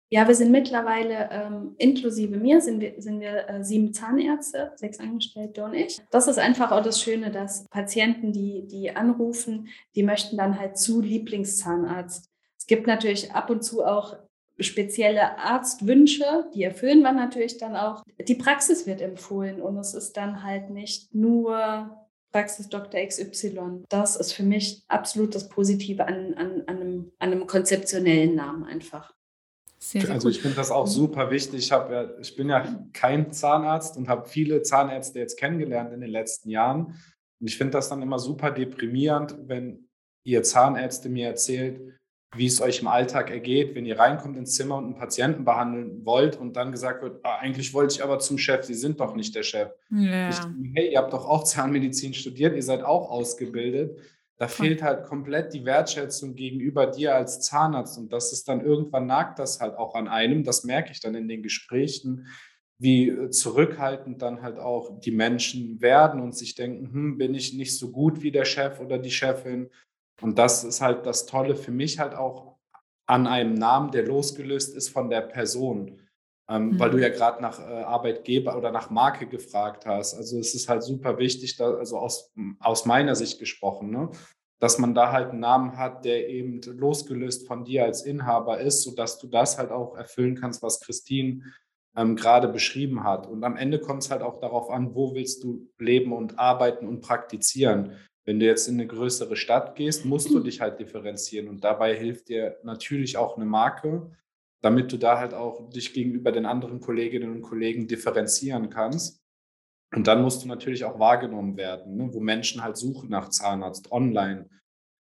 Ja, 0.10 0.28
wir 0.28 0.36
sind 0.36 0.52
mittlerweile, 0.52 1.30
ähm, 1.32 1.76
inklusive 1.78 2.38
mir, 2.38 2.62
sind 2.62 2.80
wir, 2.80 3.02
sind 3.02 3.20
wir 3.20 3.50
äh, 3.50 3.64
sieben 3.64 3.92
Zahnärzte, 3.92 4.72
sechs 4.76 5.00
Angestellte 5.00 5.64
und 5.64 5.74
ich. 5.74 6.00
Das 6.12 6.28
ist 6.28 6.38
einfach 6.38 6.72
auch 6.72 6.84
das 6.84 7.02
Schöne, 7.02 7.32
dass 7.32 7.68
Patienten, 7.70 8.32
die, 8.32 8.68
die 8.68 8.96
anrufen, 8.96 9.68
die 9.96 10.04
möchten 10.04 10.38
dann 10.38 10.60
halt 10.60 10.78
zu 10.78 11.02
Lieblingszahnarzt. 11.02 12.30
Es 12.58 12.68
gibt 12.68 12.86
natürlich 12.86 13.32
ab 13.34 13.50
und 13.50 13.64
zu 13.64 13.84
auch 13.84 14.18
spezielle 14.60 15.38
Arztwünsche, 15.40 16.50
die 16.54 16.64
erfüllen 16.64 17.02
wir 17.02 17.12
natürlich 17.12 17.58
dann 17.58 17.76
auch. 17.76 18.04
Die 18.20 18.36
Praxis 18.36 18.86
wird 18.86 19.02
empfohlen 19.02 19.62
und 19.62 19.78
es 19.78 19.94
ist 19.94 20.18
dann 20.18 20.44
halt 20.44 20.70
nicht 20.70 21.14
nur 21.14 22.06
Praxis 22.32 22.70
Dr. 22.70 23.02
XY. 23.02 23.86
Das 23.90 24.16
ist 24.18 24.34
für 24.34 24.44
mich 24.44 24.84
absolut 24.88 25.34
das 25.34 25.50
Positive 25.50 26.06
an, 26.06 26.34
an, 26.36 26.64
an, 26.68 26.82
einem, 26.82 27.12
an 27.18 27.32
einem 27.32 27.48
konzeptionellen 27.48 28.36
Namen 28.36 28.66
einfach. 28.66 29.15
Sehr, 29.86 30.02
sehr 30.02 30.12
also 30.16 30.30
ich 30.30 30.42
finde 30.42 30.56
das 30.56 30.72
auch 30.72 30.88
super 30.88 31.30
wichtig. 31.30 31.60
Ich, 31.60 31.70
ja, 31.70 32.10
ich 32.20 32.36
bin 32.36 32.50
ja 32.50 32.66
kein 32.92 33.32
Zahnarzt 33.32 33.98
und 33.98 34.10
habe 34.10 34.28
viele 34.28 34.64
Zahnärzte 34.64 35.20
jetzt 35.20 35.38
kennengelernt 35.38 35.94
in 35.94 36.02
den 36.02 36.10
letzten 36.10 36.50
Jahren. 36.50 36.86
Und 37.40 37.48
ich 37.48 37.56
finde 37.56 37.74
das 37.74 37.90
dann 37.90 38.02
immer 38.02 38.18
super 38.18 38.50
deprimierend, 38.50 39.36
wenn 39.46 39.88
ihr 40.24 40.42
Zahnärzte 40.42 41.08
mir 41.08 41.28
erzählt, 41.28 41.82
wie 42.36 42.48
es 42.48 42.62
euch 42.62 42.82
im 42.82 42.88
Alltag 42.88 43.30
ergeht, 43.30 43.76
wenn 43.76 43.86
ihr 43.86 44.00
reinkommt 44.00 44.36
ins 44.38 44.56
Zimmer 44.56 44.78
und 44.78 44.86
einen 44.86 44.96
Patienten 44.96 45.46
behandeln 45.46 46.04
wollt 46.04 46.36
und 46.36 46.58
dann 46.58 46.72
gesagt 46.72 47.04
wird, 47.04 47.24
ah, 47.24 47.36
eigentlich 47.36 47.72
wollte 47.76 47.94
ich 47.94 48.04
aber 48.04 48.18
zum 48.18 48.40
Chef, 48.40 48.66
Sie 48.66 48.74
sind 48.74 49.00
doch 49.00 49.16
nicht 49.16 49.36
der 49.36 49.44
Chef. 49.44 49.70
Ja. 49.92 50.30
Ich, 50.30 50.40
hey, 50.74 50.94
ihr 50.94 50.98
habt 50.98 51.14
doch 51.14 51.30
auch 51.30 51.44
Zahnmedizin 51.44 52.16
studiert, 52.16 52.56
ihr 52.56 52.64
seid 52.64 52.84
auch 52.84 53.12
ausgebildet. 53.12 54.00
Da 54.38 54.48
fehlt 54.50 54.84
halt 54.84 55.06
komplett 55.06 55.54
die 55.54 55.64
Wertschätzung 55.64 56.36
gegenüber 56.36 56.88
dir 56.88 57.16
als 57.16 57.40
Zahnarzt 57.42 57.98
und 57.98 58.12
das 58.12 58.34
ist 58.34 58.50
dann 58.50 58.60
irgendwann 58.60 59.06
nagt 59.06 59.40
das 59.40 59.62
halt 59.62 59.76
auch 59.78 59.96
an 59.96 60.10
einem. 60.10 60.44
Das 60.44 60.66
merke 60.66 60.92
ich 60.92 61.00
dann 61.00 61.16
in 61.16 61.30
den 61.30 61.42
Gesprächen, 61.42 62.28
wie 62.78 63.30
zurückhaltend 63.30 64.22
dann 64.22 64.42
halt 64.42 64.60
auch 64.60 65.00
die 65.00 65.12
Menschen 65.12 65.80
werden 65.82 66.20
und 66.20 66.36
sich 66.36 66.56
denken, 66.56 66.92
hm, 66.92 67.18
bin 67.18 67.34
ich 67.34 67.54
nicht 67.54 67.78
so 67.78 67.92
gut 67.92 68.22
wie 68.22 68.32
der 68.32 68.44
Chef 68.44 68.82
oder 68.82 68.98
die 68.98 69.12
Chefin 69.12 69.70
und 70.22 70.38
das 70.38 70.64
ist 70.64 70.82
halt 70.82 71.06
das 71.06 71.26
Tolle 71.26 71.56
für 71.56 71.72
mich 71.72 72.00
halt 72.00 72.14
auch 72.16 72.58
an 73.08 73.28
einem 73.28 73.54
Namen, 73.54 73.92
der 73.92 74.06
losgelöst 74.06 74.76
ist 74.76 74.90
von 74.90 75.10
der 75.10 75.22
Person. 75.22 76.02
Ähm, 76.50 76.70
mhm. 76.70 76.80
Weil 76.80 76.92
du 76.92 77.02
ja 77.02 77.10
mhm. 77.10 77.14
gerade 77.14 77.42
nach 77.42 77.60
äh, 77.60 77.84
Arbeitgeber 77.84 78.56
oder 78.58 78.72
nach 78.72 78.90
Marke 78.90 79.28
gefragt 79.28 79.86
hast. 79.86 80.14
Also 80.14 80.40
es 80.40 80.54
ist 80.54 80.70
halt 80.70 80.84
super 80.84 81.18
wichtig, 81.18 81.58
da, 81.58 81.74
also 81.74 81.98
aus, 81.98 82.32
aus 82.60 82.86
meiner 82.86 83.16
Sicht 83.16 83.40
gesprochen, 83.40 83.90
ne? 83.90 84.12
dass 84.60 84.78
man 84.78 84.94
da 84.94 85.12
halt 85.12 85.32
einen 85.32 85.40
Namen 85.40 85.78
hat, 85.78 86.06
der 86.06 86.30
eben 86.30 86.62
losgelöst 86.62 87.48
von 87.48 87.66
dir 87.66 87.84
als 87.84 88.04
Inhaber 88.04 88.60
ist, 88.60 88.84
sodass 88.84 89.20
du 89.20 89.28
das 89.28 89.58
halt 89.58 89.72
auch 89.72 89.96
erfüllen 89.96 90.36
kannst, 90.36 90.62
was 90.64 90.80
Christine 90.80 91.44
ähm, 91.96 92.16
gerade 92.16 92.48
beschrieben 92.48 93.04
hat. 93.04 93.28
Und 93.28 93.44
am 93.44 93.58
Ende 93.58 93.80
kommt 93.80 94.04
es 94.04 94.12
halt 94.12 94.22
auch 94.22 94.40
darauf 94.40 94.70
an, 94.70 94.96
wo 94.96 95.14
willst 95.14 95.44
du 95.44 95.68
leben 95.80 96.14
und 96.14 96.40
arbeiten 96.40 96.88
und 96.88 97.02
praktizieren. 97.02 97.94
Wenn 98.24 98.40
du 98.40 98.46
jetzt 98.46 98.68
in 98.68 98.76
eine 98.76 98.88
größere 98.88 99.36
Stadt 99.36 99.76
gehst, 99.76 100.06
musst 100.06 100.30
du 100.32 100.40
dich 100.40 100.62
halt 100.62 100.80
differenzieren 100.80 101.48
und 101.48 101.64
dabei 101.64 101.96
hilft 101.96 102.30
dir 102.30 102.58
natürlich 102.64 103.18
auch 103.18 103.38
eine 103.38 103.46
Marke, 103.46 104.12
damit 104.66 104.92
du 104.92 104.98
da 104.98 105.20
halt 105.20 105.36
auch 105.36 105.70
dich 105.70 105.94
gegenüber 105.94 106.32
den 106.32 106.48
anderen 106.48 106.80
Kolleginnen 106.80 107.32
und 107.32 107.44
Kollegen 107.44 107.88
differenzieren 107.88 108.72
kannst. 108.72 109.22
Und 109.94 110.08
dann 110.08 110.24
musst 110.24 110.44
du 110.44 110.48
natürlich 110.48 110.86
auch 110.86 110.98
wahrgenommen 110.98 111.56
werden, 111.56 111.96
ne? 111.96 112.10
wo 112.12 112.20
Menschen 112.20 112.64
halt 112.64 112.76
suchen 112.76 113.10
nach 113.10 113.30
Zahnarzt 113.30 113.92
online. 113.92 114.50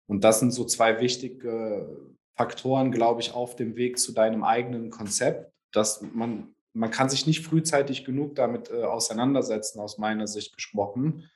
Und 0.07 0.23
das 0.23 0.39
sind 0.39 0.49
so 0.49 0.65
zwei 0.65 0.99
wichtige 0.99 2.15
Faktoren, 2.35 2.91
glaube 2.91 3.21
ich, 3.21 3.35
auf 3.35 3.55
dem 3.55 3.75
Weg 3.75 3.99
zu 3.99 4.13
deinem 4.13 4.43
eigenen 4.43 4.89
Konzept, 4.89 5.53
dass 5.71 6.01
man, 6.01 6.55
man 6.73 6.89
kann 6.89 7.11
sich 7.11 7.27
nicht 7.27 7.45
frühzeitig 7.45 8.03
genug 8.03 8.33
damit 8.33 8.71
äh, 8.71 8.81
auseinandersetzen, 8.81 9.79
aus 9.79 9.99
meiner 9.99 10.25
Sicht 10.25 10.55
gesprochen 10.55 11.29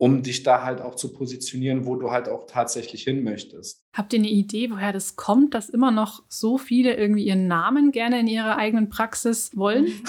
um 0.00 0.22
dich 0.22 0.42
da 0.42 0.64
halt 0.64 0.80
auch 0.80 0.94
zu 0.94 1.12
positionieren, 1.12 1.84
wo 1.84 1.94
du 1.94 2.10
halt 2.10 2.26
auch 2.26 2.46
tatsächlich 2.46 3.02
hin 3.02 3.22
möchtest. 3.22 3.82
Habt 3.92 4.14
ihr 4.14 4.18
eine 4.18 4.30
Idee, 4.30 4.70
woher 4.70 4.94
das 4.94 5.14
kommt, 5.14 5.52
dass 5.52 5.68
immer 5.68 5.90
noch 5.90 6.22
so 6.26 6.56
viele 6.56 6.96
irgendwie 6.96 7.24
ihren 7.24 7.48
Namen 7.48 7.92
gerne 7.92 8.18
in 8.18 8.26
ihrer 8.26 8.56
eigenen 8.56 8.88
Praxis 8.88 9.54
wollen? 9.54 9.88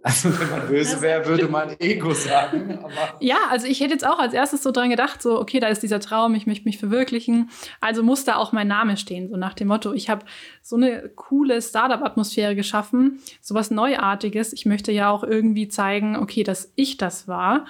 Also 0.00 0.28
wenn 0.38 0.48
man 0.48 0.66
böse 0.68 1.02
wäre, 1.02 1.26
würde 1.26 1.48
man 1.48 1.76
Ego 1.80 2.14
sagen. 2.14 2.78
ja, 3.20 3.36
also 3.50 3.66
ich 3.66 3.80
hätte 3.80 3.92
jetzt 3.92 4.06
auch 4.06 4.18
als 4.18 4.32
erstes 4.32 4.62
so 4.62 4.70
dran 4.70 4.90
gedacht, 4.90 5.20
so, 5.20 5.38
okay, 5.38 5.60
da 5.60 5.66
ist 5.68 5.82
dieser 5.82 6.00
Traum, 6.00 6.34
ich 6.34 6.46
möchte 6.46 6.64
mich 6.64 6.78
verwirklichen. 6.78 7.50
Also 7.80 8.02
muss 8.02 8.24
da 8.24 8.36
auch 8.36 8.52
mein 8.52 8.68
Name 8.68 8.96
stehen, 8.96 9.28
so 9.28 9.36
nach 9.36 9.54
dem 9.54 9.68
Motto, 9.68 9.92
ich 9.92 10.08
habe 10.08 10.24
so 10.62 10.76
eine 10.76 11.10
coole 11.14 11.60
Startup-Atmosphäre 11.60 12.54
geschaffen, 12.54 13.20
sowas 13.42 13.70
Neuartiges. 13.70 14.52
Ich 14.52 14.66
möchte 14.66 14.92
ja 14.92 15.10
auch 15.10 15.24
irgendwie 15.24 15.68
zeigen, 15.68 16.16
okay, 16.16 16.42
dass 16.42 16.72
ich 16.76 16.96
das 16.96 17.28
war. 17.28 17.66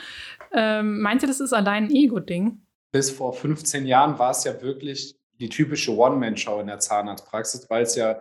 Ähm, 0.52 1.00
meint 1.00 1.22
ihr, 1.22 1.28
das 1.28 1.40
ist 1.40 1.52
allein 1.52 1.84
ein 1.84 1.90
Ego-Ding? 1.90 2.62
Bis 2.90 3.10
vor 3.10 3.32
15 3.32 3.86
Jahren 3.86 4.18
war 4.18 4.30
es 4.30 4.44
ja 4.44 4.60
wirklich 4.62 5.16
die 5.40 5.48
typische 5.48 5.96
One-Man-Show 5.96 6.60
in 6.60 6.66
der 6.66 6.78
Zahnarztpraxis, 6.78 7.68
weil 7.70 7.82
es 7.82 7.94
ja 7.94 8.20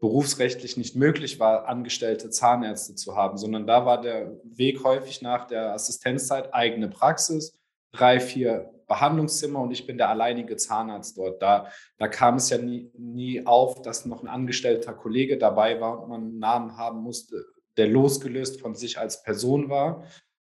berufsrechtlich 0.00 0.76
nicht 0.76 0.94
möglich 0.96 1.40
war, 1.40 1.66
angestellte 1.66 2.30
Zahnärzte 2.30 2.94
zu 2.94 3.16
haben, 3.16 3.36
sondern 3.36 3.66
da 3.66 3.84
war 3.84 4.00
der 4.00 4.36
Weg 4.44 4.84
häufig 4.84 5.22
nach 5.22 5.46
der 5.46 5.72
Assistenzzeit 5.72 6.54
eigene 6.54 6.88
Praxis, 6.88 7.58
drei, 7.92 8.20
vier 8.20 8.70
Behandlungszimmer 8.86 9.60
und 9.60 9.70
ich 9.72 9.86
bin 9.86 9.98
der 9.98 10.08
alleinige 10.08 10.56
Zahnarzt 10.56 11.18
dort. 11.18 11.42
Da, 11.42 11.68
da 11.98 12.08
kam 12.08 12.36
es 12.36 12.48
ja 12.50 12.58
nie, 12.58 12.90
nie 12.96 13.44
auf, 13.44 13.82
dass 13.82 14.06
noch 14.06 14.22
ein 14.22 14.28
angestellter 14.28 14.94
Kollege 14.94 15.36
dabei 15.36 15.80
war 15.80 16.02
und 16.02 16.08
man 16.08 16.22
einen 16.22 16.38
Namen 16.38 16.76
haben 16.76 17.00
musste, 17.00 17.44
der 17.76 17.88
losgelöst 17.88 18.60
von 18.60 18.74
sich 18.74 18.98
als 18.98 19.22
Person 19.22 19.68
war. 19.68 20.04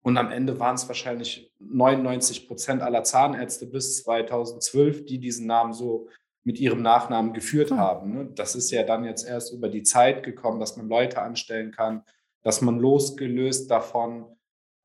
Und 0.05 0.17
am 0.17 0.29
Ende 0.29 0.59
waren 0.59 0.75
es 0.75 0.87
wahrscheinlich 0.87 1.51
99 1.57 2.47
Prozent 2.47 2.83
aller 2.83 3.03
Zahnärzte 3.03 3.65
bis 3.65 4.03
2012, 4.03 5.03
die 5.05 5.17
diesen 5.17 5.47
Namen 5.47 5.73
so 5.73 6.09
mit 6.43 6.59
ihrem 6.59 6.83
Nachnamen 6.83 7.33
geführt 7.33 7.71
hm. 7.71 7.79
haben. 7.79 8.13
Ne? 8.13 8.29
Das 8.35 8.53
ist 8.53 8.69
ja 8.69 8.83
dann 8.83 9.03
jetzt 9.03 9.27
erst 9.27 9.51
über 9.51 9.67
die 9.67 9.81
Zeit 9.81 10.21
gekommen, 10.21 10.59
dass 10.59 10.77
man 10.77 10.87
Leute 10.87 11.23
anstellen 11.23 11.71
kann, 11.71 12.03
dass 12.43 12.61
man 12.61 12.77
losgelöst 12.77 13.71
davon 13.71 14.27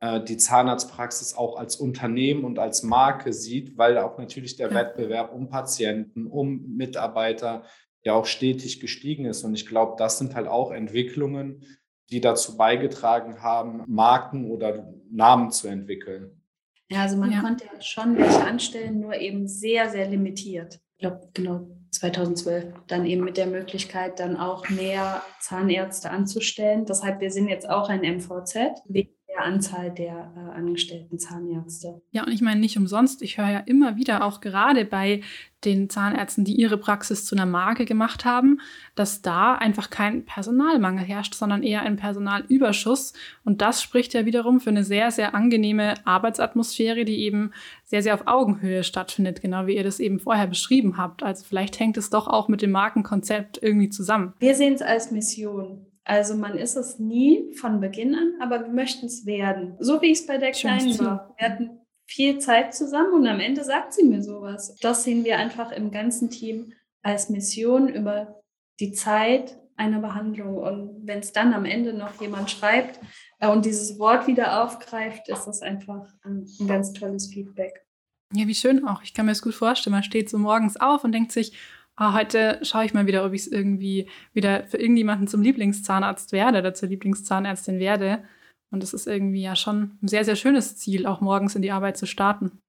äh, 0.01 0.25
die 0.25 0.39
Zahnarztpraxis 0.39 1.35
auch 1.35 1.59
als 1.59 1.77
Unternehmen 1.77 2.45
und 2.45 2.59
als 2.59 2.83
Marke 2.83 3.35
sieht, 3.35 3.77
weil 3.77 3.99
auch 3.99 4.17
natürlich 4.17 4.57
der 4.57 4.71
ja. 4.71 4.75
Wettbewerb 4.75 5.35
um 5.35 5.51
Patienten, 5.51 6.29
um 6.29 6.77
Mitarbeiter 6.79 7.65
ja 8.03 8.15
auch 8.15 8.25
stetig 8.25 8.81
gestiegen 8.81 9.27
ist. 9.27 9.45
Und 9.45 9.53
ich 9.53 9.67
glaube, 9.67 9.97
das 9.99 10.17
sind 10.17 10.35
halt 10.35 10.49
auch 10.49 10.71
Entwicklungen, 10.71 11.67
die 12.11 12.21
dazu 12.21 12.57
beigetragen 12.57 13.43
haben, 13.43 13.83
Marken 13.87 14.51
oder 14.51 14.93
Namen 15.11 15.51
zu 15.51 15.69
entwickeln. 15.69 16.41
Ja, 16.89 17.03
also 17.03 17.17
man 17.17 17.31
ja. 17.31 17.41
konnte 17.41 17.65
schon 17.81 18.17
welche 18.19 18.45
anstellen, 18.45 19.01
nur 19.01 19.15
eben 19.15 19.47
sehr, 19.47 19.91
sehr 19.91 20.09
limitiert. 20.09 20.81
Ich 20.97 21.03
glaube, 21.03 21.29
genau 21.35 21.69
2012 21.93 22.75
dann 22.89 23.07
eben 23.07 23.25
mit 23.25 23.37
der 23.37 23.47
Möglichkeit, 23.47 24.19
dann 24.19 24.37
auch 24.37 24.69
mehr 24.69 25.23
Zahnärzte 25.41 26.11
anzustellen. 26.11 26.85
Deshalb, 26.87 27.21
wir 27.21 27.31
sind 27.31 27.49
jetzt 27.49 27.69
auch 27.69 27.89
ein 27.89 28.01
MVZ, 28.01 28.83
wegen 28.87 29.15
Anzahl 29.43 29.91
der 29.91 30.33
äh, 30.37 30.57
angestellten 30.57 31.19
Zahnärzte. 31.19 32.01
Ja, 32.11 32.25
und 32.25 32.33
ich 32.33 32.41
meine 32.41 32.61
nicht 32.61 32.77
umsonst, 32.77 33.23
ich 33.23 33.39
höre 33.39 33.51
ja 33.51 33.59
immer 33.61 33.97
wieder 33.97 34.25
auch 34.25 34.41
gerade 34.41 34.85
bei 34.85 35.23
den 35.65 35.91
Zahnärzten, 35.91 36.45
die 36.45 36.55
ihre 36.55 36.79
Praxis 36.79 37.25
zu 37.25 37.35
einer 37.35 37.47
Marke 37.47 37.85
gemacht 37.85 38.25
haben, 38.25 38.61
dass 38.95 39.21
da 39.21 39.55
einfach 39.55 39.91
kein 39.91 40.25
Personalmangel 40.25 41.05
herrscht, 41.05 41.35
sondern 41.35 41.63
eher 41.63 41.83
ein 41.83 41.97
Personalüberschuss. 41.97 43.13
Und 43.45 43.61
das 43.61 43.83
spricht 43.83 44.15
ja 44.15 44.25
wiederum 44.25 44.61
für 44.61 44.71
eine 44.71 44.85
sehr, 44.85 45.11
sehr 45.11 45.35
angenehme 45.35 45.95
Arbeitsatmosphäre, 46.07 47.05
die 47.05 47.21
eben 47.21 47.53
sehr, 47.85 48.03
sehr 48.03 48.15
auf 48.15 48.27
Augenhöhe 48.27 48.85
stattfindet, 48.85 49.43
genau 49.43 49.67
wie 49.67 49.77
ihr 49.77 49.85
das 49.85 50.01
eben 50.01 50.19
vorher 50.19 50.47
beschrieben 50.47 50.97
habt. 50.97 51.23
Also 51.23 51.45
vielleicht 51.47 51.79
hängt 51.79 51.97
es 51.97 52.09
doch 52.09 52.27
auch 52.27 52.49
mit 52.49 52.63
dem 52.63 52.71
Markenkonzept 52.71 53.63
irgendwie 53.63 53.91
zusammen. 53.91 54.33
Wir 54.39 54.55
sehen 54.55 54.75
es 54.75 54.83
als 54.83 55.11
Mission. 55.11 55.87
Also 56.05 56.35
man 56.35 56.57
ist 56.57 56.77
es 56.77 56.99
nie 56.99 57.55
von 57.55 57.81
Beginn 57.81 58.15
an, 58.15 58.35
aber 58.41 58.61
wir 58.61 58.73
möchten 58.73 59.07
es 59.07 59.27
werden. 59.27 59.77
So 59.79 60.01
wie 60.03 60.13
es 60.13 60.27
bei 60.27 60.39
der 60.39 60.53
Kleinen 60.53 60.99
war. 60.99 61.35
Wir 61.39 61.49
hatten 61.49 61.81
viel 62.07 62.39
Zeit 62.39 62.75
zusammen 62.75 63.13
und 63.13 63.27
am 63.27 63.39
Ende 63.39 63.63
sagt 63.63 63.93
sie 63.93 64.05
mir 64.05 64.23
sowas. 64.23 64.75
Das 64.81 65.05
sehen 65.05 65.25
wir 65.25 65.39
einfach 65.39 65.71
im 65.71 65.91
ganzen 65.91 66.31
Team 66.31 66.73
als 67.03 67.29
Mission 67.29 67.89
über 67.89 68.43
die 68.81 68.93
Zeit 68.93 69.59
einer 69.77 70.01
Behandlung. 70.01 70.57
Und 70.59 71.07
wenn 71.07 71.21
es 71.21 71.33
dann 71.33 71.55
am 71.55 71.65
Ende 71.65 71.93
noch 71.93 72.21
jemand 72.21 72.51
schreibt 72.51 73.01
äh, 73.39 73.49
und 73.49 73.65
dieses 73.65 73.99
Wort 73.99 74.27
wieder 74.27 74.63
aufgreift, 74.63 75.29
ist 75.29 75.47
das 75.47 75.63
einfach 75.63 76.07
ein, 76.23 76.47
ein 76.61 76.67
ganz 76.67 76.93
tolles 76.93 77.33
Feedback. 77.33 77.87
Ja, 78.35 78.47
wie 78.47 78.55
schön 78.55 78.87
auch. 78.87 79.03
Ich 79.03 79.15
kann 79.15 79.27
mir 79.27 79.33
das 79.33 79.43
gut 79.43 79.55
vorstellen. 79.55 79.93
Man 79.93 80.05
steht 80.05 80.31
so 80.31 80.39
morgens 80.39 80.77
auf 80.77 81.03
und 81.03 81.13
denkt 81.13 81.33
sich, 81.33 81.57
oh, 82.01 82.13
heute 82.15 82.59
schaue 82.63 82.85
ich 82.85 82.95
mal 82.95 83.07
wieder, 83.07 83.25
ob 83.25 83.33
ich 83.33 83.43
es 83.43 83.47
irgendwie 83.47 84.09
wieder 84.33 84.65
für 84.65 84.79
irgendjemanden 84.79 85.29
zum 85.29 85.43
Lieblingszahnarzt 85.43 86.33
werde 86.33 86.59
oder 86.59 86.75
zur 86.75 86.89
Lieblingszahnärztin 86.89 87.79
werde. 87.79 88.25
Und 88.73 88.83
es 88.83 88.95
ist 88.95 89.07
irgendwie 89.07 89.43
ja 89.43 89.55
schon 89.55 89.99
ein 90.03 90.09
sehr, 90.09 90.25
sehr 90.25 90.37
schönes 90.37 90.77
Ziel, 90.77 91.07
auch 91.07 91.21
morgens 91.21 91.55
in 91.55 91.63
die 91.63 91.73
Arbeit 91.73 91.97
zu 91.97 92.07
starten. 92.07 92.61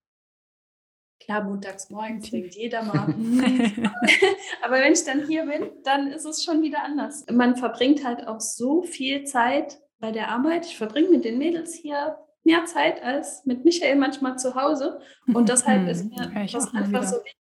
Klar, 1.24 1.44
montags 1.44 1.90
morgens 1.90 2.30
denkt 2.32 2.56
jeder 2.56 2.84
mal. 2.84 3.08
Aber 4.64 4.76
wenn 4.76 4.94
ich 4.94 5.06
dann 5.06 5.28
hier 5.28 5.46
bin, 5.46 5.70
dann 5.84 6.08
ist 6.08 6.26
es 6.26 6.44
schon 6.44 6.62
wieder 6.62 6.84
anders. 6.84 7.26
Man 7.32 7.56
verbringt 7.56 8.04
halt 8.04 8.28
auch 8.28 8.40
so 8.40 8.82
viel 8.82 9.24
Zeit 9.24 9.80
bei 10.00 10.12
der 10.12 10.30
Arbeit. 10.30 10.66
Ich 10.66 10.78
verbringe 10.78 11.10
mit 11.10 11.24
den 11.24 11.38
Mädels 11.38 11.76
hier 11.76 12.18
mehr 12.44 12.66
Zeit 12.66 13.04
als 13.04 13.46
mit 13.46 13.64
Michael 13.64 13.98
manchmal 13.98 14.40
zu 14.40 14.56
Hause. 14.56 15.00
Und 15.32 15.48
deshalb 15.48 15.88
ist 15.88 16.06
mir 16.10 16.48
das 16.52 16.74
einfach 16.74 17.04
so 17.04 17.18
wichtig, 17.18 17.41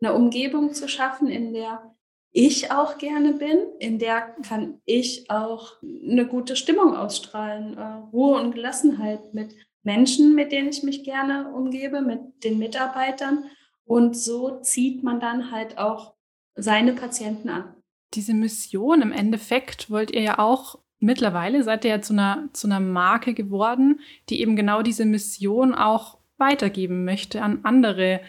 eine 0.00 0.14
Umgebung 0.14 0.72
zu 0.72 0.88
schaffen, 0.88 1.28
in 1.28 1.52
der 1.52 1.94
ich 2.32 2.70
auch 2.70 2.98
gerne 2.98 3.34
bin, 3.34 3.58
in 3.80 3.98
der 3.98 4.34
kann 4.46 4.80
ich 4.84 5.28
auch 5.30 5.72
eine 5.82 6.26
gute 6.26 6.54
Stimmung 6.54 6.94
ausstrahlen, 6.94 7.76
äh, 7.76 7.82
Ruhe 8.12 8.40
und 8.40 8.54
Gelassenheit 8.54 9.34
mit 9.34 9.54
Menschen, 9.82 10.34
mit 10.34 10.52
denen 10.52 10.68
ich 10.68 10.82
mich 10.82 11.04
gerne 11.04 11.52
umgebe, 11.52 12.02
mit 12.02 12.44
den 12.44 12.58
Mitarbeitern. 12.58 13.44
Und 13.84 14.16
so 14.16 14.60
zieht 14.60 15.02
man 15.02 15.18
dann 15.18 15.50
halt 15.50 15.78
auch 15.78 16.14
seine 16.54 16.92
Patienten 16.92 17.48
an. 17.48 17.74
Diese 18.14 18.34
Mission 18.34 19.02
im 19.02 19.12
Endeffekt 19.12 19.90
wollt 19.90 20.12
ihr 20.12 20.22
ja 20.22 20.38
auch 20.38 20.78
mittlerweile, 21.00 21.64
seid 21.64 21.84
ihr 21.84 21.90
ja 21.92 22.02
zu 22.02 22.12
einer, 22.12 22.48
zu 22.52 22.68
einer 22.68 22.80
Marke 22.80 23.34
geworden, 23.34 24.00
die 24.28 24.40
eben 24.40 24.54
genau 24.54 24.82
diese 24.82 25.06
Mission 25.06 25.74
auch 25.74 26.18
weitergeben 26.36 27.04
möchte 27.04 27.42
an 27.42 27.60
andere 27.64 28.20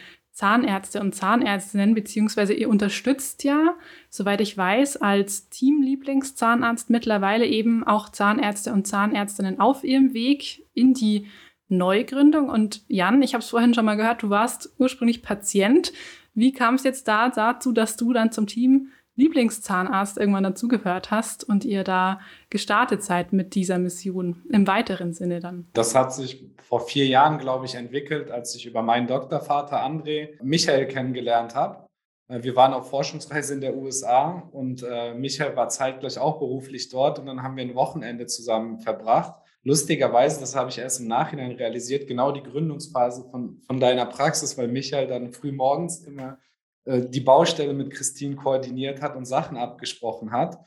Zahnärzte 0.41 0.99
und 1.01 1.13
Zahnärztinnen, 1.13 1.93
beziehungsweise 1.93 2.53
ihr 2.53 2.67
unterstützt 2.67 3.43
ja, 3.43 3.75
soweit 4.09 4.41
ich 4.41 4.57
weiß, 4.57 4.97
als 4.97 5.49
Teamlieblingszahnarzt 5.49 6.89
mittlerweile 6.89 7.45
eben 7.45 7.83
auch 7.83 8.09
Zahnärzte 8.09 8.73
und 8.73 8.87
Zahnärztinnen 8.87 9.59
auf 9.59 9.83
ihrem 9.83 10.15
Weg 10.15 10.65
in 10.73 10.95
die 10.95 11.27
Neugründung. 11.67 12.49
Und 12.49 12.81
Jan, 12.87 13.21
ich 13.21 13.35
habe 13.35 13.43
es 13.43 13.51
vorhin 13.51 13.75
schon 13.75 13.85
mal 13.85 13.97
gehört, 13.97 14.23
du 14.23 14.31
warst 14.31 14.73
ursprünglich 14.79 15.21
Patient. 15.21 15.93
Wie 16.33 16.53
kam 16.53 16.73
es 16.73 16.83
jetzt 16.85 17.07
da 17.07 17.29
dazu, 17.29 17.71
dass 17.71 17.95
du 17.95 18.11
dann 18.11 18.31
zum 18.31 18.47
Team 18.47 18.87
Lieblingszahnarzt 19.15 20.17
irgendwann 20.17 20.43
dazugehört 20.43 21.11
hast 21.11 21.47
und 21.47 21.65
ihr 21.65 21.83
da 21.83 22.19
gestartet 22.49 23.03
seid 23.03 23.33
mit 23.33 23.55
dieser 23.55 23.77
Mission 23.77 24.43
im 24.49 24.67
weiteren 24.67 25.13
Sinne 25.13 25.39
dann? 25.39 25.67
Das 25.73 25.95
hat 25.95 26.13
sich 26.13 26.45
vor 26.61 26.81
vier 26.87 27.05
Jahren, 27.05 27.37
glaube 27.37 27.65
ich, 27.65 27.75
entwickelt, 27.75 28.31
als 28.31 28.55
ich 28.55 28.65
über 28.65 28.81
meinen 28.81 29.07
Doktorvater 29.07 29.85
André 29.85 30.29
Michael 30.41 30.87
kennengelernt 30.87 31.55
habe. 31.55 31.87
Äh, 32.31 32.43
wir 32.43 32.55
waren 32.55 32.73
auf 32.73 32.89
Forschungsreise 32.89 33.53
in 33.53 33.61
der 33.61 33.75
USA 33.75 34.47
und 34.51 34.83
äh, 34.83 35.13
Michael 35.13 35.55
war 35.55 35.69
zeitgleich 35.69 36.17
auch 36.17 36.39
beruflich 36.39 36.89
dort 36.89 37.19
und 37.19 37.25
dann 37.25 37.43
haben 37.43 37.57
wir 37.57 37.63
ein 37.63 37.75
Wochenende 37.75 38.25
zusammen 38.25 38.79
verbracht. 38.79 39.35
Lustigerweise, 39.63 40.39
das 40.39 40.55
habe 40.55 40.69
ich 40.71 40.79
erst 40.79 41.01
im 41.01 41.07
Nachhinein 41.07 41.51
realisiert, 41.51 42.07
genau 42.07 42.31
die 42.31 42.41
Gründungsphase 42.41 43.29
von, 43.29 43.61
von 43.67 43.79
deiner 43.79 44.07
Praxis, 44.07 44.57
weil 44.57 44.67
Michael 44.67 45.07
dann 45.07 45.33
früh 45.33 45.51
morgens 45.51 45.99
immer 45.99 46.39
die 46.85 47.21
Baustelle 47.21 47.73
mit 47.73 47.91
Christine 47.91 48.35
koordiniert 48.35 49.01
hat 49.01 49.15
und 49.15 49.25
Sachen 49.25 49.57
abgesprochen 49.57 50.31
hat. 50.31 50.57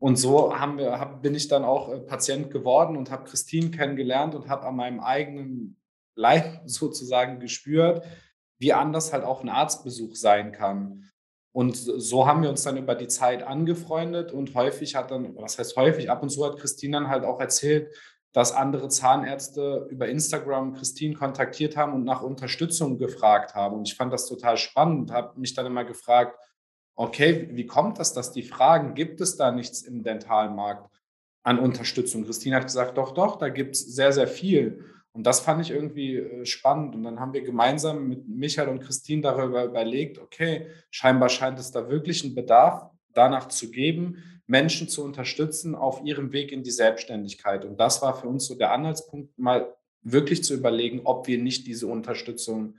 Und 0.00 0.16
so 0.16 0.50
wir, 0.50 1.00
hab, 1.00 1.22
bin 1.22 1.34
ich 1.34 1.48
dann 1.48 1.64
auch 1.64 1.92
äh, 1.92 1.98
Patient 1.98 2.50
geworden 2.50 2.96
und 2.96 3.10
habe 3.10 3.24
Christine 3.24 3.70
kennengelernt 3.70 4.34
und 4.34 4.48
habe 4.48 4.66
an 4.66 4.76
meinem 4.76 5.00
eigenen 5.00 5.76
Leib 6.14 6.62
sozusagen 6.66 7.40
gespürt, 7.40 8.04
wie 8.58 8.72
anders 8.72 9.12
halt 9.12 9.24
auch 9.24 9.42
ein 9.42 9.48
Arztbesuch 9.48 10.14
sein 10.14 10.52
kann. 10.52 11.04
Und 11.52 11.76
so 11.76 12.26
haben 12.26 12.42
wir 12.42 12.50
uns 12.50 12.62
dann 12.62 12.76
über 12.76 12.94
die 12.94 13.08
Zeit 13.08 13.42
angefreundet 13.42 14.32
und 14.32 14.54
häufig 14.54 14.94
hat 14.94 15.10
dann, 15.10 15.34
was 15.36 15.58
heißt 15.58 15.76
häufig, 15.76 16.10
ab 16.10 16.22
und 16.22 16.30
zu 16.30 16.44
hat 16.44 16.58
Christine 16.58 16.98
dann 16.98 17.08
halt 17.08 17.24
auch 17.24 17.40
erzählt, 17.40 17.92
dass 18.32 18.52
andere 18.52 18.88
Zahnärzte 18.88 19.86
über 19.90 20.08
Instagram 20.08 20.74
Christine 20.74 21.14
kontaktiert 21.14 21.76
haben 21.76 21.94
und 21.94 22.04
nach 22.04 22.22
Unterstützung 22.22 22.98
gefragt 22.98 23.54
haben. 23.54 23.76
Und 23.76 23.88
ich 23.88 23.96
fand 23.96 24.12
das 24.12 24.26
total 24.26 24.56
spannend, 24.56 25.10
habe 25.10 25.38
mich 25.40 25.54
dann 25.54 25.66
immer 25.66 25.84
gefragt, 25.84 26.38
okay, 26.94 27.48
wie 27.52 27.66
kommt 27.66 27.98
das, 27.98 28.12
dass 28.12 28.32
die 28.32 28.42
fragen, 28.42 28.94
gibt 28.94 29.20
es 29.20 29.36
da 29.36 29.50
nichts 29.50 29.82
im 29.82 30.02
Dentalmarkt 30.02 30.90
an 31.42 31.58
Unterstützung? 31.58 32.24
Christine 32.24 32.56
hat 32.56 32.64
gesagt, 32.64 32.98
doch, 32.98 33.12
doch, 33.12 33.36
da 33.36 33.48
gibt 33.48 33.76
es 33.76 33.94
sehr, 33.94 34.12
sehr 34.12 34.28
viel. 34.28 34.84
Und 35.12 35.26
das 35.26 35.40
fand 35.40 35.62
ich 35.62 35.70
irgendwie 35.70 36.16
äh, 36.16 36.44
spannend. 36.44 36.94
Und 36.94 37.04
dann 37.04 37.18
haben 37.18 37.32
wir 37.32 37.42
gemeinsam 37.42 38.08
mit 38.08 38.28
Michael 38.28 38.68
und 38.68 38.80
Christine 38.80 39.22
darüber 39.22 39.64
überlegt, 39.64 40.18
okay, 40.18 40.66
scheinbar 40.90 41.28
scheint 41.28 41.58
es 41.58 41.70
da 41.70 41.88
wirklich 41.88 42.24
einen 42.24 42.34
Bedarf 42.34 42.90
danach 43.14 43.48
zu 43.48 43.70
geben, 43.70 44.37
Menschen 44.48 44.88
zu 44.88 45.04
unterstützen 45.04 45.74
auf 45.74 46.02
ihrem 46.02 46.32
Weg 46.32 46.52
in 46.52 46.62
die 46.62 46.70
Selbstständigkeit. 46.70 47.64
Und 47.64 47.78
das 47.78 48.02
war 48.02 48.18
für 48.18 48.28
uns 48.28 48.46
so 48.46 48.54
der 48.54 48.72
Anhaltspunkt, 48.72 49.38
mal 49.38 49.74
wirklich 50.02 50.42
zu 50.42 50.54
überlegen, 50.54 51.02
ob 51.04 51.28
wir 51.28 51.38
nicht 51.38 51.66
diese 51.66 51.86
Unterstützung 51.86 52.76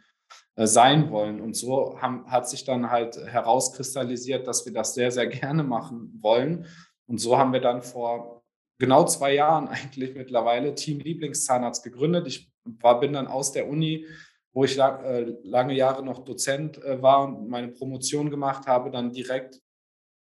äh, 0.56 0.66
sein 0.66 1.12
wollen. 1.12 1.40
Und 1.40 1.56
so 1.56 2.02
haben, 2.02 2.30
hat 2.30 2.50
sich 2.50 2.66
dann 2.66 2.90
halt 2.90 3.18
herauskristallisiert, 3.18 4.48
dass 4.48 4.66
wir 4.66 4.74
das 4.74 4.96
sehr, 4.96 5.12
sehr 5.12 5.28
gerne 5.28 5.64
machen 5.64 6.18
wollen. 6.22 6.66
Und 7.06 7.20
so 7.20 7.38
haben 7.38 7.54
wir 7.54 7.62
dann 7.62 7.84
vor 7.84 8.44
genau 8.80 9.06
zwei 9.06 9.36
Jahren 9.36 9.68
eigentlich 9.70 10.16
mittlerweile 10.16 10.74
Team 10.74 11.00
Lieblingszahnarzt 11.00 11.84
gegründet. 11.84 12.28
Ich 12.28 12.52
war, 12.64 13.00
bin 13.00 13.14
dann 13.14 13.28
aus 13.28 13.52
der 13.52 13.70
Uni, 13.70 14.08
wo 14.54 14.64
ich 14.64 14.76
lang, 14.76 15.04
äh, 15.04 15.36
lange 15.44 15.76
Jahre 15.76 16.04
noch 16.04 16.26
Dozent 16.26 16.84
äh, 16.84 17.00
war 17.00 17.28
und 17.28 17.48
meine 17.48 17.68
Promotion 17.68 18.32
gemacht 18.32 18.66
habe, 18.66 18.90
dann 18.90 19.12
direkt 19.12 19.62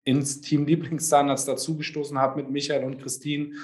ins 0.04 0.40
Team 0.40 0.66
Lieblingszahnarzt 0.66 1.48
dazugestoßen 1.48 2.18
habe 2.18 2.42
mit 2.42 2.50
Michael 2.50 2.84
und 2.84 3.00
Christine, 3.00 3.54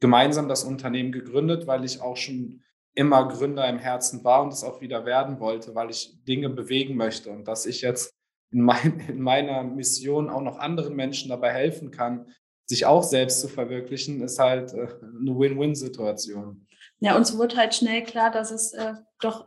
gemeinsam 0.00 0.48
das 0.48 0.64
Unternehmen 0.64 1.12
gegründet, 1.12 1.66
weil 1.66 1.84
ich 1.84 2.00
auch 2.00 2.16
schon 2.16 2.62
immer 2.94 3.28
Gründer 3.28 3.68
im 3.68 3.78
Herzen 3.78 4.24
war 4.24 4.42
und 4.42 4.52
es 4.52 4.64
auch 4.64 4.80
wieder 4.80 5.04
werden 5.04 5.40
wollte, 5.40 5.74
weil 5.74 5.90
ich 5.90 6.22
Dinge 6.24 6.48
bewegen 6.48 6.96
möchte 6.96 7.30
und 7.30 7.46
dass 7.46 7.66
ich 7.66 7.82
jetzt 7.82 8.14
in, 8.50 8.62
mein, 8.62 9.00
in 9.08 9.20
meiner 9.20 9.62
Mission 9.62 10.30
auch 10.30 10.42
noch 10.42 10.58
anderen 10.58 10.96
Menschen 10.96 11.28
dabei 11.28 11.52
helfen 11.52 11.90
kann, 11.90 12.26
sich 12.68 12.84
auch 12.84 13.02
selbst 13.02 13.40
zu 13.40 13.48
verwirklichen, 13.48 14.22
ist 14.22 14.38
halt 14.38 14.72
äh, 14.72 14.88
eine 15.20 15.38
Win-Win-Situation. 15.38 16.66
Ja, 16.98 17.16
uns 17.16 17.36
wurde 17.36 17.56
halt 17.56 17.74
schnell 17.74 18.02
klar, 18.02 18.30
dass 18.30 18.50
es 18.50 18.72
äh, 18.72 18.94
doch 19.20 19.46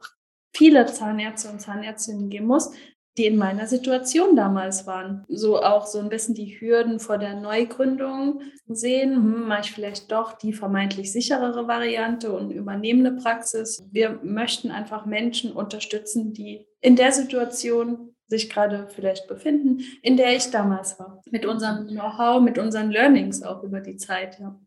viele 0.56 0.86
Zahnärzte 0.86 1.50
und 1.50 1.60
Zahnärztinnen 1.60 2.30
geben 2.30 2.48
muss, 2.48 2.72
die 3.18 3.26
in 3.26 3.38
meiner 3.38 3.68
Situation 3.68 4.36
damals 4.36 4.88
waren. 4.88 5.26
So 5.28 5.62
auch 5.62 5.86
so 5.86 6.00
ein 6.00 6.10
bisschen 6.10 6.36
die 6.36 6.60
Hürden 6.60 7.00
vor 7.00 7.18
der 7.18 7.36
Neugründung 7.36 8.42
sehen, 8.68 9.16
hm, 9.16 9.48
mache 9.48 9.62
ich 9.66 9.72
vielleicht 9.72 10.12
doch 10.12 10.34
die 10.34 10.54
vermeintlich 10.54 11.12
sicherere 11.12 11.68
Variante 11.68 12.32
und 12.32 12.52
übernehme 12.52 13.08
eine 13.08 13.18
Praxis. 13.18 13.80
Wir 13.92 14.20
möchten 14.24 14.72
einfach 14.72 15.06
Menschen 15.06 15.52
unterstützen, 15.52 16.34
die 16.34 16.66
in 16.82 16.96
der 16.96 17.12
Situation 17.12 18.16
sich 18.28 18.50
gerade 18.50 18.88
vielleicht 18.90 19.28
befinden, 19.28 19.80
in 20.04 20.16
der 20.16 20.36
ich 20.36 20.52
damals 20.52 21.00
war. 21.00 21.22
Mit 21.32 21.46
unserem 21.46 21.88
Know-how, 21.88 22.42
mit 22.42 22.58
unseren 22.58 22.92
Learnings 22.92 23.42
auch 23.42 23.64
über 23.64 23.82
die 23.82 23.98
Zeit, 23.98 24.40
ja. 24.40 24.60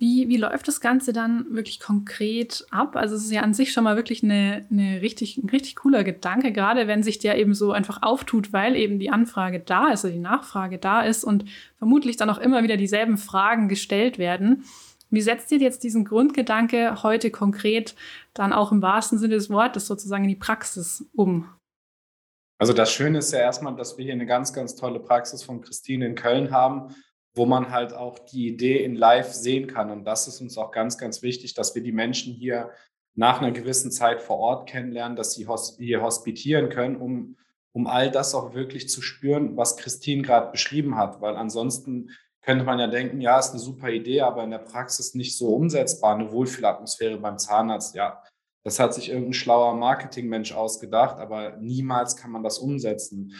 Wie, 0.00 0.30
wie 0.30 0.38
läuft 0.38 0.66
das 0.66 0.80
Ganze 0.80 1.12
dann 1.12 1.44
wirklich 1.54 1.78
konkret 1.78 2.64
ab? 2.70 2.96
Also 2.96 3.16
es 3.16 3.24
ist 3.24 3.32
ja 3.32 3.42
an 3.42 3.52
sich 3.52 3.70
schon 3.70 3.84
mal 3.84 3.96
wirklich 3.96 4.22
eine, 4.22 4.66
eine 4.70 5.02
richtig, 5.02 5.36
ein 5.36 5.50
richtig 5.50 5.76
cooler 5.76 6.04
Gedanke, 6.04 6.52
gerade 6.52 6.86
wenn 6.86 7.02
sich 7.02 7.18
der 7.18 7.36
eben 7.36 7.52
so 7.52 7.72
einfach 7.72 8.00
auftut, 8.00 8.50
weil 8.50 8.76
eben 8.76 8.98
die 8.98 9.10
Anfrage 9.10 9.60
da 9.60 9.90
ist 9.90 10.02
oder 10.06 10.14
die 10.14 10.18
Nachfrage 10.18 10.78
da 10.78 11.02
ist 11.02 11.22
und 11.22 11.44
vermutlich 11.76 12.16
dann 12.16 12.30
auch 12.30 12.38
immer 12.38 12.62
wieder 12.62 12.78
dieselben 12.78 13.18
Fragen 13.18 13.68
gestellt 13.68 14.16
werden. 14.16 14.64
Wie 15.10 15.20
setzt 15.20 15.52
ihr 15.52 15.58
jetzt 15.58 15.82
diesen 15.82 16.06
Grundgedanke 16.06 17.02
heute 17.02 17.30
konkret 17.30 17.94
dann 18.32 18.54
auch 18.54 18.72
im 18.72 18.80
wahrsten 18.80 19.18
Sinne 19.18 19.34
des 19.34 19.50
Wortes 19.50 19.86
sozusagen 19.86 20.24
in 20.24 20.30
die 20.30 20.36
Praxis 20.36 21.04
um? 21.14 21.46
Also 22.58 22.72
das 22.72 22.90
Schöne 22.90 23.18
ist 23.18 23.32
ja 23.32 23.40
erstmal, 23.40 23.76
dass 23.76 23.98
wir 23.98 24.04
hier 24.06 24.14
eine 24.14 24.24
ganz, 24.24 24.54
ganz 24.54 24.76
tolle 24.76 24.98
Praxis 24.98 25.42
von 25.42 25.60
Christine 25.60 26.06
in 26.06 26.14
Köln 26.14 26.52
haben, 26.52 26.94
wo 27.34 27.46
man 27.46 27.70
halt 27.70 27.92
auch 27.92 28.18
die 28.18 28.48
Idee 28.48 28.82
in 28.84 28.96
Live 28.96 29.32
sehen 29.32 29.66
kann. 29.66 29.90
Und 29.90 30.04
das 30.04 30.26
ist 30.28 30.40
uns 30.40 30.58
auch 30.58 30.72
ganz, 30.72 30.98
ganz 30.98 31.22
wichtig, 31.22 31.54
dass 31.54 31.74
wir 31.74 31.82
die 31.82 31.92
Menschen 31.92 32.34
hier 32.34 32.70
nach 33.14 33.40
einer 33.40 33.52
gewissen 33.52 33.90
Zeit 33.90 34.20
vor 34.20 34.38
Ort 34.38 34.68
kennenlernen, 34.68 35.16
dass 35.16 35.34
sie 35.34 35.46
hier 35.78 36.02
hospitieren 36.02 36.68
können, 36.68 36.96
um, 36.96 37.36
um 37.72 37.86
all 37.86 38.10
das 38.10 38.34
auch 38.34 38.54
wirklich 38.54 38.88
zu 38.88 39.02
spüren, 39.02 39.56
was 39.56 39.76
Christine 39.76 40.22
gerade 40.22 40.50
beschrieben 40.50 40.96
hat. 40.96 41.20
Weil 41.20 41.36
ansonsten 41.36 42.10
könnte 42.42 42.64
man 42.64 42.78
ja 42.78 42.86
denken, 42.86 43.20
ja, 43.20 43.38
ist 43.38 43.50
eine 43.50 43.58
super 43.58 43.90
Idee, 43.90 44.22
aber 44.22 44.42
in 44.42 44.50
der 44.50 44.58
Praxis 44.58 45.14
nicht 45.14 45.36
so 45.36 45.54
umsetzbar. 45.54 46.14
Eine 46.14 46.32
Wohlfühlatmosphäre 46.32 47.18
beim 47.18 47.38
Zahnarzt, 47.38 47.94
ja, 47.94 48.22
das 48.62 48.78
hat 48.78 48.94
sich 48.94 49.08
irgendein 49.08 49.32
schlauer 49.32 49.74
Marketingmensch 49.74 50.52
ausgedacht, 50.52 51.18
aber 51.18 51.56
niemals 51.56 52.16
kann 52.16 52.30
man 52.30 52.42
das 52.42 52.58
umsetzen. 52.58 53.34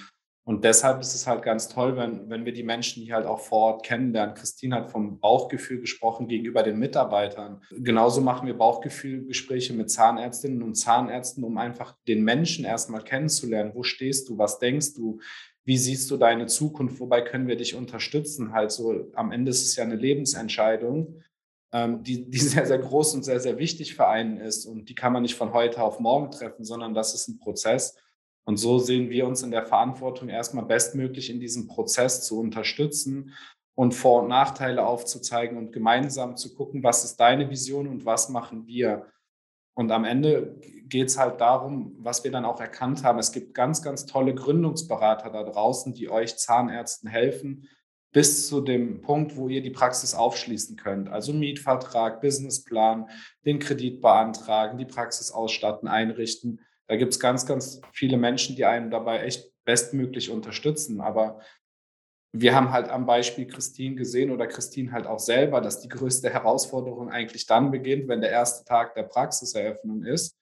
Und 0.51 0.65
deshalb 0.65 1.01
ist 1.01 1.15
es 1.15 1.29
halt 1.29 1.45
ganz 1.45 1.69
toll, 1.69 1.97
wenn, 1.97 2.29
wenn 2.29 2.45
wir 2.45 2.53
die 2.53 2.65
Menschen 2.65 3.05
hier 3.05 3.15
halt 3.15 3.25
auch 3.25 3.39
vor 3.39 3.59
Ort 3.59 3.85
kennenlernen. 3.85 4.35
Christine 4.35 4.75
hat 4.75 4.91
vom 4.91 5.21
Bauchgefühl 5.21 5.81
gesprochen 5.81 6.27
gegenüber 6.27 6.65
den 6.65 6.77
Mitarbeitern. 6.77 7.63
Genauso 7.71 8.21
machen 8.21 8.49
wir 8.49 8.59
Bauchgefühlgespräche 8.59 9.75
mit 9.75 9.93
Zahnärztinnen 9.93 10.65
und 10.65 10.75
Zahnärzten, 10.75 11.45
um 11.45 11.57
einfach 11.57 11.97
den 12.09 12.25
Menschen 12.25 12.65
erstmal 12.65 13.05
kennenzulernen. 13.05 13.71
Wo 13.77 13.85
stehst 13.85 14.29
du? 14.29 14.39
Was 14.39 14.59
denkst 14.59 14.95
du? 14.95 15.21
Wie 15.65 15.79
siehst 15.79 16.11
du 16.11 16.17
deine 16.17 16.47
Zukunft? 16.47 16.99
Wobei 16.99 17.21
können 17.21 17.47
wir 17.47 17.57
dich 17.57 17.77
unterstützen? 17.77 18.53
Halt 18.53 18.73
so, 18.73 19.09
am 19.15 19.31
Ende 19.31 19.53
ist 19.53 19.65
es 19.65 19.77
ja 19.77 19.85
eine 19.85 19.95
Lebensentscheidung. 19.95 21.23
ähm, 21.73 22.03
die, 22.03 22.29
die 22.29 22.39
sehr, 22.41 22.67
sehr 22.67 22.79
groß 22.81 23.15
und 23.15 23.25
sehr, 23.25 23.39
sehr 23.39 23.57
wichtig 23.57 23.95
für 23.95 24.09
einen 24.09 24.39
ist. 24.39 24.67
Und 24.67 24.89
die 24.89 24.97
kann 24.97 25.13
man 25.13 25.23
nicht 25.23 25.37
von 25.37 25.53
heute 25.53 25.81
auf 25.81 26.01
morgen 26.01 26.33
treffen, 26.33 26.65
sondern 26.65 26.93
das 26.93 27.15
ist 27.15 27.29
ein 27.29 27.39
Prozess. 27.39 27.97
Und 28.51 28.57
so 28.57 28.81
sehen 28.81 29.11
wir 29.11 29.29
uns 29.29 29.45
in 29.45 29.53
der 29.53 29.65
Verantwortung, 29.65 30.29
erstmal 30.29 30.65
bestmöglich 30.65 31.31
in 31.31 31.39
diesem 31.39 31.69
Prozess 31.69 32.25
zu 32.25 32.41
unterstützen 32.41 33.33
und 33.77 33.95
Vor- 33.95 34.23
und 34.23 34.29
Nachteile 34.29 34.85
aufzuzeigen 34.85 35.57
und 35.57 35.71
gemeinsam 35.71 36.37
zu 36.37 36.53
gucken, 36.57 36.83
was 36.83 37.05
ist 37.05 37.21
deine 37.21 37.49
Vision 37.49 37.87
und 37.87 38.07
was 38.07 38.29
machen 38.29 38.67
wir. 38.67 39.07
Und 39.75 39.93
am 39.93 40.05
Ende 40.05 40.59
geht 40.89 41.07
es 41.07 41.17
halt 41.17 41.41
darum, 41.41 41.95
was 42.01 42.25
wir 42.25 42.33
dann 42.33 42.45
auch 42.45 42.61
erkannt 42.61 43.05
haben. 43.05 43.21
Es 43.21 43.31
gibt 43.31 43.55
ganz, 43.55 43.83
ganz 43.83 44.05
tolle 44.05 44.35
Gründungsberater 44.35 45.31
da 45.31 45.45
draußen, 45.45 45.95
die 45.95 46.11
euch 46.11 46.37
Zahnärzten 46.37 47.09
helfen, 47.09 47.69
bis 48.11 48.49
zu 48.49 48.61
dem 48.61 49.01
Punkt, 49.01 49.37
wo 49.37 49.47
ihr 49.47 49.63
die 49.63 49.71
Praxis 49.71 50.13
aufschließen 50.13 50.77
könnt. 50.77 51.09
Also 51.09 51.33
Mietvertrag, 51.33 52.21
Businessplan, 52.21 53.09
den 53.47 53.61
Kredit 53.61 54.01
beantragen, 54.01 54.77
die 54.77 54.87
Praxis 54.87 55.31
ausstatten, 55.31 55.87
einrichten. 55.87 56.59
Da 56.91 56.97
gibt 56.97 57.13
es 57.13 57.21
ganz, 57.21 57.47
ganz 57.47 57.81
viele 57.93 58.17
Menschen, 58.17 58.57
die 58.57 58.65
einen 58.65 58.91
dabei 58.91 59.21
echt 59.21 59.53
bestmöglich 59.65 60.29
unterstützen. 60.29 61.01
Aber 61.01 61.39
wir 62.33 62.53
haben 62.53 62.73
halt 62.73 62.89
am 62.89 63.07
Beispiel 63.07 63.47
Christine 63.47 63.95
gesehen 63.95 64.33
oder 64.33 64.49
Christine 64.49 64.91
halt 64.91 65.07
auch 65.07 65.21
selber, 65.21 65.61
dass 65.61 65.81
die 65.81 65.89
größte 65.89 66.31
Herausforderung 66.31 67.09
eigentlich 67.09 67.47
dann 67.47 67.71
beginnt, 67.71 68.09
wenn 68.09 68.21
der 68.21 68.33
erste 68.33 68.65
Tag 68.65 68.95
der 68.95 69.05
Praxiseröffnung 69.05 70.03
ist. 70.03 70.37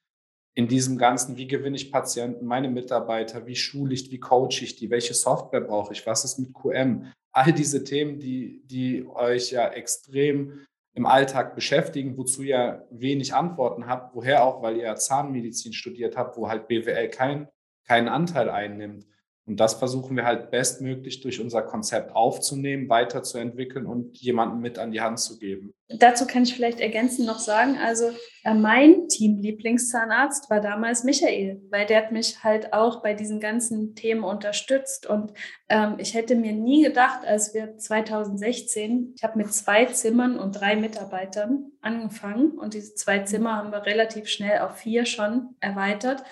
In 0.55 0.69
diesem 0.69 0.97
Ganzen, 0.97 1.37
wie 1.37 1.47
gewinne 1.47 1.77
ich 1.77 1.93
Patienten, 1.93 2.47
meine 2.47 2.71
Mitarbeiter, 2.71 3.47
wie 3.47 3.55
schule 3.55 3.93
ich, 3.93 4.11
wie 4.11 4.19
coache 4.19 4.63
ich 4.63 4.75
die, 4.75 4.89
welche 4.89 5.13
Software 5.13 5.61
brauche 5.61 5.93
ich, 5.93 6.07
was 6.07 6.25
ist 6.25 6.39
mit 6.39 6.55
QM, 6.55 7.13
all 7.31 7.53
diese 7.53 7.85
Themen, 7.85 8.19
die, 8.19 8.63
die 8.65 9.07
euch 9.07 9.51
ja 9.51 9.69
extrem 9.69 10.65
im 10.99 11.07
Alltag 11.07 11.55
beschäftigen, 11.55 12.19
wozu 12.19 12.43
ihr 12.43 12.89
wenig 12.91 13.33
Antworten 13.33 13.87
habt, 13.87 14.17
woher 14.17 14.43
auch, 14.43 14.63
weil 14.63 14.79
ihr 14.79 14.97
Zahnmedizin 14.97 15.73
studiert 15.73 16.17
habt, 16.17 16.37
wo 16.37 16.49
halt 16.49 16.67
BWL 16.67 17.09
kein, 17.09 17.49
keinen 17.87 18.09
Anteil 18.09 18.51
einnimmt. 18.51 19.07
Und 19.49 19.59
das 19.59 19.75
versuchen 19.75 20.15
wir 20.15 20.27
halt 20.27 20.51
bestmöglich 20.51 21.23
durch 21.23 21.41
unser 21.41 21.63
Konzept 21.63 22.15
aufzunehmen, 22.15 22.91
weiterzuentwickeln 22.91 23.87
und 23.87 24.15
jemanden 24.19 24.61
mit 24.61 24.79
an 24.79 24.93
die 24.93 25.01
Hand 25.01 25.19
zu 25.21 25.39
geben. 25.39 25.73
Dazu 25.89 26.27
kann 26.27 26.43
ich 26.43 26.55
vielleicht 26.55 26.81
ergänzend 26.81 27.27
noch 27.27 27.39
sagen, 27.39 27.79
also 27.83 28.11
äh, 28.45 28.53
mein 28.53 29.09
Team-Lieblingszahnarzt 29.09 30.51
war 30.51 30.61
damals 30.61 31.03
Michael, 31.03 31.63
weil 31.71 31.87
der 31.87 32.05
hat 32.05 32.13
mich 32.13 32.45
halt 32.45 32.75
auch 32.75 33.03
bei 33.03 33.15
diesen 33.15 33.41
ganzen 33.41 33.95
Themen 33.95 34.23
unterstützt. 34.23 35.07
Und 35.07 35.33
ähm, 35.71 35.95
ich 35.97 36.13
hätte 36.13 36.35
mir 36.35 36.53
nie 36.53 36.85
gedacht, 36.85 37.27
als 37.27 37.55
wir 37.55 37.79
2016, 37.79 39.15
ich 39.17 39.25
habe 39.25 39.39
mit 39.39 39.51
zwei 39.55 39.87
Zimmern 39.87 40.39
und 40.39 40.61
drei 40.61 40.77
Mitarbeitern 40.77 41.73
angefangen 41.81 42.51
und 42.59 42.75
diese 42.75 42.95
zwei 42.95 43.21
Zimmer 43.21 43.57
haben 43.57 43.73
wir 43.73 43.87
relativ 43.87 44.29
schnell 44.29 44.59
auf 44.59 44.77
vier 44.77 45.07
schon 45.07 45.57
erweitert. 45.61 46.23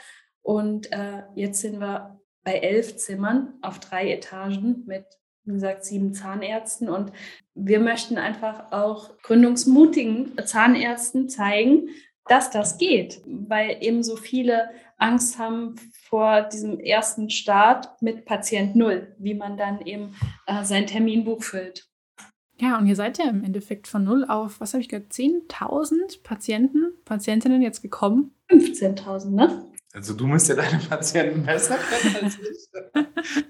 Und 0.42 0.92
äh, 0.92 1.22
jetzt 1.34 1.62
sind 1.62 1.80
wir 1.80 2.15
bei 2.46 2.60
elf 2.60 2.96
Zimmern 2.96 3.54
auf 3.60 3.80
drei 3.80 4.10
Etagen 4.10 4.84
mit, 4.86 5.04
wie 5.44 5.54
gesagt, 5.54 5.84
sieben 5.84 6.14
Zahnärzten. 6.14 6.88
Und 6.88 7.12
wir 7.54 7.80
möchten 7.80 8.18
einfach 8.18 8.70
auch 8.70 9.18
gründungsmutigen 9.22 10.32
Zahnärzten 10.46 11.28
zeigen, 11.28 11.88
dass 12.28 12.50
das 12.50 12.78
geht, 12.78 13.20
weil 13.26 13.78
eben 13.80 14.02
so 14.04 14.16
viele 14.16 14.70
Angst 14.96 15.38
haben 15.38 15.74
vor 16.08 16.42
diesem 16.42 16.78
ersten 16.78 17.30
Start 17.30 18.00
mit 18.00 18.24
Patient 18.24 18.76
Null, 18.76 19.14
wie 19.18 19.34
man 19.34 19.56
dann 19.56 19.80
eben 19.84 20.14
äh, 20.46 20.64
sein 20.64 20.86
Terminbuch 20.86 21.42
füllt. 21.42 21.88
Ja, 22.58 22.78
und 22.78 22.86
ihr 22.86 22.96
seid 22.96 23.18
ja 23.18 23.28
im 23.28 23.44
Endeffekt 23.44 23.86
von 23.88 24.04
null 24.04 24.24
auf, 24.24 24.60
was 24.60 24.72
habe 24.72 24.80
ich 24.80 24.88
gehört, 24.88 25.12
10.000 25.12 26.22
Patienten, 26.22 26.92
Patientinnen 27.04 27.60
jetzt 27.60 27.82
gekommen? 27.82 28.34
15.000, 28.50 29.30
ne? 29.30 29.64
Also 29.96 30.12
du 30.12 30.26
musst 30.26 30.46
ja 30.50 30.54
deine 30.54 30.78
Patienten 30.78 31.42
besser 31.42 31.78
kennen 31.78 32.16
als 32.22 32.38
ich. 32.38 33.44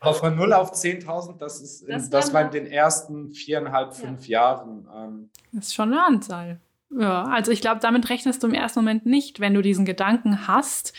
Aber 0.00 0.12
von 0.12 0.36
0 0.36 0.52
auf 0.52 0.72
10.000, 0.74 1.38
das 1.38 1.62
ist 1.62 1.88
das, 1.88 2.10
das 2.10 2.34
war 2.34 2.42
in 2.42 2.50
den 2.50 2.66
ersten 2.66 3.32
viereinhalb, 3.32 3.94
fünf 3.94 4.28
ja. 4.28 4.40
Jahren. 4.40 4.86
Ähm. 4.94 5.30
Das 5.52 5.68
ist 5.68 5.74
schon 5.74 5.94
eine 5.94 6.04
Anzahl. 6.04 6.60
Ja, 6.90 7.24
also 7.24 7.52
ich 7.52 7.62
glaube, 7.62 7.80
damit 7.80 8.10
rechnest 8.10 8.42
du 8.42 8.48
im 8.48 8.54
ersten 8.54 8.80
Moment 8.80 9.06
nicht, 9.06 9.40
wenn 9.40 9.54
du 9.54 9.62
diesen 9.62 9.86
Gedanken 9.86 10.46
hast, 10.46 10.92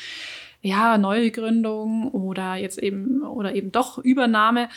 ja, 0.62 0.98
Neugründung 0.98 2.10
oder 2.10 2.56
jetzt 2.56 2.80
eben 2.80 3.22
oder 3.22 3.54
eben 3.54 3.72
doch 3.72 4.00
Übernahme, 4.00 4.70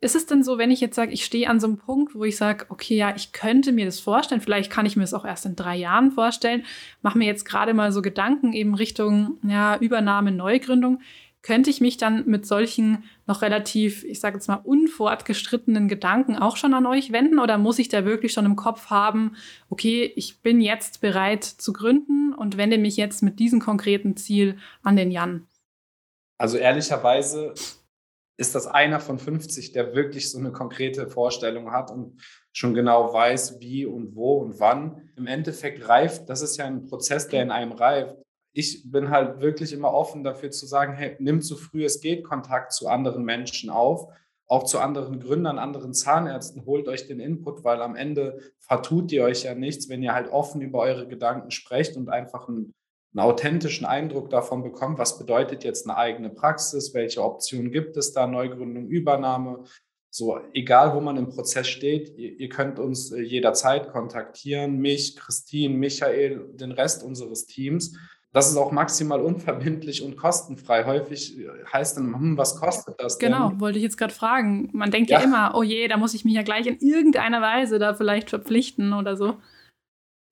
ist 0.00 0.16
es 0.16 0.26
denn 0.26 0.42
so, 0.42 0.56
wenn 0.56 0.70
ich 0.70 0.80
jetzt 0.80 0.96
sage, 0.96 1.12
ich 1.12 1.24
stehe 1.24 1.48
an 1.48 1.60
so 1.60 1.66
einem 1.66 1.76
Punkt, 1.76 2.14
wo 2.14 2.24
ich 2.24 2.36
sage, 2.36 2.66
okay, 2.70 2.96
ja, 2.96 3.14
ich 3.14 3.32
könnte 3.32 3.72
mir 3.72 3.84
das 3.84 4.00
vorstellen, 4.00 4.40
vielleicht 4.40 4.70
kann 4.70 4.86
ich 4.86 4.96
mir 4.96 5.02
das 5.02 5.12
auch 5.14 5.26
erst 5.26 5.44
in 5.44 5.56
drei 5.56 5.76
Jahren 5.76 6.10
vorstellen, 6.10 6.64
mache 7.02 7.18
mir 7.18 7.26
jetzt 7.26 7.44
gerade 7.44 7.74
mal 7.74 7.92
so 7.92 8.00
Gedanken 8.00 8.52
eben 8.54 8.74
Richtung 8.74 9.38
ja, 9.42 9.76
Übernahme, 9.76 10.32
Neugründung, 10.32 11.00
könnte 11.42 11.70
ich 11.70 11.80
mich 11.80 11.96
dann 11.96 12.26
mit 12.26 12.46
solchen 12.46 13.04
noch 13.26 13.42
relativ, 13.42 14.04
ich 14.04 14.20
sage 14.20 14.36
jetzt 14.36 14.48
mal, 14.48 14.60
unfortgeschrittenen 14.62 15.88
Gedanken 15.88 16.36
auch 16.36 16.56
schon 16.56 16.74
an 16.74 16.86
euch 16.86 17.12
wenden 17.12 17.38
oder 17.38 17.58
muss 17.58 17.78
ich 17.78 17.88
da 17.88 18.04
wirklich 18.04 18.32
schon 18.32 18.46
im 18.46 18.56
Kopf 18.56 18.86
haben, 18.90 19.36
okay, 19.68 20.12
ich 20.16 20.40
bin 20.40 20.60
jetzt 20.60 21.00
bereit 21.00 21.44
zu 21.44 21.72
gründen 21.72 22.34
und 22.34 22.56
wende 22.56 22.78
mich 22.78 22.96
jetzt 22.96 23.22
mit 23.22 23.38
diesem 23.38 23.60
konkreten 23.60 24.16
Ziel 24.16 24.58
an 24.82 24.96
den 24.96 25.10
Jan? 25.10 25.46
Also 26.38 26.56
ehrlicherweise 26.56 27.54
ist 28.40 28.54
das 28.54 28.66
einer 28.66 29.00
von 29.00 29.18
50, 29.18 29.72
der 29.72 29.94
wirklich 29.94 30.30
so 30.30 30.38
eine 30.38 30.50
konkrete 30.50 31.08
Vorstellung 31.08 31.72
hat 31.72 31.90
und 31.90 32.22
schon 32.52 32.72
genau 32.72 33.12
weiß, 33.12 33.60
wie 33.60 33.84
und 33.84 34.16
wo 34.16 34.38
und 34.38 34.58
wann. 34.58 35.10
Im 35.16 35.26
Endeffekt 35.26 35.86
reift, 35.86 36.30
das 36.30 36.40
ist 36.40 36.56
ja 36.56 36.64
ein 36.64 36.86
Prozess, 36.86 37.28
der 37.28 37.42
in 37.42 37.50
einem 37.50 37.72
reift. 37.72 38.16
Ich 38.52 38.90
bin 38.90 39.10
halt 39.10 39.40
wirklich 39.40 39.74
immer 39.74 39.92
offen 39.92 40.24
dafür 40.24 40.50
zu 40.50 40.66
sagen, 40.66 40.94
hey, 40.94 41.16
nimm 41.18 41.42
so 41.42 41.54
früh 41.54 41.84
es 41.84 42.00
geht 42.00 42.24
Kontakt 42.24 42.72
zu 42.72 42.88
anderen 42.88 43.24
Menschen 43.24 43.68
auf, 43.68 44.10
auch 44.46 44.64
zu 44.64 44.78
anderen 44.78 45.20
Gründern, 45.20 45.58
anderen 45.58 45.92
Zahnärzten, 45.92 46.64
holt 46.64 46.88
euch 46.88 47.06
den 47.06 47.20
Input, 47.20 47.62
weil 47.62 47.82
am 47.82 47.94
Ende 47.94 48.40
vertut 48.58 49.12
ihr 49.12 49.22
euch 49.22 49.44
ja 49.44 49.54
nichts, 49.54 49.90
wenn 49.90 50.02
ihr 50.02 50.14
halt 50.14 50.28
offen 50.28 50.62
über 50.62 50.78
eure 50.78 51.06
Gedanken 51.06 51.50
sprecht 51.50 51.94
und 51.94 52.08
einfach 52.08 52.48
ein 52.48 52.72
einen 53.12 53.24
authentischen 53.24 53.86
Eindruck 53.86 54.30
davon 54.30 54.62
bekommt, 54.62 54.98
was 54.98 55.18
bedeutet 55.18 55.64
jetzt 55.64 55.88
eine 55.88 55.96
eigene 55.96 56.30
Praxis, 56.30 56.94
welche 56.94 57.22
Optionen 57.22 57.72
gibt 57.72 57.96
es 57.96 58.12
da, 58.12 58.26
Neugründung, 58.26 58.86
Übernahme. 58.86 59.64
So, 60.10 60.38
egal 60.54 60.94
wo 60.94 61.00
man 61.00 61.16
im 61.16 61.28
Prozess 61.28 61.68
steht, 61.68 62.16
ihr, 62.16 62.38
ihr 62.38 62.48
könnt 62.48 62.78
uns 62.78 63.12
äh, 63.12 63.20
jederzeit 63.20 63.90
kontaktieren, 63.92 64.78
mich, 64.78 65.16
Christine, 65.16 65.76
Michael, 65.76 66.50
den 66.54 66.72
Rest 66.72 67.04
unseres 67.04 67.46
Teams. 67.46 67.96
Das 68.32 68.48
ist 68.48 68.56
auch 68.56 68.70
maximal 68.70 69.20
unverbindlich 69.20 70.02
und 70.02 70.16
kostenfrei. 70.16 70.84
Häufig 70.84 71.38
äh, 71.38 71.48
heißt 71.72 71.96
dann, 71.96 72.14
hm, 72.14 72.36
was 72.36 72.56
kostet 72.56 72.96
das 72.98 73.18
denn? 73.18 73.32
Genau, 73.32 73.52
wollte 73.58 73.78
ich 73.78 73.84
jetzt 73.84 73.98
gerade 73.98 74.14
fragen. 74.14 74.70
Man 74.72 74.90
denkt 74.90 75.10
ja. 75.10 75.18
ja 75.18 75.24
immer, 75.24 75.52
oh 75.54 75.62
je, 75.62 75.86
da 75.88 75.96
muss 75.96 76.14
ich 76.14 76.24
mich 76.24 76.34
ja 76.34 76.42
gleich 76.42 76.66
in 76.66 76.78
irgendeiner 76.78 77.40
Weise 77.40 77.78
da 77.78 77.94
vielleicht 77.94 78.30
verpflichten 78.30 78.92
oder 78.92 79.16
so. 79.16 79.36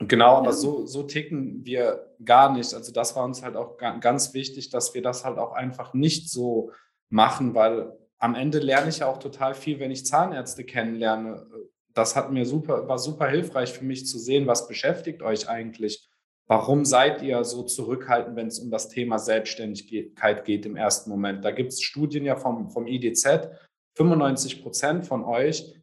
Genau, 0.01 0.37
aber 0.37 0.53
so, 0.53 0.87
so 0.87 1.03
ticken 1.03 1.65
wir 1.65 2.15
gar 2.25 2.53
nicht. 2.53 2.73
Also 2.73 2.93
das 2.93 3.17
war 3.17 3.25
uns 3.25 3.43
halt 3.43 3.57
auch 3.57 3.77
ganz 3.77 4.33
wichtig, 4.33 4.71
dass 4.71 4.95
wir 4.95 5.03
das 5.03 5.25
halt 5.25 5.39
auch 5.39 5.53
einfach 5.53 5.93
nicht 5.93 6.31
so 6.31 6.71
machen, 7.11 7.55
weil 7.55 7.99
am 8.19 8.35
Ende 8.35 8.59
lerne 8.61 8.91
ich 8.91 8.99
ja 8.99 9.09
auch 9.09 9.19
total 9.19 9.55
viel, 9.55 9.81
wenn 9.81 9.91
ich 9.91 10.07
Zahnärzte 10.07 10.65
kennenlerne. 10.65 11.47
Das 11.95 12.15
hat 12.15 12.31
mir 12.31 12.47
super, 12.47 12.87
war 12.87 12.99
super 12.99 13.29
hilfreich 13.29 13.73
für 13.73 13.85
mich 13.85 14.07
zu 14.07 14.19
sehen, 14.19 14.47
was 14.47 14.69
beschäftigt 14.69 15.23
euch 15.23 15.49
eigentlich. 15.49 16.09
Warum 16.47 16.85
seid 16.85 17.21
ihr 17.23 17.45
so 17.45 17.63
zurückhaltend, 17.65 18.37
wenn 18.37 18.47
es 18.47 18.59
um 18.59 18.71
das 18.71 18.89
Thema 18.89 19.19
Selbstständigkeit 19.19 20.45
geht 20.45 20.65
im 20.65 20.77
ersten 20.77 21.11
Moment? 21.11 21.45
Da 21.45 21.51
gibt 21.51 21.73
es 21.73 21.83
Studien 21.83 22.25
ja 22.25 22.37
vom, 22.37 22.71
vom 22.71 22.87
IDZ. 22.87 23.49
95 23.97 24.63
Prozent 24.63 25.07
von 25.07 25.25
euch 25.25 25.75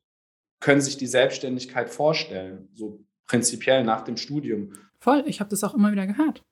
können 0.61 0.82
sich 0.82 0.97
die 0.97 1.05
Selbstständigkeit 1.07 1.89
vorstellen. 1.89 2.70
So 2.74 3.05
prinzipiell 3.28 3.84
nach 3.84 4.01
dem 4.01 4.17
Studium. 4.17 4.73
Voll, 4.99 5.23
ich 5.28 5.39
habe 5.39 5.49
das 5.49 5.63
auch 5.63 5.73
immer 5.73 5.91
wieder 5.91 6.07
gehört. 6.07 6.43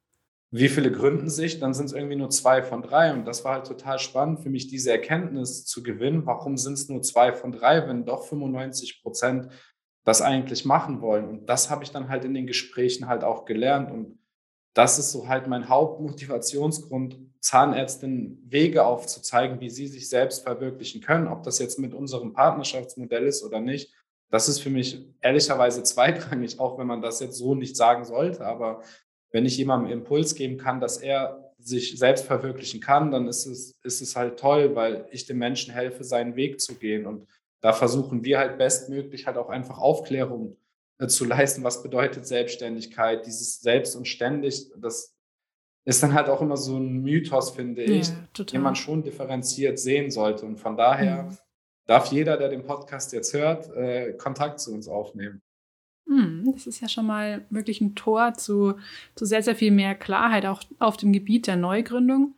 Wie 0.56 0.70
viele 0.70 0.92
gründen 0.92 1.32
sich? 1.32 1.60
Dann 1.60 1.74
sind 1.74 1.88
es 1.88 1.94
irgendwie 1.94 2.16
nur 2.16 2.30
zwei 2.30 2.62
von 2.62 2.84
drei. 2.84 3.12
Und 3.12 3.26
das 3.26 3.44
war 3.44 3.54
halt 3.54 3.66
total 3.66 3.98
spannend 3.98 4.42
für 4.42 4.52
mich, 4.52 4.68
diese 4.68 4.92
Erkenntnis 4.92 5.66
zu 5.66 5.82
gewinnen. 5.82 6.28
Warum 6.28 6.58
sind 6.58 6.74
es 6.74 6.88
nur 6.90 7.02
zwei 7.02 7.34
von 7.34 7.52
drei, 7.52 7.88
wenn 7.88 8.06
doch 8.06 8.24
95 8.28 9.02
Prozent 9.02 9.48
das 10.04 10.22
eigentlich 10.22 10.64
machen 10.64 11.02
wollen? 11.02 11.28
Und 11.28 11.48
das 11.48 11.72
habe 11.72 11.84
ich 11.84 11.92
dann 11.92 12.08
halt 12.08 12.24
in 12.24 12.36
den 12.36 12.46
Gesprächen 12.46 13.08
halt 13.08 13.24
auch 13.24 13.46
gelernt. 13.46 13.90
Und 13.90 14.20
das 14.76 15.00
ist 15.00 15.12
so 15.12 15.28
halt 15.28 15.48
mein 15.48 15.70
Hauptmotivationsgrund, 15.70 17.18
Zahnärztinnen 17.40 18.40
Wege 18.46 18.86
aufzuzeigen, 18.86 19.60
wie 19.60 19.72
sie 19.72 19.88
sich 19.88 20.08
selbst 20.08 20.44
verwirklichen 20.44 21.02
können. 21.02 21.28
Ob 21.28 21.42
das 21.42 21.58
jetzt 21.58 21.80
mit 21.80 21.96
unserem 21.96 22.34
Partnerschaftsmodell 22.34 23.26
ist 23.26 23.44
oder 23.44 23.60
nicht, 23.60 23.92
das 24.34 24.50
ist 24.50 24.62
für 24.62 24.72
mich 24.72 25.00
ehrlicherweise 25.22 25.84
zweitrangig, 25.84 26.60
auch 26.60 26.80
wenn 26.80 26.88
man 26.88 27.04
das 27.04 27.20
jetzt 27.20 27.38
so 27.38 27.54
nicht 27.54 27.76
sagen 27.76 28.04
sollte. 28.04 28.44
Aber 28.44 28.82
wenn 29.30 29.46
ich 29.46 29.58
jemandem 29.58 29.92
Impuls 29.92 30.34
geben 30.34 30.58
kann, 30.58 30.80
dass 30.80 30.98
er 30.98 31.54
sich 31.60 32.00
selbst 32.00 32.26
verwirklichen 32.26 32.80
kann, 32.80 33.12
dann 33.12 33.28
ist 33.28 33.46
es, 33.46 33.76
ist 33.84 34.02
es 34.02 34.16
halt 34.16 34.40
toll, 34.40 34.76
weil 34.76 35.06
ich 35.12 35.28
dem 35.28 35.38
Menschen 35.38 35.72
helfe, 35.72 36.04
seinen 36.04 36.36
Weg 36.36 36.60
zu 36.60 36.74
gehen. 36.80 37.06
Und 37.06 37.28
da 37.62 37.74
versuchen 37.74 38.24
wir 38.24 38.40
halt 38.40 38.58
bestmöglich 38.58 39.28
halt 39.28 39.38
auch 39.38 39.50
einfach 39.50 39.78
Aufklärung 39.78 40.58
äh, 40.98 41.06
zu 41.06 41.26
leisten, 41.26 41.64
was 41.64 41.84
bedeutet 41.84 42.26
Selbstständigkeit, 42.26 43.28
dieses 43.28 43.62
Selbst 43.62 43.96
und 43.96 44.08
ständig, 44.08 44.72
das 44.78 45.16
ist 45.86 46.02
dann 46.02 46.16
halt 46.16 46.30
auch 46.30 46.42
immer 46.42 46.58
so 46.58 46.78
ein 46.78 47.04
Mythos, 47.04 47.52
finde 47.52 47.84
ich, 47.84 48.08
ja, 48.08 48.44
den 48.46 48.62
man 48.62 48.76
schon 48.76 49.04
differenziert 49.04 49.78
sehen 49.78 50.10
sollte. 50.10 50.48
Und 50.48 50.58
von 50.58 50.76
daher 50.76 51.26
mhm. 51.26 51.38
Darf 51.86 52.12
jeder, 52.12 52.38
der 52.38 52.50
den 52.50 52.64
Podcast 52.64 53.14
jetzt 53.14 53.34
hört, 53.34 53.70
äh, 53.76 54.14
Kontakt 54.14 54.60
zu 54.60 54.74
uns 54.74 54.88
aufnehmen. 54.88 55.42
Mhm, 56.06 56.52
das 56.54 56.68
ist 56.68 56.82
ja 56.82 56.88
schon 56.88 57.06
mal 57.06 57.46
wirklich 57.50 57.82
ein 57.82 57.96
Tor 57.96 58.34
zu, 58.34 58.76
zu 59.16 59.26
sehr, 59.26 59.42
sehr 59.42 59.56
viel 59.56 59.72
mehr 59.72 59.96
Klarheit 59.96 60.46
auch 60.46 60.62
auf 60.80 60.98
dem 60.98 61.14
Gebiet 61.14 61.48
der 61.48 61.56
Neugründung. 61.56 62.36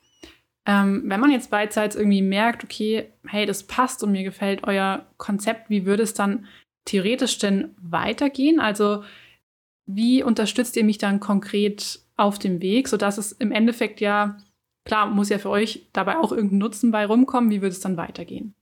Ähm, 0.67 1.03
wenn 1.05 1.19
man 1.19 1.31
jetzt 1.31 1.51
beidseits 1.51 1.95
irgendwie 1.95 2.21
merkt, 2.21 2.63
okay, 2.63 3.11
hey, 3.27 3.45
das 3.45 3.63
passt 3.63 4.03
und 4.03 4.11
mir 4.11 4.23
gefällt 4.23 4.63
euer 4.63 5.05
Konzept, 5.17 5.69
wie 5.69 5.85
würde 5.85 6.03
es 6.03 6.13
dann 6.13 6.47
theoretisch 6.85 7.37
denn 7.37 7.75
weitergehen? 7.81 8.59
Also 8.59 9.03
wie 9.85 10.23
unterstützt 10.23 10.75
ihr 10.77 10.83
mich 10.83 10.97
dann 10.97 11.19
konkret 11.19 11.99
auf 12.17 12.39
dem 12.39 12.61
Weg, 12.61 12.87
sodass 12.87 13.17
es 13.17 13.31
im 13.31 13.51
Endeffekt 13.51 14.01
ja, 14.01 14.37
klar, 14.85 15.07
muss 15.07 15.29
ja 15.29 15.37
für 15.37 15.49
euch 15.49 15.87
dabei 15.93 16.17
auch 16.17 16.31
irgendein 16.31 16.59
Nutzen 16.59 16.91
bei 16.91 17.05
rumkommen. 17.05 17.51
Wie 17.51 17.61
würde 17.61 17.73
es 17.73 17.81
dann 17.81 17.97
weitergehen? 17.97 18.55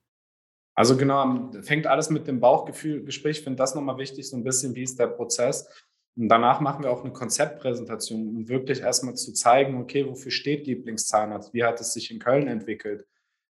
Also 0.75 0.97
genau, 0.97 1.51
fängt 1.61 1.85
alles 1.85 2.09
mit 2.09 2.27
dem 2.27 2.39
Bauchgefühl-Gespräch. 2.39 3.37
Ich 3.37 3.43
finde 3.43 3.57
das 3.57 3.75
nochmal 3.75 3.97
wichtig, 3.97 4.27
so 4.27 4.35
ein 4.35 4.43
bisschen, 4.43 4.73
wie 4.75 4.83
ist 4.83 4.99
der 4.99 5.07
Prozess. 5.07 5.67
Und 6.15 6.29
danach 6.29 6.61
machen 6.61 6.83
wir 6.83 6.91
auch 6.91 7.03
eine 7.03 7.13
Konzeptpräsentation, 7.13 8.27
um 8.27 8.47
wirklich 8.47 8.81
erstmal 8.81 9.15
zu 9.15 9.33
zeigen, 9.33 9.79
okay, 9.79 10.07
wofür 10.07 10.31
steht 10.31 10.67
Lieblingszahnarzt? 10.67 11.53
Wie 11.53 11.63
hat 11.63 11.79
es 11.79 11.93
sich 11.93 12.11
in 12.11 12.19
Köln 12.19 12.47
entwickelt? 12.47 13.05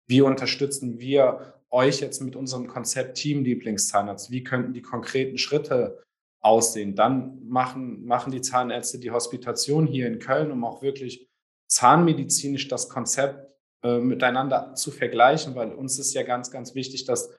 Wie 0.06 0.20
unterstützen 0.20 0.98
wir 0.98 1.54
euch 1.70 2.00
jetzt 2.00 2.20
mit 2.20 2.36
unserem 2.36 2.66
Konzept 2.66 3.16
Team 3.18 3.44
Lieblingszahnarzt? 3.44 4.30
Wie 4.30 4.44
könnten 4.44 4.74
die 4.74 4.82
konkreten 4.82 5.38
Schritte 5.38 6.02
aussehen? 6.40 6.94
Dann 6.94 7.46
machen, 7.48 8.04
machen 8.04 8.32
die 8.32 8.42
Zahnärzte 8.42 8.98
die 8.98 9.10
Hospitation 9.10 9.86
hier 9.86 10.06
in 10.06 10.18
Köln, 10.18 10.52
um 10.52 10.64
auch 10.64 10.82
wirklich 10.82 11.28
zahnmedizinisch 11.68 12.68
das 12.68 12.88
Konzept 12.88 13.51
äh, 13.82 13.98
miteinander 13.98 14.74
zu 14.74 14.90
vergleichen, 14.90 15.54
weil 15.54 15.72
uns 15.72 15.98
ist 15.98 16.14
ja 16.14 16.22
ganz, 16.22 16.50
ganz 16.50 16.74
wichtig, 16.74 17.04
dass 17.04 17.30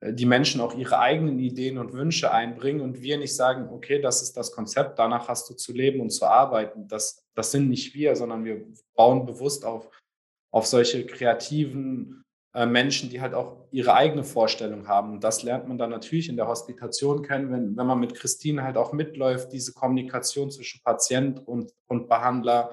äh, 0.00 0.12
die 0.12 0.26
Menschen 0.26 0.60
auch 0.60 0.76
ihre 0.76 0.98
eigenen 0.98 1.38
Ideen 1.38 1.78
und 1.78 1.92
Wünsche 1.92 2.32
einbringen 2.32 2.80
und 2.80 3.02
wir 3.02 3.18
nicht 3.18 3.34
sagen, 3.34 3.68
okay, 3.70 4.00
das 4.00 4.22
ist 4.22 4.36
das 4.36 4.52
Konzept, 4.52 4.98
danach 4.98 5.28
hast 5.28 5.48
du 5.48 5.54
zu 5.54 5.72
leben 5.72 6.00
und 6.00 6.10
zu 6.10 6.26
arbeiten. 6.26 6.88
Das, 6.88 7.24
das 7.34 7.52
sind 7.52 7.68
nicht 7.68 7.94
wir, 7.94 8.16
sondern 8.16 8.44
wir 8.44 8.66
bauen 8.94 9.26
bewusst 9.26 9.64
auf, 9.64 9.88
auf 10.52 10.66
solche 10.66 11.06
kreativen 11.06 12.24
äh, 12.56 12.66
Menschen, 12.66 13.10
die 13.10 13.20
halt 13.20 13.34
auch 13.34 13.68
ihre 13.70 13.94
eigene 13.94 14.24
Vorstellung 14.24 14.88
haben. 14.88 15.12
Und 15.12 15.22
das 15.22 15.42
lernt 15.42 15.68
man 15.68 15.76
dann 15.76 15.90
natürlich 15.90 16.28
in 16.28 16.36
der 16.36 16.48
Hospitation 16.48 17.22
kennen, 17.22 17.52
wenn, 17.52 17.76
wenn 17.76 17.86
man 17.86 18.00
mit 18.00 18.14
Christine 18.14 18.62
halt 18.64 18.76
auch 18.76 18.92
mitläuft, 18.92 19.52
diese 19.52 19.74
Kommunikation 19.74 20.50
zwischen 20.50 20.80
Patient 20.82 21.46
und, 21.46 21.72
und 21.86 22.08
Behandler 22.08 22.70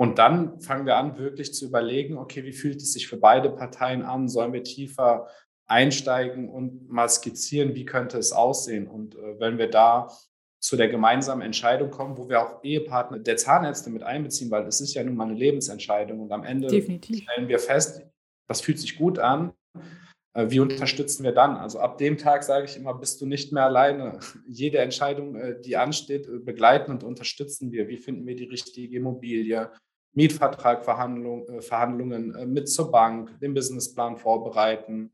und 0.00 0.18
dann 0.18 0.60
fangen 0.60 0.86
wir 0.86 0.96
an, 0.96 1.18
wirklich 1.18 1.52
zu 1.52 1.66
überlegen, 1.66 2.18
okay, 2.18 2.44
wie 2.44 2.52
fühlt 2.52 2.76
es 2.76 2.92
sich 2.92 3.08
für 3.08 3.16
beide 3.16 3.50
Parteien 3.50 4.02
an? 4.02 4.28
Sollen 4.28 4.52
wir 4.52 4.62
tiefer 4.62 5.26
einsteigen 5.66 6.48
und 6.48 6.88
mal 6.88 7.08
skizzieren, 7.08 7.74
wie 7.74 7.84
könnte 7.84 8.16
es 8.16 8.32
aussehen? 8.32 8.86
Und 8.86 9.16
äh, 9.16 9.40
wenn 9.40 9.58
wir 9.58 9.68
da 9.68 10.08
zu 10.60 10.76
der 10.76 10.88
gemeinsamen 10.88 11.42
Entscheidung 11.42 11.90
kommen, 11.90 12.16
wo 12.16 12.28
wir 12.28 12.40
auch 12.40 12.62
Ehepartner 12.62 13.18
der 13.18 13.36
Zahnärzte 13.36 13.90
mit 13.90 14.04
einbeziehen, 14.04 14.52
weil 14.52 14.66
es 14.68 14.80
ist 14.80 14.94
ja 14.94 15.02
nun 15.02 15.16
mal 15.16 15.24
eine 15.28 15.34
Lebensentscheidung 15.34 16.20
und 16.20 16.30
am 16.30 16.44
Ende 16.44 16.68
Definitiv. 16.68 17.24
stellen 17.24 17.48
wir 17.48 17.58
fest, 17.58 18.02
das 18.46 18.60
fühlt 18.60 18.78
sich 18.78 18.96
gut 18.96 19.18
an. 19.18 19.52
Äh, 20.32 20.50
wie 20.50 20.60
unterstützen 20.60 21.24
wir 21.24 21.32
dann? 21.32 21.56
Also 21.56 21.80
ab 21.80 21.98
dem 21.98 22.18
Tag 22.18 22.44
sage 22.44 22.66
ich 22.66 22.76
immer, 22.76 22.94
bist 22.94 23.20
du 23.20 23.26
nicht 23.26 23.52
mehr 23.52 23.64
alleine. 23.64 24.20
Jede 24.46 24.78
Entscheidung, 24.78 25.34
äh, 25.34 25.60
die 25.60 25.76
ansteht, 25.76 26.28
äh, 26.28 26.38
begleiten 26.38 26.92
und 26.92 27.02
unterstützen 27.02 27.72
wir. 27.72 27.88
Wie 27.88 27.98
finden 27.98 28.26
wir 28.26 28.36
die 28.36 28.44
richtige 28.44 28.96
Immobilie? 28.96 29.72
Mietvertrag, 30.12 30.84
Verhandlung, 30.84 31.48
äh, 31.48 31.60
Verhandlungen 31.60 32.34
äh, 32.34 32.46
mit 32.46 32.68
zur 32.68 32.90
Bank, 32.90 33.38
den 33.40 33.54
Businessplan 33.54 34.16
vorbereiten. 34.16 35.12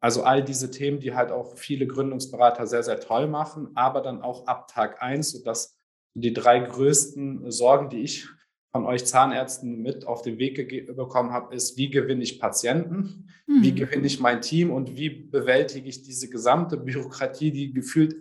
Also 0.00 0.22
all 0.22 0.44
diese 0.44 0.70
Themen, 0.70 1.00
die 1.00 1.14
halt 1.14 1.30
auch 1.30 1.56
viele 1.56 1.86
Gründungsberater 1.86 2.66
sehr, 2.66 2.82
sehr 2.82 3.00
toll 3.00 3.26
machen, 3.26 3.70
aber 3.74 4.02
dann 4.02 4.22
auch 4.22 4.46
ab 4.46 4.68
Tag 4.68 5.00
eins, 5.02 5.30
sodass 5.30 5.78
die 6.14 6.32
drei 6.32 6.60
größten 6.60 7.50
Sorgen, 7.50 7.88
die 7.88 8.02
ich 8.02 8.28
von 8.74 8.86
euch 8.86 9.06
Zahnärzten 9.06 9.82
mit 9.82 10.06
auf 10.06 10.22
den 10.22 10.38
Weg 10.38 10.56
bekommen 10.96 11.32
habe, 11.32 11.54
ist, 11.54 11.76
wie 11.76 11.90
gewinne 11.90 12.24
ich 12.24 12.40
Patienten, 12.40 13.28
mhm. 13.46 13.62
wie 13.62 13.72
gewinne 13.72 14.06
ich 14.06 14.20
mein 14.20 14.40
Team 14.40 14.72
und 14.72 14.96
wie 14.96 15.10
bewältige 15.10 15.88
ich 15.88 16.02
diese 16.02 16.28
gesamte 16.28 16.76
Bürokratie, 16.76 17.52
die 17.52 17.72
gefühlt 17.72 18.16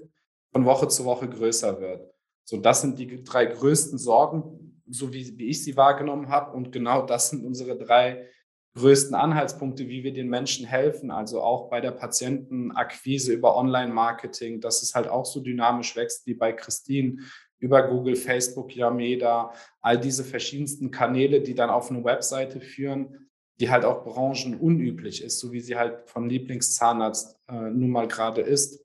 von 0.52 0.66
Woche 0.66 0.88
zu 0.88 1.06
Woche 1.06 1.28
größer 1.28 1.82
wird. 1.82 2.08
So, 2.46 2.58
das 2.58 2.82
sind 2.82 3.00
die 3.00 3.24
drei 3.24 3.48
größten 3.48 3.98
Sorgen, 3.98 4.63
so 4.90 5.14
wie, 5.14 5.38
wie 5.38 5.48
ich 5.48 5.64
sie 5.64 5.78
wahrgenommen 5.78 6.30
habe. 6.30 6.56
Und 6.56 6.72
genau 6.72 7.06
das 7.06 7.30
sind 7.30 7.46
unsere 7.46 7.78
drei 7.78 8.28
größten 8.76 9.16
Anhaltspunkte, 9.16 9.88
wie 9.88 10.04
wir 10.04 10.14
den 10.14 10.30
Menschen 10.30 10.66
helfen. 10.66 11.12
Also 11.12 11.42
auch 11.42 11.70
bei 11.70 11.80
der 11.80 11.92
Patientenakquise 11.92 13.34
über 13.34 13.56
Online-Marketing, 13.56 14.62
dass 14.62 14.82
es 14.82 14.96
halt 14.96 15.08
auch 15.08 15.26
so 15.26 15.42
dynamisch 15.42 15.96
wächst 15.96 16.26
wie 16.26 16.34
bei 16.34 16.54
Christine 16.54 17.18
über 17.60 17.88
Google, 17.88 18.18
Facebook, 18.18 18.76
Yameda, 18.76 19.54
all 19.80 19.98
diese 19.98 20.26
verschiedensten 20.26 20.92
Kanäle, 20.92 21.40
die 21.40 21.56
dann 21.56 21.70
auf 21.70 21.90
eine 21.90 22.04
Webseite 22.04 22.60
führen, 22.60 23.30
die 23.60 23.70
halt 23.70 23.86
auch 23.86 24.04
branchenunüblich 24.04 25.24
ist, 25.24 25.40
so 25.40 25.54
wie 25.54 25.62
sie 25.62 25.78
halt 25.78 26.10
von 26.10 26.30
Lieblingszahnarzt 26.30 27.40
äh, 27.48 27.70
nun 27.70 27.92
mal 27.92 28.08
gerade 28.08 28.42
ist. 28.42 28.84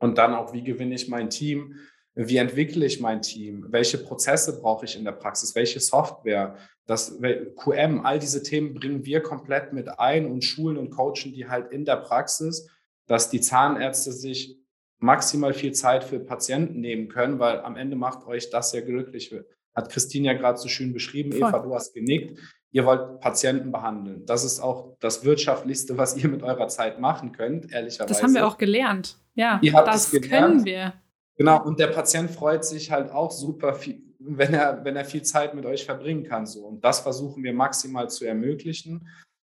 Und 0.00 0.18
dann 0.18 0.34
auch, 0.34 0.52
wie 0.52 0.62
gewinne 0.62 0.96
ich 0.96 1.08
mein 1.08 1.30
Team? 1.30 1.76
Wie 2.20 2.36
entwickle 2.38 2.84
ich 2.84 3.00
mein 3.00 3.22
Team? 3.22 3.66
Welche 3.68 3.96
Prozesse 3.96 4.60
brauche 4.60 4.84
ich 4.84 4.96
in 4.96 5.04
der 5.04 5.12
Praxis? 5.12 5.54
Welche 5.54 5.78
Software? 5.78 6.56
Das 6.84 7.20
QM, 7.56 8.04
all 8.04 8.18
diese 8.18 8.42
Themen 8.42 8.74
bringen 8.74 9.04
wir 9.04 9.22
komplett 9.22 9.72
mit 9.72 10.00
ein 10.00 10.26
und 10.26 10.42
schulen 10.42 10.78
und 10.78 10.90
coachen 10.90 11.32
die 11.32 11.46
halt 11.46 11.70
in 11.70 11.84
der 11.84 11.94
Praxis, 11.94 12.68
dass 13.06 13.30
die 13.30 13.40
Zahnärzte 13.40 14.10
sich 14.10 14.58
maximal 14.98 15.54
viel 15.54 15.70
Zeit 15.70 16.02
für 16.02 16.18
Patienten 16.18 16.80
nehmen 16.80 17.08
können, 17.08 17.38
weil 17.38 17.60
am 17.60 17.76
Ende 17.76 17.94
macht 17.94 18.26
euch 18.26 18.50
das 18.50 18.72
ja 18.72 18.80
glücklich. 18.80 19.32
Hat 19.72 19.88
Christine 19.88 20.26
ja 20.26 20.32
gerade 20.32 20.58
so 20.58 20.66
schön 20.66 20.92
beschrieben, 20.92 21.30
Voll. 21.30 21.48
Eva, 21.48 21.60
du 21.60 21.72
hast 21.72 21.94
genickt. 21.94 22.36
Ihr 22.72 22.84
wollt 22.84 23.20
Patienten 23.20 23.70
behandeln. 23.70 24.26
Das 24.26 24.44
ist 24.44 24.58
auch 24.58 24.96
das 24.98 25.24
Wirtschaftlichste, 25.24 25.96
was 25.96 26.16
ihr 26.16 26.28
mit 26.28 26.42
eurer 26.42 26.66
Zeit 26.66 26.98
machen 26.98 27.30
könnt, 27.30 27.72
ehrlicherweise. 27.72 28.12
Das 28.12 28.22
haben 28.24 28.34
wir 28.34 28.44
auch 28.44 28.58
gelernt. 28.58 29.18
Ja, 29.34 29.60
das 29.84 30.10
können 30.10 30.64
wir. 30.64 30.94
Genau, 31.38 31.64
und 31.64 31.78
der 31.78 31.86
Patient 31.86 32.30
freut 32.30 32.64
sich 32.64 32.90
halt 32.90 33.12
auch 33.12 33.30
super 33.30 33.72
viel, 33.72 34.02
wenn 34.18 34.52
er, 34.52 34.84
wenn 34.84 34.96
er 34.96 35.04
viel 35.04 35.22
Zeit 35.22 35.54
mit 35.54 35.64
euch 35.64 35.84
verbringen 35.84 36.24
kann. 36.24 36.46
So. 36.46 36.66
Und 36.66 36.84
das 36.84 37.00
versuchen 37.00 37.44
wir 37.44 37.54
maximal 37.54 38.10
zu 38.10 38.26
ermöglichen 38.26 39.08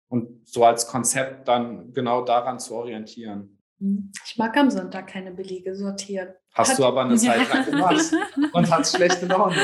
und 0.09 0.47
so 0.47 0.65
als 0.65 0.88
Konzept 0.88 1.47
dann 1.47 1.93
genau 1.93 2.25
daran 2.25 2.59
zu 2.59 2.73
orientieren. 2.75 3.59
Mhm. 3.77 4.11
Ich 4.25 4.36
mag 4.38 4.57
am 4.57 4.71
Sonntag 4.71 5.07
keine 5.07 5.31
Belege 5.31 5.75
sortieren. 5.75 6.29
Hast 6.53 6.71
Hat, 6.71 6.79
du 6.79 6.86
aber 6.86 7.01
eine 7.01 7.17
Zeit 7.17 7.47
lang 7.53 7.65
gemacht 7.65 8.11
und 8.53 8.71
hast 8.71 8.95
schlechte 8.95 9.27
Laune. 9.27 9.55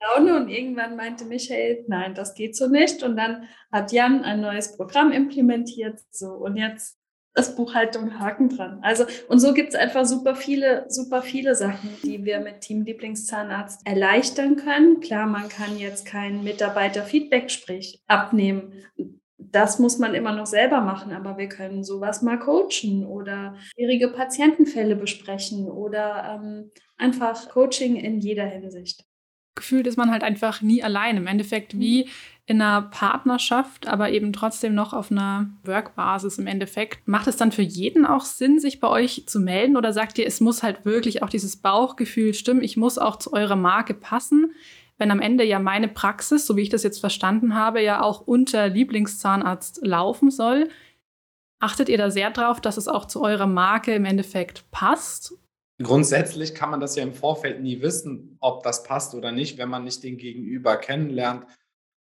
Laune 0.00 0.36
und 0.36 0.48
irgendwann 0.48 0.96
meinte 0.96 1.26
Michael, 1.26 1.84
nein, 1.88 2.14
das 2.14 2.34
geht 2.34 2.56
so 2.56 2.68
nicht. 2.68 3.02
Und 3.02 3.16
dann 3.16 3.44
hat 3.70 3.92
Jan 3.92 4.22
ein 4.22 4.40
neues 4.40 4.76
Programm 4.76 5.12
implementiert. 5.12 6.00
So, 6.10 6.28
und 6.28 6.56
jetzt 6.56 6.97
ist 7.38 7.56
Buchhaltung 7.56 8.18
Haken 8.18 8.48
dran. 8.48 8.78
Also, 8.82 9.04
und 9.28 9.40
so 9.40 9.54
gibt 9.54 9.70
es 9.70 9.74
einfach 9.74 10.04
super 10.04 10.34
viele, 10.34 10.86
super 10.88 11.22
viele 11.22 11.54
Sachen, 11.54 11.90
die 12.02 12.24
wir 12.24 12.40
mit 12.40 12.60
Team 12.60 12.84
Lieblingszahnarzt 12.84 13.86
erleichtern 13.86 14.56
können. 14.56 15.00
Klar, 15.00 15.26
man 15.26 15.48
kann 15.48 15.78
jetzt 15.78 16.06
kein 16.06 16.42
Mitarbeiter-Feedback-Gespräch 16.44 18.02
abnehmen. 18.06 18.72
Das 19.38 19.78
muss 19.78 19.98
man 19.98 20.14
immer 20.14 20.32
noch 20.32 20.46
selber 20.46 20.80
machen, 20.80 21.12
aber 21.12 21.38
wir 21.38 21.48
können 21.48 21.82
sowas 21.84 22.22
mal 22.22 22.38
coachen 22.38 23.06
oder 23.06 23.56
schwierige 23.74 24.08
Patientenfälle 24.08 24.96
besprechen 24.96 25.66
oder 25.70 26.40
ähm, 26.42 26.70
einfach 26.98 27.48
Coaching 27.48 27.96
in 27.96 28.18
jeder 28.18 28.44
Hinsicht 28.44 29.08
gefühlt 29.58 29.88
ist 29.88 29.98
man 29.98 30.10
halt 30.10 30.22
einfach 30.22 30.62
nie 30.62 30.82
allein. 30.82 31.16
Im 31.16 31.26
Endeffekt 31.26 31.78
wie 31.78 32.08
in 32.48 32.62
einer 32.62 32.80
Partnerschaft, 32.80 33.86
aber 33.86 34.10
eben 34.10 34.32
trotzdem 34.32 34.74
noch 34.74 34.94
auf 34.94 35.10
einer 35.10 35.50
Workbasis 35.64 36.38
im 36.38 36.46
Endeffekt. 36.46 37.06
Macht 37.06 37.26
es 37.26 37.36
dann 37.36 37.52
für 37.52 37.60
jeden 37.60 38.06
auch 38.06 38.24
Sinn, 38.24 38.58
sich 38.58 38.80
bei 38.80 38.88
euch 38.88 39.24
zu 39.26 39.38
melden 39.38 39.76
oder 39.76 39.92
sagt 39.92 40.16
ihr, 40.16 40.26
es 40.26 40.40
muss 40.40 40.62
halt 40.62 40.86
wirklich 40.86 41.22
auch 41.22 41.28
dieses 41.28 41.58
Bauchgefühl 41.58 42.32
stimmen, 42.32 42.62
ich 42.62 42.78
muss 42.78 42.96
auch 42.96 43.16
zu 43.16 43.34
eurer 43.34 43.54
Marke 43.54 43.92
passen? 43.92 44.54
Wenn 44.96 45.10
am 45.10 45.20
Ende 45.20 45.44
ja 45.44 45.58
meine 45.58 45.88
Praxis, 45.88 46.46
so 46.46 46.56
wie 46.56 46.62
ich 46.62 46.70
das 46.70 46.82
jetzt 46.84 47.00
verstanden 47.00 47.54
habe, 47.54 47.82
ja 47.82 48.00
auch 48.00 48.22
unter 48.22 48.68
Lieblingszahnarzt 48.68 49.84
laufen 49.84 50.30
soll, 50.30 50.70
achtet 51.60 51.90
ihr 51.90 51.98
da 51.98 52.10
sehr 52.10 52.30
drauf, 52.30 52.62
dass 52.62 52.78
es 52.78 52.88
auch 52.88 53.04
zu 53.04 53.20
eurer 53.20 53.46
Marke 53.46 53.94
im 53.94 54.06
Endeffekt 54.06 54.64
passt? 54.70 55.34
Grundsätzlich 55.82 56.54
kann 56.54 56.70
man 56.70 56.80
das 56.80 56.96
ja 56.96 57.02
im 57.02 57.12
Vorfeld 57.12 57.60
nie 57.60 57.82
wissen, 57.82 58.38
ob 58.40 58.62
das 58.62 58.84
passt 58.84 59.14
oder 59.14 59.32
nicht, 59.32 59.58
wenn 59.58 59.68
man 59.68 59.84
nicht 59.84 60.02
den 60.02 60.16
Gegenüber 60.16 60.78
kennenlernt. 60.78 61.44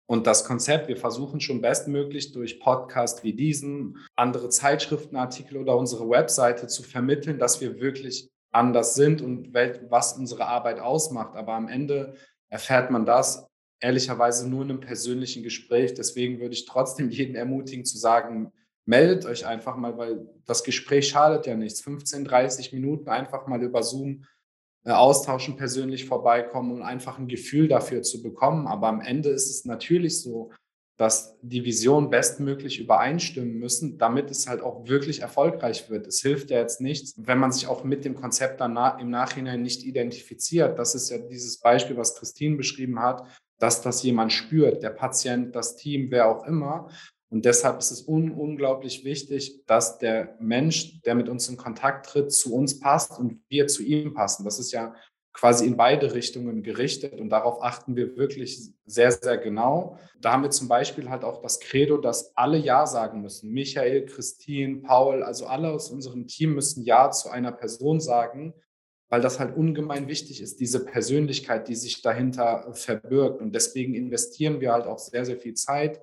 Und 0.09 0.25
das 0.25 0.45
Konzept, 0.45 0.87
wir 0.87 0.95
versuchen 0.95 1.41
schon 1.41 1.61
bestmöglich 1.61 2.31
durch 2.31 2.61
Podcasts 2.61 3.23
wie 3.23 3.33
diesen, 3.33 3.97
andere 4.15 4.49
Zeitschriftenartikel 4.49 5.57
oder 5.57 5.77
unsere 5.77 6.09
Webseite 6.09 6.67
zu 6.67 6.81
vermitteln, 6.81 7.37
dass 7.39 7.59
wir 7.59 7.79
wirklich 7.81 8.29
anders 8.51 8.95
sind 8.95 9.21
und 9.21 9.53
was 9.53 10.13
unsere 10.13 10.45
Arbeit 10.45 10.79
ausmacht. 10.79 11.35
Aber 11.35 11.53
am 11.53 11.67
Ende 11.67 12.15
erfährt 12.49 12.89
man 12.89 13.05
das 13.05 13.47
ehrlicherweise 13.81 14.49
nur 14.49 14.63
in 14.63 14.71
einem 14.71 14.79
persönlichen 14.79 15.43
Gespräch. 15.43 15.93
Deswegen 15.93 16.39
würde 16.39 16.53
ich 16.53 16.65
trotzdem 16.65 17.09
jeden 17.11 17.35
ermutigen 17.35 17.83
zu 17.83 17.97
sagen, 17.97 18.53
meldet 18.85 19.25
euch 19.25 19.45
einfach 19.45 19.75
mal, 19.75 19.97
weil 19.97 20.25
das 20.45 20.63
Gespräch 20.63 21.09
schadet 21.09 21.45
ja 21.45 21.55
nichts. 21.55 21.81
15, 21.81 22.23
30 22.23 22.71
Minuten 22.71 23.09
einfach 23.09 23.45
mal 23.47 23.61
über 23.61 23.83
Zoom 23.83 24.23
austauschen, 24.95 25.57
persönlich 25.57 26.05
vorbeikommen 26.05 26.71
und 26.71 26.81
einfach 26.81 27.19
ein 27.19 27.27
Gefühl 27.27 27.67
dafür 27.67 28.03
zu 28.03 28.21
bekommen. 28.21 28.67
Aber 28.67 28.87
am 28.87 29.01
Ende 29.01 29.29
ist 29.29 29.49
es 29.49 29.65
natürlich 29.65 30.21
so, 30.21 30.51
dass 30.97 31.37
die 31.41 31.63
Vision 31.63 32.09
bestmöglich 32.09 32.79
übereinstimmen 32.79 33.59
müssen, 33.59 33.99
damit 33.99 34.31
es 34.31 34.47
halt 34.47 34.61
auch 34.61 34.87
wirklich 34.87 35.21
erfolgreich 35.21 35.89
wird. 35.91 36.07
Es 36.07 36.21
hilft 36.21 36.49
ja 36.49 36.57
jetzt 36.57 36.81
nichts, 36.81 37.13
wenn 37.17 37.37
man 37.37 37.51
sich 37.51 37.67
auch 37.67 37.83
mit 37.83 38.03
dem 38.03 38.15
Konzept 38.15 38.59
dann 38.61 38.77
im 38.99 39.11
Nachhinein 39.11 39.61
nicht 39.61 39.83
identifiziert. 39.83 40.79
Das 40.79 40.95
ist 40.95 41.09
ja 41.09 41.19
dieses 41.19 41.59
Beispiel, 41.59 41.97
was 41.97 42.15
Christine 42.15 42.57
beschrieben 42.57 42.99
hat, 42.99 43.27
dass 43.59 43.81
das 43.81 44.01
jemand 44.01 44.33
spürt, 44.33 44.81
der 44.81 44.89
Patient, 44.89 45.55
das 45.55 45.75
Team, 45.75 46.07
wer 46.09 46.27
auch 46.29 46.45
immer. 46.47 46.89
Und 47.29 47.45
deshalb 47.45 47.79
ist 47.79 47.91
es 47.91 48.07
un 48.07 48.31
unglaublich 48.31 49.03
wichtig, 49.03 49.65
dass 49.65 49.97
der 49.97 50.37
Mensch, 50.39 51.01
der 51.01 51.15
mit 51.15 51.27
uns 51.27 51.49
in 51.49 51.57
Kontakt 51.57 52.07
tritt, 52.07 52.31
zu 52.31 52.53
uns 52.53 52.79
passt 52.79 53.19
und 53.19 53.41
wir 53.49 53.67
zu 53.67 53.83
ihm 53.83 54.13
passen. 54.13 54.45
Das 54.45 54.59
ist 54.59 54.71
ja 54.71 54.93
quasi 55.33 55.67
in 55.67 55.77
beide 55.77 56.15
Richtungen 56.15 56.63
gerichtet 56.63 57.19
und 57.19 57.29
darauf 57.29 57.61
achten 57.61 57.95
wir 57.95 58.17
wirklich 58.17 58.71
sehr, 58.85 59.11
sehr 59.11 59.37
genau. 59.37 59.99
Da 60.19 60.31
haben 60.31 60.41
wir 60.41 60.49
zum 60.49 60.67
Beispiel 60.67 61.09
halt 61.09 61.23
auch 61.23 61.43
das 61.43 61.59
Credo, 61.59 61.97
dass 61.97 62.35
alle 62.35 62.57
Ja 62.57 62.87
sagen 62.87 63.21
müssen. 63.21 63.51
Michael, 63.51 64.07
Christine, 64.07 64.77
Paul, 64.77 65.21
also 65.21 65.45
alle 65.45 65.71
aus 65.71 65.91
unserem 65.91 66.25
Team 66.25 66.55
müssen 66.55 66.83
Ja 66.83 67.11
zu 67.11 67.29
einer 67.29 67.51
Person 67.51 67.99
sagen, 67.99 68.55
weil 69.09 69.21
das 69.21 69.39
halt 69.39 69.55
ungemein 69.55 70.07
wichtig 70.07 70.41
ist, 70.41 70.59
diese 70.59 70.83
Persönlichkeit, 70.83 71.67
die 71.67 71.75
sich 71.75 72.01
dahinter 72.01 72.73
verbirgt. 72.73 73.39
Und 73.39 73.53
deswegen 73.53 73.93
investieren 73.93 74.59
wir 74.59 74.73
halt 74.73 74.87
auch 74.87 74.97
sehr, 74.97 75.23
sehr 75.23 75.37
viel 75.37 75.53
Zeit, 75.53 76.01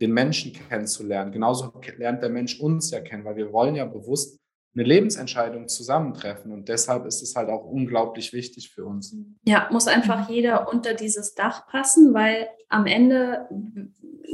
den 0.00 0.12
Menschen 0.12 0.52
kennenzulernen. 0.52 1.32
Genauso 1.32 1.72
lernt 1.96 2.22
der 2.22 2.30
Mensch 2.30 2.60
uns 2.60 2.90
ja 2.90 3.00
kennen, 3.00 3.24
weil 3.24 3.36
wir 3.36 3.52
wollen 3.52 3.74
ja 3.74 3.84
bewusst 3.84 4.40
eine 4.74 4.84
Lebensentscheidung 4.84 5.68
zusammentreffen. 5.68 6.52
Und 6.52 6.68
deshalb 6.68 7.06
ist 7.06 7.22
es 7.22 7.36
halt 7.36 7.48
auch 7.48 7.64
unglaublich 7.64 8.32
wichtig 8.32 8.70
für 8.70 8.84
uns. 8.84 9.16
Ja, 9.44 9.68
muss 9.70 9.86
einfach 9.86 10.28
jeder 10.28 10.72
unter 10.72 10.94
dieses 10.94 11.34
Dach 11.34 11.68
passen, 11.68 12.12
weil 12.12 12.48
am 12.68 12.86
Ende 12.86 13.48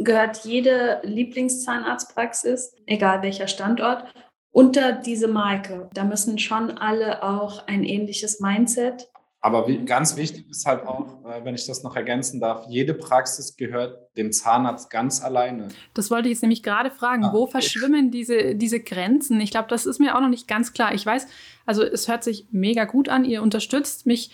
gehört 0.02 0.44
jede 0.44 1.00
Lieblingszahnarztpraxis, 1.02 2.74
egal 2.86 3.22
welcher 3.22 3.48
Standort, 3.48 4.04
unter 4.50 4.92
diese 4.92 5.28
Marke. 5.28 5.90
Da 5.92 6.04
müssen 6.04 6.38
schon 6.38 6.70
alle 6.70 7.22
auch 7.22 7.66
ein 7.66 7.84
ähnliches 7.84 8.40
Mindset 8.40 9.09
aber 9.42 9.66
wie, 9.68 9.84
ganz 9.84 10.16
wichtig 10.16 10.48
ist 10.50 10.66
halt 10.66 10.86
auch, 10.86 11.24
äh, 11.24 11.44
wenn 11.44 11.54
ich 11.54 11.66
das 11.66 11.82
noch 11.82 11.96
ergänzen 11.96 12.40
darf, 12.40 12.66
jede 12.68 12.92
Praxis 12.92 13.56
gehört 13.56 13.98
dem 14.16 14.32
Zahnarzt 14.32 14.90
ganz 14.90 15.22
alleine. 15.22 15.68
Das 15.94 16.10
wollte 16.10 16.28
ich 16.28 16.34
jetzt 16.34 16.42
nämlich 16.42 16.62
gerade 16.62 16.90
fragen. 16.90 17.24
Ah, 17.24 17.32
wo 17.32 17.46
verschwimmen 17.46 18.10
diese, 18.10 18.54
diese 18.54 18.80
Grenzen? 18.80 19.40
Ich 19.40 19.50
glaube, 19.50 19.68
das 19.68 19.86
ist 19.86 19.98
mir 19.98 20.14
auch 20.14 20.20
noch 20.20 20.28
nicht 20.28 20.46
ganz 20.46 20.74
klar. 20.74 20.94
Ich 20.94 21.06
weiß, 21.06 21.26
also 21.64 21.82
es 21.82 22.06
hört 22.06 22.22
sich 22.22 22.48
mega 22.50 22.84
gut 22.84 23.08
an. 23.08 23.24
Ihr 23.24 23.42
unterstützt 23.42 24.06
mich 24.06 24.30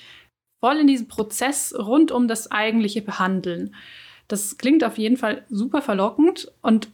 voll 0.60 0.78
in 0.78 0.88
diesem 0.88 1.06
Prozess 1.06 1.72
rund 1.78 2.10
um 2.10 2.26
das 2.26 2.50
eigentliche 2.50 3.02
Behandeln. 3.02 3.76
Das 4.26 4.58
klingt 4.58 4.82
auf 4.82 4.98
jeden 4.98 5.16
Fall 5.16 5.44
super 5.48 5.82
verlockend 5.82 6.52
und 6.62 6.88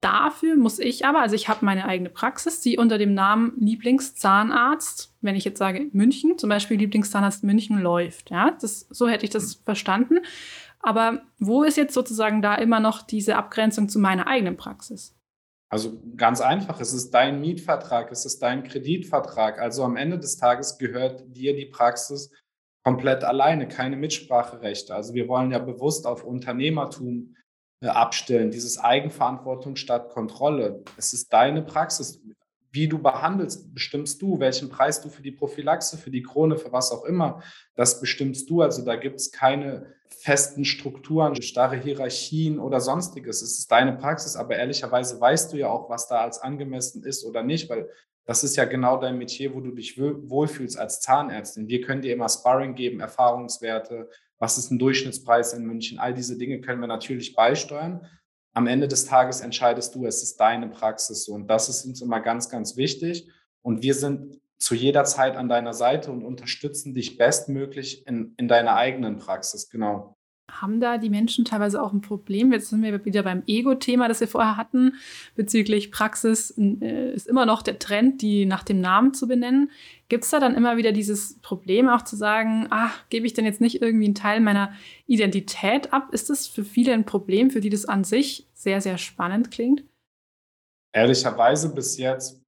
Dafür 0.00 0.54
muss 0.54 0.78
ich 0.78 1.04
aber, 1.06 1.20
also 1.20 1.34
ich 1.34 1.48
habe 1.48 1.64
meine 1.64 1.84
eigene 1.84 2.08
Praxis, 2.08 2.60
die 2.60 2.78
unter 2.78 2.98
dem 2.98 3.14
Namen 3.14 3.54
Lieblingszahnarzt, 3.58 5.12
wenn 5.22 5.34
ich 5.34 5.44
jetzt 5.44 5.58
sage 5.58 5.88
München, 5.92 6.38
zum 6.38 6.48
Beispiel 6.48 6.78
Lieblingszahnarzt 6.78 7.42
München 7.42 7.78
läuft. 7.78 8.30
Ja, 8.30 8.56
das, 8.60 8.86
so 8.90 9.08
hätte 9.08 9.24
ich 9.24 9.30
das 9.30 9.54
verstanden. 9.54 10.20
Aber 10.80 11.22
wo 11.40 11.64
ist 11.64 11.76
jetzt 11.76 11.94
sozusagen 11.94 12.42
da 12.42 12.54
immer 12.54 12.78
noch 12.78 13.02
diese 13.02 13.36
Abgrenzung 13.36 13.88
zu 13.88 13.98
meiner 13.98 14.28
eigenen 14.28 14.56
Praxis? 14.56 15.16
Also 15.70 16.00
ganz 16.16 16.40
einfach, 16.40 16.80
es 16.80 16.94
ist 16.94 17.10
dein 17.10 17.40
Mietvertrag, 17.40 18.10
es 18.12 18.24
ist 18.24 18.40
dein 18.40 18.62
Kreditvertrag. 18.62 19.58
Also 19.58 19.82
am 19.82 19.96
Ende 19.96 20.18
des 20.18 20.36
Tages 20.38 20.78
gehört 20.78 21.24
dir 21.36 21.54
die 21.56 21.66
Praxis 21.66 22.32
komplett 22.84 23.24
alleine, 23.24 23.68
keine 23.68 23.96
Mitspracherechte. 23.96 24.94
Also 24.94 25.12
wir 25.12 25.28
wollen 25.28 25.50
ja 25.50 25.58
bewusst 25.58 26.06
auf 26.06 26.24
Unternehmertum 26.24 27.34
abstellen, 27.80 28.50
dieses 28.50 28.78
Eigenverantwortung 28.78 29.76
statt 29.76 30.10
Kontrolle. 30.10 30.82
Es 30.96 31.12
ist 31.12 31.32
deine 31.32 31.62
Praxis. 31.62 32.20
Wie 32.70 32.86
du 32.86 32.98
behandelst, 32.98 33.72
bestimmst 33.72 34.20
du, 34.20 34.40
welchen 34.40 34.68
Preis 34.68 35.00
du 35.00 35.08
für 35.08 35.22
die 35.22 35.30
Prophylaxe, 35.30 35.96
für 35.96 36.10
die 36.10 36.22
Krone, 36.22 36.58
für 36.58 36.70
was 36.70 36.92
auch 36.92 37.04
immer, 37.04 37.42
das 37.76 38.00
bestimmst 38.00 38.50
du. 38.50 38.60
Also 38.60 38.84
da 38.84 38.96
gibt 38.96 39.16
es 39.16 39.32
keine 39.32 39.94
festen 40.08 40.64
Strukturen, 40.64 41.40
starre 41.40 41.76
Hierarchien 41.76 42.58
oder 42.58 42.80
sonstiges. 42.80 43.40
Es 43.40 43.58
ist 43.58 43.70
deine 43.70 43.94
Praxis, 43.94 44.36
aber 44.36 44.56
ehrlicherweise 44.56 45.18
weißt 45.18 45.52
du 45.52 45.56
ja 45.56 45.68
auch, 45.68 45.88
was 45.88 46.08
da 46.08 46.20
als 46.20 46.40
angemessen 46.40 47.04
ist 47.04 47.24
oder 47.24 47.42
nicht, 47.42 47.70
weil 47.70 47.88
das 48.26 48.44
ist 48.44 48.56
ja 48.56 48.66
genau 48.66 48.98
dein 48.98 49.16
Metier, 49.16 49.54
wo 49.54 49.60
du 49.60 49.70
dich 49.70 49.98
wohlfühlst 49.98 50.78
als 50.78 51.00
Zahnärztin. 51.00 51.68
Wir 51.68 51.80
können 51.80 52.02
dir 52.02 52.12
immer 52.12 52.28
Sparring 52.28 52.74
geben, 52.74 53.00
Erfahrungswerte, 53.00 54.10
was 54.38 54.58
ist 54.58 54.70
ein 54.70 54.78
Durchschnittspreis 54.78 55.52
in 55.52 55.64
München, 55.64 55.98
all 55.98 56.14
diese 56.14 56.36
Dinge 56.36 56.60
können 56.60 56.80
wir 56.80 56.86
natürlich 56.86 57.34
beisteuern. 57.34 58.06
Am 58.54 58.66
Ende 58.66 58.88
des 58.88 59.04
Tages 59.04 59.40
entscheidest 59.40 59.94
du, 59.94 60.06
es 60.06 60.22
ist 60.22 60.36
deine 60.36 60.68
Praxis 60.68 61.28
und 61.28 61.48
das 61.48 61.68
ist 61.68 61.84
uns 61.84 62.02
immer 62.02 62.20
ganz, 62.20 62.48
ganz 62.48 62.76
wichtig. 62.76 63.30
Und 63.62 63.82
wir 63.82 63.94
sind 63.94 64.40
zu 64.58 64.74
jeder 64.74 65.04
Zeit 65.04 65.36
an 65.36 65.48
deiner 65.48 65.72
Seite 65.72 66.10
und 66.10 66.24
unterstützen 66.24 66.94
dich 66.94 67.16
bestmöglich 67.16 68.06
in, 68.06 68.34
in 68.36 68.48
deiner 68.48 68.74
eigenen 68.74 69.18
Praxis, 69.18 69.68
genau 69.70 70.17
haben 70.50 70.80
da 70.80 70.98
die 70.98 71.10
Menschen 71.10 71.44
teilweise 71.44 71.82
auch 71.82 71.92
ein 71.92 72.00
Problem. 72.00 72.52
Jetzt 72.52 72.70
sind 72.70 72.82
wir 72.82 73.04
wieder 73.04 73.22
beim 73.22 73.42
Ego-Thema, 73.46 74.08
das 74.08 74.20
wir 74.20 74.28
vorher 74.28 74.56
hatten, 74.56 74.94
bezüglich 75.36 75.92
Praxis 75.92 76.54
äh, 76.58 77.12
ist 77.12 77.26
immer 77.26 77.46
noch 77.46 77.62
der 77.62 77.78
Trend, 77.78 78.22
die 78.22 78.46
nach 78.46 78.62
dem 78.62 78.80
Namen 78.80 79.14
zu 79.14 79.28
benennen. 79.28 79.70
Gibt 80.08 80.24
es 80.24 80.30
da 80.30 80.40
dann 80.40 80.54
immer 80.54 80.76
wieder 80.76 80.92
dieses 80.92 81.38
Problem, 81.40 81.88
auch 81.88 82.02
zu 82.02 82.16
sagen, 82.16 82.66
ach, 82.70 83.08
gebe 83.10 83.26
ich 83.26 83.34
denn 83.34 83.44
jetzt 83.44 83.60
nicht 83.60 83.82
irgendwie 83.82 84.06
einen 84.06 84.14
Teil 84.14 84.40
meiner 84.40 84.72
Identität 85.06 85.92
ab? 85.92 86.08
Ist 86.12 86.30
das 86.30 86.46
für 86.46 86.64
viele 86.64 86.94
ein 86.94 87.04
Problem, 87.04 87.50
für 87.50 87.60
die 87.60 87.70
das 87.70 87.84
an 87.84 88.04
sich 88.04 88.46
sehr, 88.54 88.80
sehr 88.80 88.98
spannend 88.98 89.50
klingt? 89.50 89.84
Ehrlicherweise 90.94 91.74
bis 91.74 91.98
jetzt 91.98 92.40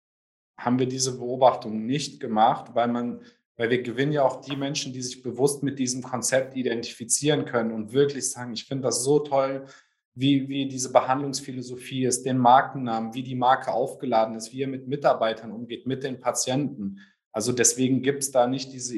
haben 0.58 0.78
wir 0.78 0.86
diese 0.86 1.18
Beobachtung 1.18 1.86
nicht 1.86 2.20
gemacht, 2.20 2.74
weil 2.74 2.88
man 2.88 3.20
weil 3.60 3.68
wir 3.68 3.82
gewinnen 3.82 4.12
ja 4.12 4.24
auch 4.24 4.40
die 4.40 4.56
Menschen, 4.56 4.94
die 4.94 5.02
sich 5.02 5.22
bewusst 5.22 5.62
mit 5.62 5.78
diesem 5.78 6.02
Konzept 6.02 6.56
identifizieren 6.56 7.44
können 7.44 7.72
und 7.72 7.92
wirklich 7.92 8.30
sagen, 8.30 8.54
ich 8.54 8.64
finde 8.64 8.84
das 8.84 9.04
so 9.04 9.18
toll, 9.18 9.66
wie, 10.14 10.48
wie 10.48 10.66
diese 10.66 10.90
Behandlungsphilosophie 10.90 12.06
ist, 12.06 12.24
den 12.24 12.38
Markennamen, 12.38 13.12
wie 13.12 13.22
die 13.22 13.34
Marke 13.34 13.70
aufgeladen 13.70 14.34
ist, 14.34 14.54
wie 14.54 14.62
er 14.62 14.68
mit 14.68 14.88
Mitarbeitern 14.88 15.52
umgeht, 15.52 15.86
mit 15.86 16.04
den 16.04 16.20
Patienten. 16.20 17.00
Also 17.32 17.52
deswegen 17.52 18.00
gibt 18.00 18.22
es 18.22 18.30
da 18.30 18.46
nicht 18.46 18.72
diese 18.72 18.96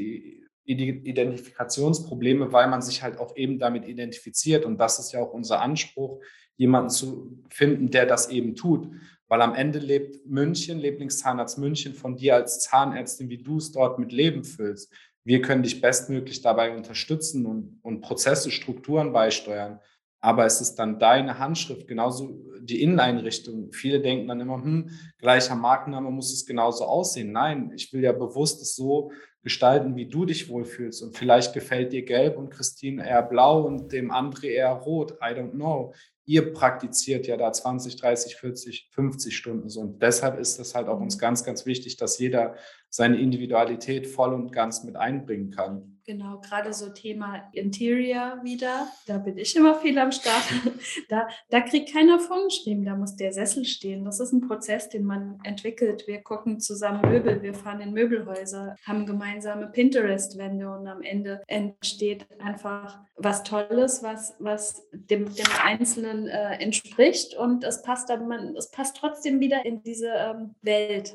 Identifikationsprobleme, 0.64 2.52
weil 2.52 2.68
man 2.68 2.82
sich 2.82 3.02
halt 3.02 3.18
auch 3.18 3.34
eben 3.36 3.58
damit 3.58 3.84
identifiziert. 3.84 4.64
Und 4.64 4.78
das 4.78 5.00
ist 5.00 5.10
ja 5.10 5.18
auch 5.18 5.32
unser 5.32 5.60
Anspruch, 5.60 6.22
jemanden 6.56 6.90
zu 6.90 7.42
finden, 7.50 7.90
der 7.90 8.06
das 8.06 8.28
eben 8.28 8.54
tut. 8.54 8.86
Weil 9.32 9.40
am 9.40 9.54
Ende 9.54 9.78
lebt 9.78 10.26
München, 10.26 10.78
Lieblingszahnarzt 10.78 11.56
München, 11.56 11.94
von 11.94 12.16
dir 12.16 12.34
als 12.34 12.60
Zahnärztin, 12.60 13.30
wie 13.30 13.38
du 13.38 13.56
es 13.56 13.72
dort 13.72 13.98
mit 13.98 14.12
Leben 14.12 14.44
füllst. 14.44 14.92
Wir 15.24 15.40
können 15.40 15.62
dich 15.62 15.80
bestmöglich 15.80 16.42
dabei 16.42 16.76
unterstützen 16.76 17.46
und, 17.46 17.78
und 17.80 18.02
Prozesse, 18.02 18.50
Strukturen 18.50 19.14
beisteuern. 19.14 19.80
Aber 20.20 20.44
es 20.44 20.60
ist 20.60 20.74
dann 20.74 20.98
deine 20.98 21.38
Handschrift, 21.38 21.88
genauso 21.88 22.44
die 22.60 22.82
Inneneinrichtung. 22.82 23.72
Viele 23.72 24.02
denken 24.02 24.28
dann 24.28 24.40
immer, 24.40 24.62
hm, 24.62 24.90
gleicher 25.16 25.54
Markenname 25.54 26.10
muss 26.10 26.30
es 26.30 26.44
genauso 26.44 26.84
aussehen. 26.84 27.32
Nein, 27.32 27.72
ich 27.74 27.90
will 27.94 28.02
ja 28.02 28.12
bewusst 28.12 28.60
es 28.60 28.76
so 28.76 29.12
gestalten, 29.42 29.96
wie 29.96 30.06
du 30.06 30.24
dich 30.24 30.48
wohlfühlst. 30.48 31.02
Und 31.02 31.16
vielleicht 31.16 31.52
gefällt 31.52 31.92
dir 31.92 32.04
gelb 32.04 32.36
und 32.36 32.50
Christine 32.50 33.06
eher 33.06 33.22
blau 33.22 33.62
und 33.62 33.92
dem 33.92 34.10
André 34.10 34.46
eher 34.46 34.72
rot. 34.72 35.12
I 35.20 35.34
don't 35.34 35.52
know 35.52 35.92
ihr 36.24 36.52
praktiziert 36.52 37.26
ja 37.26 37.36
da 37.36 37.52
20, 37.52 37.96
30, 37.96 38.36
40, 38.36 38.88
50 38.90 39.36
Stunden 39.36 39.68
so. 39.68 39.80
Und 39.80 40.02
deshalb 40.02 40.38
ist 40.38 40.58
das 40.58 40.74
halt 40.74 40.88
auch 40.88 41.00
uns 41.00 41.18
ganz, 41.18 41.44
ganz 41.44 41.66
wichtig, 41.66 41.96
dass 41.96 42.18
jeder 42.18 42.56
seine 42.88 43.18
Individualität 43.18 44.06
voll 44.06 44.32
und 44.32 44.52
ganz 44.52 44.84
mit 44.84 44.96
einbringen 44.96 45.50
kann. 45.50 45.91
Genau, 46.04 46.40
gerade 46.40 46.72
so 46.72 46.88
Thema 46.88 47.48
Interior 47.52 48.40
wieder, 48.42 48.88
da 49.06 49.18
bin 49.18 49.38
ich 49.38 49.54
immer 49.54 49.76
viel 49.76 49.98
am 49.98 50.12
Start. 50.12 50.42
Da, 51.08 51.28
da 51.50 51.60
kriegt 51.60 51.92
keiner 51.92 52.18
vorgeschrieben, 52.18 52.84
da 52.84 52.96
muss 52.96 53.16
der 53.16 53.32
Sessel 53.32 53.64
stehen. 53.64 54.04
Das 54.04 54.20
ist 54.20 54.32
ein 54.32 54.40
Prozess, 54.40 54.88
den 54.88 55.04
man 55.04 55.38
entwickelt. 55.44 56.04
Wir 56.06 56.22
gucken 56.22 56.58
zusammen 56.60 57.02
Möbel, 57.02 57.42
wir 57.42 57.54
fahren 57.54 57.80
in 57.80 57.92
Möbelhäuser, 57.92 58.76
haben 58.84 59.06
gemeinsame 59.06 59.66
Pinterest-Wände 59.68 60.68
und 60.70 60.86
am 60.86 61.02
Ende 61.02 61.42
entsteht 61.46 62.26
einfach 62.40 63.00
was 63.16 63.42
Tolles, 63.42 64.02
was, 64.02 64.34
was 64.38 64.88
dem, 64.92 65.32
dem 65.34 65.46
Einzelnen 65.62 66.28
äh, 66.28 66.54
entspricht 66.54 67.34
und 67.36 67.64
es 67.64 67.82
passt, 67.82 68.10
aber 68.10 68.24
man, 68.24 68.56
es 68.56 68.70
passt 68.70 68.96
trotzdem 68.96 69.40
wieder 69.40 69.64
in 69.64 69.82
diese 69.82 70.08
ähm, 70.08 70.54
Welt. 70.62 71.14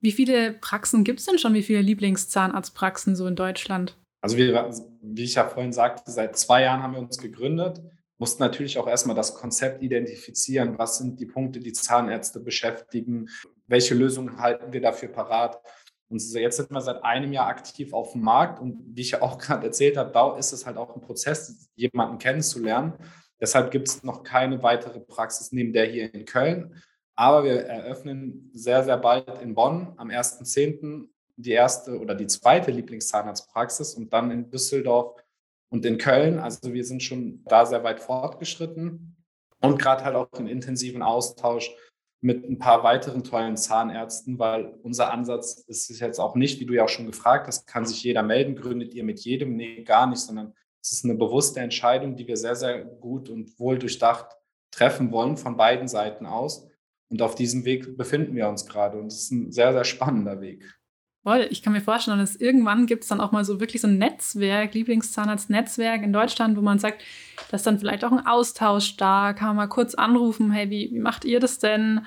Wie 0.00 0.12
viele 0.12 0.52
Praxen 0.52 1.04
gibt 1.04 1.20
es 1.20 1.26
denn 1.26 1.38
schon? 1.38 1.54
Wie 1.54 1.62
viele 1.62 1.80
Lieblingszahnarztpraxen 1.80 3.16
so 3.16 3.26
in 3.26 3.36
Deutschland? 3.36 3.96
Also 4.20 4.36
wir, 4.36 4.70
wie 5.02 5.24
ich 5.24 5.34
ja 5.34 5.48
vorhin 5.48 5.72
sagte, 5.72 6.10
seit 6.10 6.36
zwei 6.36 6.62
Jahren 6.62 6.82
haben 6.82 6.94
wir 6.94 7.00
uns 7.00 7.18
gegründet, 7.18 7.80
mussten 8.18 8.42
natürlich 8.42 8.78
auch 8.78 8.88
erstmal 8.88 9.16
das 9.16 9.34
Konzept 9.34 9.82
identifizieren, 9.82 10.78
was 10.78 10.98
sind 10.98 11.20
die 11.20 11.26
Punkte, 11.26 11.60
die 11.60 11.72
Zahnärzte 11.72 12.40
beschäftigen, 12.40 13.28
welche 13.66 13.94
Lösungen 13.94 14.38
halten 14.38 14.72
wir 14.72 14.80
dafür 14.80 15.08
parat. 15.08 15.60
Und 16.08 16.22
jetzt 16.32 16.56
sind 16.56 16.70
wir 16.70 16.80
seit 16.80 17.04
einem 17.04 17.32
Jahr 17.32 17.46
aktiv 17.46 17.92
auf 17.92 18.12
dem 18.12 18.22
Markt 18.22 18.60
und 18.60 18.78
wie 18.94 19.02
ich 19.02 19.12
ja 19.12 19.22
auch 19.22 19.38
gerade 19.38 19.66
erzählt 19.66 19.96
habe, 19.96 20.38
ist 20.38 20.52
es 20.52 20.66
halt 20.66 20.76
auch 20.76 20.94
ein 20.94 21.00
Prozess, 21.00 21.70
jemanden 21.76 22.18
kennenzulernen. 22.18 22.94
Deshalb 23.40 23.70
gibt 23.70 23.88
es 23.88 24.02
noch 24.02 24.24
keine 24.24 24.62
weitere 24.62 24.98
Praxis 24.98 25.52
neben 25.52 25.72
der 25.72 25.86
hier 25.86 26.12
in 26.12 26.24
Köln. 26.24 26.74
Aber 27.18 27.42
wir 27.42 27.62
eröffnen 27.66 28.48
sehr, 28.54 28.84
sehr 28.84 28.96
bald 28.96 29.42
in 29.42 29.52
Bonn 29.52 29.92
am 29.96 30.08
1.10. 30.08 31.08
die 31.34 31.50
erste 31.50 31.98
oder 31.98 32.14
die 32.14 32.28
zweite 32.28 32.70
Lieblingszahnarztpraxis 32.70 33.94
und 33.94 34.12
dann 34.12 34.30
in 34.30 34.50
Düsseldorf 34.50 35.20
und 35.68 35.84
in 35.84 35.98
Köln. 35.98 36.38
Also 36.38 36.72
wir 36.72 36.84
sind 36.84 37.02
schon 37.02 37.42
da 37.46 37.66
sehr 37.66 37.82
weit 37.82 37.98
fortgeschritten 37.98 39.16
und 39.60 39.82
gerade 39.82 40.04
halt 40.04 40.14
auch 40.14 40.32
in 40.38 40.46
intensiven 40.46 41.02
Austausch 41.02 41.74
mit 42.20 42.48
ein 42.48 42.60
paar 42.60 42.84
weiteren 42.84 43.24
tollen 43.24 43.56
Zahnärzten, 43.56 44.38
weil 44.38 44.78
unser 44.84 45.12
Ansatz 45.12 45.64
ist 45.66 45.88
jetzt 45.98 46.20
auch 46.20 46.36
nicht, 46.36 46.60
wie 46.60 46.66
du 46.66 46.74
ja 46.74 46.84
auch 46.84 46.88
schon 46.88 47.06
gefragt 47.06 47.48
hast, 47.48 47.66
kann 47.66 47.84
sich 47.84 48.00
jeder 48.04 48.22
melden, 48.22 48.54
gründet 48.54 48.94
ihr 48.94 49.02
mit 49.02 49.18
jedem? 49.18 49.56
Nee, 49.56 49.82
gar 49.82 50.06
nicht, 50.06 50.20
sondern 50.20 50.54
es 50.80 50.92
ist 50.92 51.04
eine 51.04 51.16
bewusste 51.16 51.58
Entscheidung, 51.58 52.14
die 52.14 52.28
wir 52.28 52.36
sehr, 52.36 52.54
sehr 52.54 52.84
gut 52.84 53.28
und 53.28 53.58
wohl 53.58 53.76
durchdacht 53.76 54.36
treffen 54.70 55.10
wollen 55.10 55.36
von 55.36 55.56
beiden 55.56 55.88
Seiten 55.88 56.24
aus. 56.24 56.67
Und 57.10 57.22
auf 57.22 57.34
diesem 57.34 57.64
Weg 57.64 57.96
befinden 57.96 58.34
wir 58.34 58.48
uns 58.48 58.66
gerade. 58.66 58.98
Und 58.98 59.06
es 59.06 59.22
ist 59.22 59.32
ein 59.32 59.50
sehr, 59.50 59.72
sehr 59.72 59.84
spannender 59.84 60.40
Weg. 60.40 60.78
Voll. 61.24 61.46
Ich 61.50 61.62
kann 61.62 61.72
mir 61.72 61.80
vorstellen, 61.80 62.18
dass 62.18 62.36
irgendwann 62.36 62.86
gibt 62.86 63.02
es 63.02 63.08
dann 63.08 63.20
auch 63.20 63.32
mal 63.32 63.44
so 63.44 63.60
wirklich 63.60 63.82
so 63.82 63.88
ein 63.88 63.98
Netzwerk, 63.98 64.74
Lieblingszahnarzt-Netzwerk 64.74 66.02
in 66.02 66.12
Deutschland, 66.12 66.56
wo 66.56 66.62
man 66.62 66.78
sagt, 66.78 67.02
dass 67.50 67.62
dann 67.62 67.78
vielleicht 67.78 68.04
auch 68.04 68.12
ein 68.12 68.26
Austausch 68.26 68.96
da, 68.96 69.32
kann 69.32 69.48
man 69.48 69.56
mal 69.56 69.66
kurz 69.66 69.94
anrufen, 69.94 70.52
hey, 70.52 70.70
wie, 70.70 70.90
wie 70.92 71.00
macht 71.00 71.24
ihr 71.24 71.40
das 71.40 71.58
denn? 71.58 72.06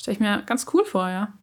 Stelle 0.00 0.14
ich 0.14 0.20
mir 0.20 0.42
ganz 0.46 0.66
cool 0.72 0.84
vor, 0.84 1.08
ja. 1.08 1.38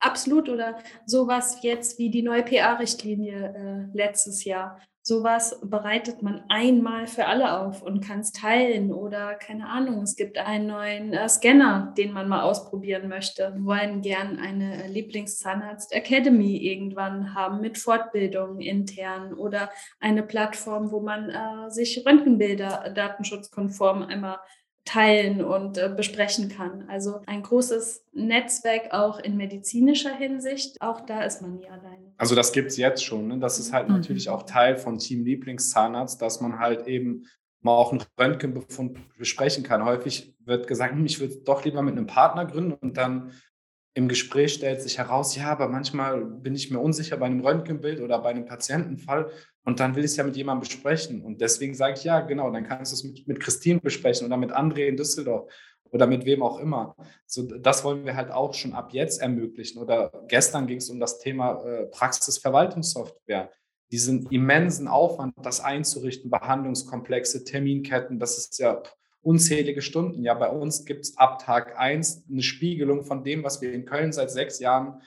Absolut. 0.00 0.48
Oder 0.48 0.78
sowas 1.06 1.62
jetzt 1.62 1.98
wie 1.98 2.10
die 2.10 2.22
neue 2.22 2.42
PA-Richtlinie 2.42 3.90
äh, 3.92 3.96
letztes 3.96 4.44
Jahr, 4.44 4.80
sowas 5.06 5.60
bereitet 5.62 6.22
man 6.22 6.44
einmal 6.48 7.06
für 7.06 7.26
alle 7.26 7.60
auf 7.60 7.82
und 7.82 8.00
kann 8.00 8.20
es 8.20 8.32
teilen 8.32 8.90
oder 8.90 9.34
keine 9.34 9.68
Ahnung, 9.68 10.00
es 10.00 10.16
gibt 10.16 10.38
einen 10.38 10.66
neuen 10.66 11.12
äh, 11.12 11.28
Scanner, 11.28 11.92
den 11.98 12.10
man 12.12 12.26
mal 12.26 12.40
ausprobieren 12.40 13.08
möchte. 13.08 13.52
Wir 13.54 13.64
wollen 13.66 14.00
gern 14.00 14.38
eine 14.38 14.88
Lieblingszahnarzt 14.88 15.92
Academy 15.92 16.56
irgendwann 16.56 17.34
haben 17.34 17.60
mit 17.60 17.76
Fortbildungen 17.76 18.62
intern 18.62 19.34
oder 19.34 19.68
eine 20.00 20.22
Plattform, 20.22 20.90
wo 20.90 21.00
man 21.00 21.28
äh, 21.28 21.70
sich 21.70 22.02
Röntgenbilder 22.06 22.90
datenschutzkonform 22.94 24.04
einmal 24.04 24.38
teilen 24.84 25.42
und 25.42 25.78
äh, 25.78 25.92
besprechen 25.94 26.48
kann. 26.48 26.84
Also 26.88 27.20
ein 27.26 27.42
großes 27.42 28.04
Netzwerk 28.12 28.92
auch 28.92 29.18
in 29.18 29.36
medizinischer 29.36 30.14
Hinsicht. 30.14 30.80
Auch 30.82 31.00
da 31.00 31.22
ist 31.22 31.40
man 31.40 31.54
nie 31.54 31.66
alleine. 31.66 32.12
Also 32.18 32.34
das 32.34 32.52
gibt 32.52 32.70
es 32.70 32.76
jetzt 32.76 33.04
schon. 33.04 33.28
Ne? 33.28 33.38
Das 33.38 33.58
ist 33.58 33.72
halt 33.72 33.88
mhm. 33.88 33.96
natürlich 33.96 34.28
auch 34.28 34.42
Teil 34.42 34.76
von 34.76 34.98
Team 34.98 35.24
Lieblingszahnarzt, 35.24 36.20
dass 36.20 36.40
man 36.40 36.58
halt 36.58 36.86
eben 36.86 37.26
mal 37.62 37.72
auch 37.72 37.92
einen 37.92 38.04
Röntgenbefund 38.20 38.98
besprechen 39.16 39.64
kann. 39.64 39.84
Häufig 39.84 40.36
wird 40.40 40.66
gesagt, 40.66 40.92
hm, 40.92 41.06
ich 41.06 41.18
würde 41.18 41.36
doch 41.44 41.64
lieber 41.64 41.80
mit 41.80 41.96
einem 41.96 42.06
Partner 42.06 42.44
gründen 42.44 42.74
und 42.74 42.96
dann 42.98 43.32
im 43.94 44.08
Gespräch 44.08 44.54
stellt 44.54 44.82
sich 44.82 44.98
heraus, 44.98 45.36
ja, 45.36 45.50
aber 45.50 45.68
manchmal 45.68 46.24
bin 46.24 46.54
ich 46.54 46.70
mir 46.70 46.80
unsicher 46.80 47.16
bei 47.16 47.26
einem 47.26 47.40
Röntgenbild 47.40 48.00
oder 48.00 48.18
bei 48.18 48.30
einem 48.30 48.44
Patientenfall 48.44 49.30
und 49.64 49.80
dann 49.80 49.96
will 49.96 50.04
ich 50.04 50.12
es 50.12 50.16
ja 50.16 50.24
mit 50.24 50.36
jemandem 50.36 50.68
besprechen. 50.68 51.22
Und 51.22 51.40
deswegen 51.40 51.74
sage 51.74 51.94
ich, 51.96 52.04
ja, 52.04 52.20
genau, 52.20 52.50
dann 52.50 52.64
kannst 52.64 52.92
du 52.92 52.96
es 52.96 53.04
mit, 53.04 53.26
mit 53.26 53.40
Christine 53.40 53.80
besprechen 53.80 54.26
oder 54.26 54.36
mit 54.36 54.52
André 54.52 54.86
in 54.86 54.96
Düsseldorf 54.96 55.50
oder 55.90 56.06
mit 56.06 56.24
wem 56.26 56.42
auch 56.42 56.58
immer. 56.58 56.96
So, 57.26 57.42
das 57.42 57.84
wollen 57.84 58.04
wir 58.04 58.16
halt 58.16 58.30
auch 58.30 58.52
schon 58.52 58.74
ab 58.74 58.92
jetzt 58.92 59.22
ermöglichen. 59.22 59.78
Oder 59.78 60.10
gestern 60.28 60.66
ging 60.66 60.78
es 60.78 60.90
um 60.90 61.00
das 61.00 61.18
Thema 61.18 61.64
äh, 61.64 61.86
Praxisverwaltungssoftware. 61.86 63.50
Diesen 63.90 64.26
immensen 64.30 64.88
Aufwand, 64.88 65.34
das 65.40 65.60
einzurichten, 65.60 66.30
Behandlungskomplexe, 66.30 67.44
Terminketten, 67.44 68.18
das 68.18 68.38
ist 68.38 68.58
ja 68.58 68.82
unzählige 69.22 69.82
Stunden. 69.82 70.22
Ja, 70.22 70.34
bei 70.34 70.50
uns 70.50 70.84
gibt 70.84 71.04
es 71.04 71.16
ab 71.16 71.38
Tag 71.38 71.78
1 71.78 72.24
eine 72.30 72.42
Spiegelung 72.42 73.04
von 73.04 73.24
dem, 73.24 73.42
was 73.44 73.62
wir 73.62 73.72
in 73.72 73.86
Köln 73.86 74.12
seit 74.12 74.30
sechs 74.30 74.58
Jahren 74.58 75.00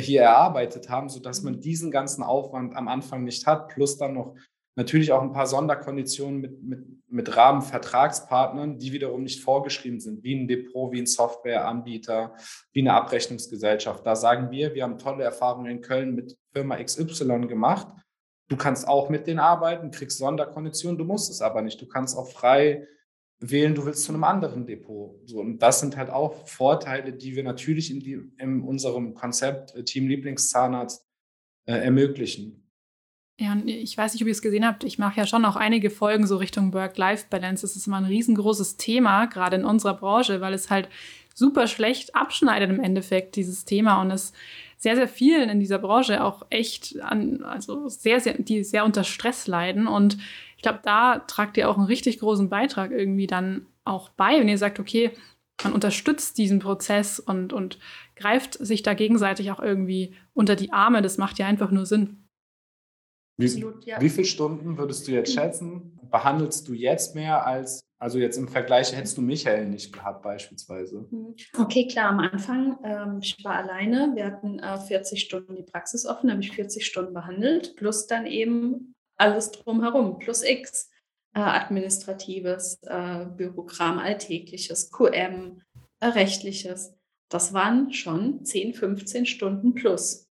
hier 0.00 0.22
erarbeitet 0.22 0.88
haben, 0.88 1.08
sodass 1.08 1.42
man 1.42 1.60
diesen 1.60 1.90
ganzen 1.90 2.22
Aufwand 2.22 2.76
am 2.76 2.88
Anfang 2.88 3.24
nicht 3.24 3.46
hat, 3.46 3.68
plus 3.68 3.98
dann 3.98 4.14
noch 4.14 4.34
natürlich 4.74 5.12
auch 5.12 5.22
ein 5.22 5.32
paar 5.32 5.46
Sonderkonditionen 5.46 6.40
mit, 6.40 6.62
mit, 6.62 6.84
mit 7.08 7.36
Rahmenvertragspartnern, 7.36 8.78
die 8.78 8.92
wiederum 8.92 9.22
nicht 9.22 9.42
vorgeschrieben 9.42 10.00
sind, 10.00 10.22
wie 10.22 10.34
ein 10.34 10.48
Depot, 10.48 10.92
wie 10.92 11.00
ein 11.00 11.06
Softwareanbieter, 11.06 12.34
wie 12.72 12.80
eine 12.80 12.94
Abrechnungsgesellschaft. 12.94 14.06
Da 14.06 14.16
sagen 14.16 14.50
wir, 14.50 14.74
wir 14.74 14.84
haben 14.84 14.98
tolle 14.98 15.24
Erfahrungen 15.24 15.70
in 15.70 15.80
Köln 15.82 16.14
mit 16.14 16.36
Firma 16.52 16.82
XY 16.82 17.46
gemacht. 17.46 17.88
Du 18.48 18.56
kannst 18.56 18.88
auch 18.88 19.08
mit 19.08 19.26
denen 19.26 19.40
arbeiten, 19.40 19.90
kriegst 19.90 20.18
Sonderkonditionen, 20.18 20.98
du 20.98 21.04
musst 21.04 21.30
es 21.30 21.42
aber 21.42 21.62
nicht. 21.62 21.80
Du 21.80 21.86
kannst 21.86 22.16
auch 22.16 22.30
frei 22.30 22.86
wählen, 23.50 23.74
du 23.74 23.84
willst 23.84 24.04
zu 24.04 24.12
einem 24.12 24.24
anderen 24.24 24.66
Depot. 24.66 25.18
So, 25.26 25.40
und 25.40 25.58
das 25.58 25.80
sind 25.80 25.96
halt 25.96 26.10
auch 26.10 26.46
Vorteile, 26.46 27.12
die 27.12 27.36
wir 27.36 27.42
natürlich 27.42 27.90
in, 27.90 28.00
die, 28.00 28.18
in 28.38 28.62
unserem 28.62 29.14
Konzept 29.14 29.74
äh, 29.74 29.84
Team 29.84 30.08
Lieblingszahnarzt 30.08 31.06
äh, 31.66 31.74
ermöglichen. 31.74 32.62
Ja, 33.40 33.56
ich 33.64 33.96
weiß 33.98 34.12
nicht, 34.12 34.22
ob 34.22 34.28
ihr 34.28 34.32
es 34.32 34.42
gesehen 34.42 34.66
habt. 34.66 34.84
Ich 34.84 34.98
mache 34.98 35.18
ja 35.18 35.26
schon 35.26 35.44
auch 35.44 35.56
einige 35.56 35.90
Folgen 35.90 36.26
so 36.26 36.36
Richtung 36.36 36.72
Work-Life-Balance. 36.72 37.62
Das 37.62 37.76
ist 37.76 37.86
immer 37.86 37.96
ein 37.96 38.04
riesengroßes 38.04 38.76
Thema, 38.76 39.26
gerade 39.26 39.56
in 39.56 39.64
unserer 39.64 39.94
Branche, 39.94 40.40
weil 40.40 40.54
es 40.54 40.70
halt 40.70 40.88
super 41.34 41.66
schlecht 41.66 42.14
abschneidet 42.14 42.70
im 42.70 42.78
Endeffekt, 42.78 43.36
dieses 43.36 43.64
Thema. 43.64 44.00
Und 44.00 44.10
es 44.10 44.32
sehr, 44.76 44.96
sehr 44.96 45.08
vielen 45.08 45.48
in 45.48 45.60
dieser 45.60 45.78
Branche 45.78 46.22
auch 46.22 46.44
echt 46.50 47.00
an, 47.00 47.42
also 47.42 47.88
sehr, 47.88 48.20
sehr, 48.20 48.34
die 48.34 48.64
sehr 48.64 48.84
unter 48.84 49.02
Stress 49.02 49.46
leiden. 49.46 49.86
Und 49.86 50.18
ich 50.62 50.64
glaube, 50.64 50.78
da 50.84 51.18
tragt 51.18 51.56
ihr 51.56 51.68
auch 51.68 51.76
einen 51.76 51.86
richtig 51.86 52.20
großen 52.20 52.48
Beitrag 52.48 52.92
irgendwie 52.92 53.26
dann 53.26 53.66
auch 53.82 54.10
bei, 54.10 54.38
wenn 54.38 54.48
ihr 54.48 54.58
sagt, 54.58 54.78
okay, 54.78 55.10
man 55.64 55.72
unterstützt 55.72 56.38
diesen 56.38 56.60
Prozess 56.60 57.18
und, 57.18 57.52
und 57.52 57.80
greift 58.14 58.54
sich 58.54 58.84
da 58.84 58.94
gegenseitig 58.94 59.50
auch 59.50 59.58
irgendwie 59.58 60.14
unter 60.34 60.54
die 60.54 60.72
Arme. 60.72 61.02
Das 61.02 61.18
macht 61.18 61.40
ja 61.40 61.46
einfach 61.46 61.72
nur 61.72 61.84
Sinn. 61.84 62.28
Wie, 63.38 63.46
Absolut, 63.46 63.84
ja. 63.86 64.00
wie 64.00 64.08
viele 64.08 64.24
Stunden 64.24 64.78
würdest 64.78 65.08
du 65.08 65.10
jetzt 65.10 65.32
schätzen? 65.32 65.98
Behandelst 66.12 66.68
du 66.68 66.74
jetzt 66.74 67.16
mehr 67.16 67.44
als, 67.44 67.80
also 67.98 68.20
jetzt 68.20 68.36
im 68.36 68.46
Vergleich 68.46 68.94
hättest 68.94 69.16
du 69.16 69.20
Michael 69.20 69.66
nicht 69.66 69.92
gehabt 69.92 70.22
beispielsweise? 70.22 71.08
Mhm. 71.10 71.34
Okay, 71.58 71.88
klar, 71.88 72.10
am 72.10 72.20
Anfang, 72.20 72.78
ähm, 72.84 73.18
ich 73.20 73.36
war 73.42 73.56
alleine, 73.56 74.12
wir 74.14 74.26
hatten 74.26 74.60
äh, 74.60 74.78
40 74.78 75.20
Stunden 75.20 75.56
die 75.56 75.64
Praxis 75.64 76.06
offen, 76.06 76.30
habe 76.30 76.40
ich 76.40 76.52
40 76.52 76.86
Stunden 76.86 77.14
behandelt, 77.14 77.74
plus 77.74 78.06
dann 78.06 78.26
eben 78.26 78.94
alles 79.22 79.50
drumherum, 79.52 80.18
plus 80.18 80.42
X, 80.42 80.90
äh, 81.34 81.40
administratives, 81.40 82.78
äh, 82.82 83.26
Bürokram, 83.26 83.98
alltägliches, 83.98 84.90
QM, 84.90 85.62
äh, 86.00 86.06
rechtliches. 86.06 86.94
Das 87.30 87.54
waren 87.54 87.92
schon 87.92 88.44
10, 88.44 88.74
15 88.74 89.26
Stunden 89.26 89.74
plus 89.74 90.28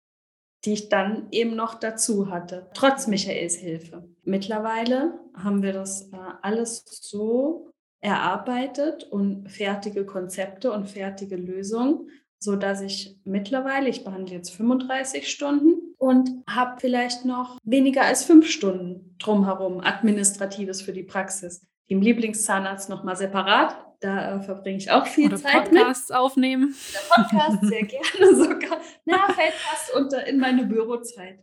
die 0.66 0.74
ich 0.74 0.90
dann 0.90 1.28
eben 1.32 1.56
noch 1.56 1.76
dazu 1.76 2.30
hatte, 2.30 2.70
trotz 2.74 3.08
Michaels 3.08 3.56
Hilfe. 3.56 4.10
Mittlerweile 4.24 5.20
haben 5.36 5.62
wir 5.62 5.74
das 5.74 6.12
äh, 6.12 6.18
alles 6.42 6.84
so 6.88 7.70
erarbeitet 8.02 9.04
und 9.04 9.50
fertige 9.50 10.06
Konzepte 10.06 10.72
und 10.72 10.88
fertige 10.90 11.36
Lösungen, 11.36 12.10
so 12.40 12.56
dass 12.56 12.82
ich 12.82 13.18
mittlerweile, 13.24 13.90
ich 13.90 14.04
behandle 14.04 14.36
jetzt 14.36 14.52
35 14.52 15.30
Stunden 15.30 15.96
und 15.98 16.30
habe 16.48 16.80
vielleicht 16.80 17.26
noch 17.26 17.58
weniger 17.64 18.04
als 18.04 18.24
fünf 18.24 18.50
Stunden 18.50 19.16
drumherum 19.20 19.80
Administratives 19.82 20.82
für 20.82 20.94
die 20.94 21.04
Praxis. 21.04 21.66
Dem 21.90 22.02
Lieblingszahnarzt 22.02 22.90
nochmal 22.90 23.16
separat, 23.16 23.76
da 24.02 24.36
äh, 24.36 24.42
verbringe 24.42 24.78
ich 24.78 24.92
auch 24.92 25.06
viel 25.06 25.28
Oder 25.28 25.38
Zeit 25.38 25.70
Podcasts 25.70 26.10
mit. 26.10 26.18
aufnehmen. 26.18 26.76
Der 26.94 27.24
Podcast 27.24 27.66
sehr 27.66 27.84
gerne 27.86 28.36
sogar. 28.36 28.80
Na, 29.06 29.32
fällt 29.34 29.54
fast 29.54 29.96
unter 29.96 30.26
in 30.28 30.40
meine 30.40 30.66
Bürozeit. 30.66 31.40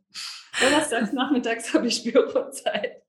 Donnerstags 0.61 1.13
nachmittags 1.13 1.73
habe 1.73 1.87
ich 1.87 2.05
Bürozeit. 2.05 3.03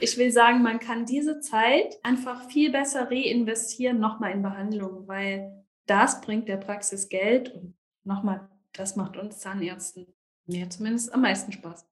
Ich 0.00 0.18
will 0.18 0.32
sagen, 0.32 0.62
man 0.62 0.80
kann 0.80 1.06
diese 1.06 1.38
Zeit 1.40 1.94
einfach 2.02 2.50
viel 2.50 2.70
besser 2.72 3.08
reinvestieren, 3.10 4.00
nochmal 4.00 4.32
in 4.32 4.42
Behandlung, 4.42 5.06
weil 5.06 5.64
das 5.86 6.20
bringt 6.20 6.48
der 6.48 6.56
Praxis 6.56 7.08
Geld 7.08 7.54
und 7.54 7.74
nochmal, 8.04 8.48
das 8.72 8.96
macht 8.96 9.16
uns 9.16 9.38
Zahnärzten 9.38 10.06
mir 10.46 10.70
zumindest 10.70 11.12
am 11.12 11.22
meisten 11.22 11.52
Spaß. 11.52 11.86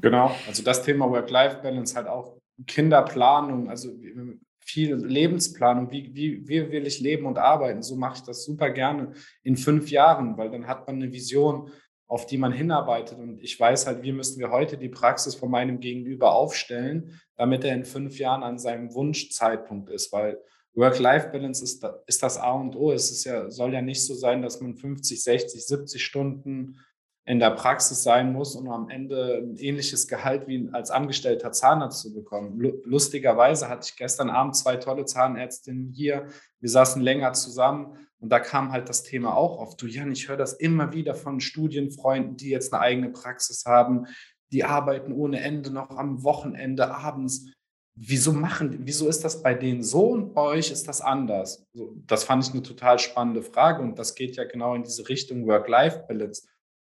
Genau, 0.00 0.34
also 0.46 0.62
das 0.62 0.82
Thema 0.82 1.10
Work-Life-Balance 1.10 1.96
halt 1.96 2.06
auch 2.06 2.38
Kinderplanung, 2.66 3.68
also 3.68 3.90
viel 4.60 4.94
Lebensplanung, 4.94 5.90
wie, 5.90 6.14
wie, 6.14 6.48
wie 6.48 6.70
will 6.70 6.86
ich 6.86 7.00
leben 7.00 7.26
und 7.26 7.36
arbeiten. 7.36 7.82
So 7.82 7.96
mache 7.96 8.18
ich 8.18 8.22
das 8.22 8.44
super 8.44 8.70
gerne 8.70 9.12
in 9.42 9.56
fünf 9.56 9.90
Jahren, 9.90 10.36
weil 10.38 10.50
dann 10.50 10.68
hat 10.68 10.86
man 10.86 10.96
eine 10.96 11.12
Vision, 11.12 11.70
auf 12.06 12.26
die 12.26 12.38
man 12.38 12.52
hinarbeitet. 12.52 13.18
Und 13.18 13.42
ich 13.42 13.58
weiß 13.58 13.86
halt, 13.86 14.02
wie 14.02 14.12
müssen 14.12 14.38
wir 14.38 14.50
heute 14.50 14.76
die 14.76 14.88
Praxis 14.88 15.34
von 15.34 15.50
meinem 15.50 15.80
Gegenüber 15.80 16.32
aufstellen, 16.34 17.20
damit 17.36 17.64
er 17.64 17.74
in 17.74 17.84
fünf 17.84 18.18
Jahren 18.18 18.44
an 18.44 18.58
seinem 18.58 18.94
Wunschzeitpunkt 18.94 19.90
ist, 19.90 20.12
weil 20.12 20.38
Work-Life-Balance 20.74 21.62
ist, 21.62 21.86
ist 22.06 22.22
das 22.22 22.38
A 22.38 22.52
und 22.52 22.76
O. 22.76 22.92
Es 22.92 23.10
ist 23.10 23.24
ja, 23.24 23.50
soll 23.50 23.74
ja 23.74 23.82
nicht 23.82 24.04
so 24.04 24.14
sein, 24.14 24.42
dass 24.42 24.60
man 24.60 24.74
50, 24.74 25.22
60, 25.22 25.66
70 25.66 26.04
Stunden 26.04 26.78
in 27.24 27.38
der 27.38 27.50
Praxis 27.50 28.02
sein 28.02 28.32
muss, 28.32 28.56
um 28.56 28.68
am 28.68 28.88
Ende 28.88 29.42
ein 29.42 29.56
ähnliches 29.56 30.08
Gehalt 30.08 30.48
wie 30.48 30.68
als 30.72 30.90
angestellter 30.90 31.52
Zahnarzt 31.52 32.00
zu 32.00 32.12
bekommen. 32.12 32.58
Lustigerweise 32.84 33.68
hatte 33.68 33.88
ich 33.88 33.96
gestern 33.96 34.28
Abend 34.28 34.56
zwei 34.56 34.76
tolle 34.76 35.04
Zahnärztinnen 35.04 35.92
hier. 35.92 36.26
Wir 36.58 36.68
saßen 36.68 37.00
länger 37.00 37.32
zusammen 37.32 37.96
und 38.18 38.30
da 38.30 38.40
kam 38.40 38.72
halt 38.72 38.88
das 38.88 39.04
Thema 39.04 39.36
auch 39.36 39.58
auf. 39.58 39.76
Du 39.76 39.86
Jan, 39.86 40.10
ich 40.10 40.28
höre 40.28 40.36
das 40.36 40.54
immer 40.54 40.92
wieder 40.92 41.14
von 41.14 41.38
Studienfreunden, 41.38 42.36
die 42.36 42.50
jetzt 42.50 42.72
eine 42.72 42.82
eigene 42.82 43.10
Praxis 43.10 43.66
haben. 43.66 44.06
Die 44.50 44.64
arbeiten 44.64 45.12
ohne 45.12 45.40
Ende 45.40 45.70
noch 45.70 45.90
am 45.90 46.24
Wochenende, 46.24 46.92
abends. 46.92 47.46
Wieso 47.94 48.32
machen, 48.32 48.78
wieso 48.80 49.08
ist 49.08 49.22
das 49.22 49.42
bei 49.42 49.54
denen 49.54 49.82
so 49.82 50.08
und 50.08 50.32
bei 50.32 50.42
euch 50.42 50.70
ist 50.70 50.88
das 50.88 51.00
anders? 51.00 51.66
Das 52.06 52.24
fand 52.24 52.44
ich 52.44 52.52
eine 52.52 52.62
total 52.62 52.98
spannende 52.98 53.42
Frage 53.42 53.82
und 53.82 53.98
das 53.98 54.14
geht 54.14 54.36
ja 54.36 54.44
genau 54.44 54.74
in 54.74 54.82
diese 54.82 55.08
Richtung 55.08 55.46
Work-Life-Balance 55.46 56.48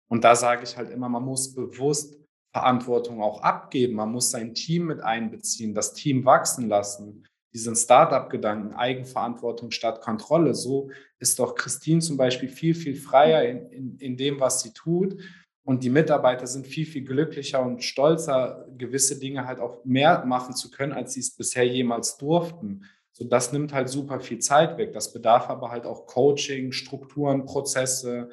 und 0.09 0.25
da 0.25 0.37
sage 0.37 0.63
ich 0.65 0.77
halt 0.77 0.91
immer, 0.91 1.09
man 1.09 1.25
muss 1.25 1.55
bewusst 1.55 2.17
Verantwortung 2.53 3.21
auch 3.21 3.43
abgeben. 3.43 3.95
Man 3.95 4.13
muss 4.13 4.31
sein 4.31 4.55
Team 4.55 4.87
mit 4.87 5.01
einbeziehen, 5.01 5.75
das 5.75 5.93
Team 5.93 6.25
wachsen 6.25 6.69
lassen. 6.69 7.27
Diesen 7.53 7.75
Startup-Gedanken, 7.75 8.75
Eigenverantwortung 8.75 9.73
statt 9.73 10.01
Kontrolle. 10.01 10.55
So 10.55 10.91
ist 11.19 11.39
doch 11.41 11.57
Christine 11.57 12.01
zum 12.01 12.17
Beispiel 12.17 12.49
viel, 12.49 12.75
viel 12.75 12.95
freier 12.95 13.45
in, 13.45 13.71
in, 13.71 13.99
in 13.99 14.17
dem, 14.17 14.39
was 14.39 14.61
sie 14.61 14.73
tut. 14.73 15.21
Und 15.65 15.83
die 15.83 15.91
Mitarbeiter 15.91 16.47
sind 16.47 16.67
viel, 16.67 16.85
viel 16.85 17.05
glücklicher 17.05 17.63
und 17.63 17.83
stolzer, 17.83 18.67
gewisse 18.77 19.19
Dinge 19.19 19.47
halt 19.47 19.61
auch 19.61 19.85
mehr 19.85 20.25
machen 20.27 20.55
zu 20.55 20.71
können, 20.71 20.93
als 20.93 21.15
sie 21.15 21.21
es 21.21 21.35
bisher 21.35 21.67
jemals 21.67 22.19
durften. 22.19 22.85
So, 23.13 23.25
das 23.25 23.53
nimmt 23.53 23.73
halt 23.73 23.89
super 23.89 24.21
viel 24.21 24.41
Zeit 24.41 24.77
weg. 24.77 24.93
Das 24.93 25.13
bedarf 25.13 25.49
aber 25.49 25.71
halt 25.71 25.87
auch 25.87 26.07
Coaching, 26.07 26.73
Strukturen, 26.73 27.47
Prozesse, 27.47 28.29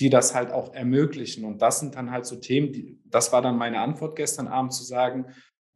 die 0.00 0.10
das 0.10 0.34
halt 0.34 0.50
auch 0.50 0.74
ermöglichen. 0.74 1.44
Und 1.44 1.62
das 1.62 1.78
sind 1.78 1.94
dann 1.94 2.10
halt 2.10 2.26
so 2.26 2.36
Themen, 2.36 2.72
die, 2.72 2.98
das 3.04 3.32
war 3.32 3.40
dann 3.40 3.56
meine 3.56 3.80
Antwort 3.80 4.16
gestern 4.16 4.48
Abend 4.48 4.72
zu 4.72 4.82
sagen, 4.82 5.26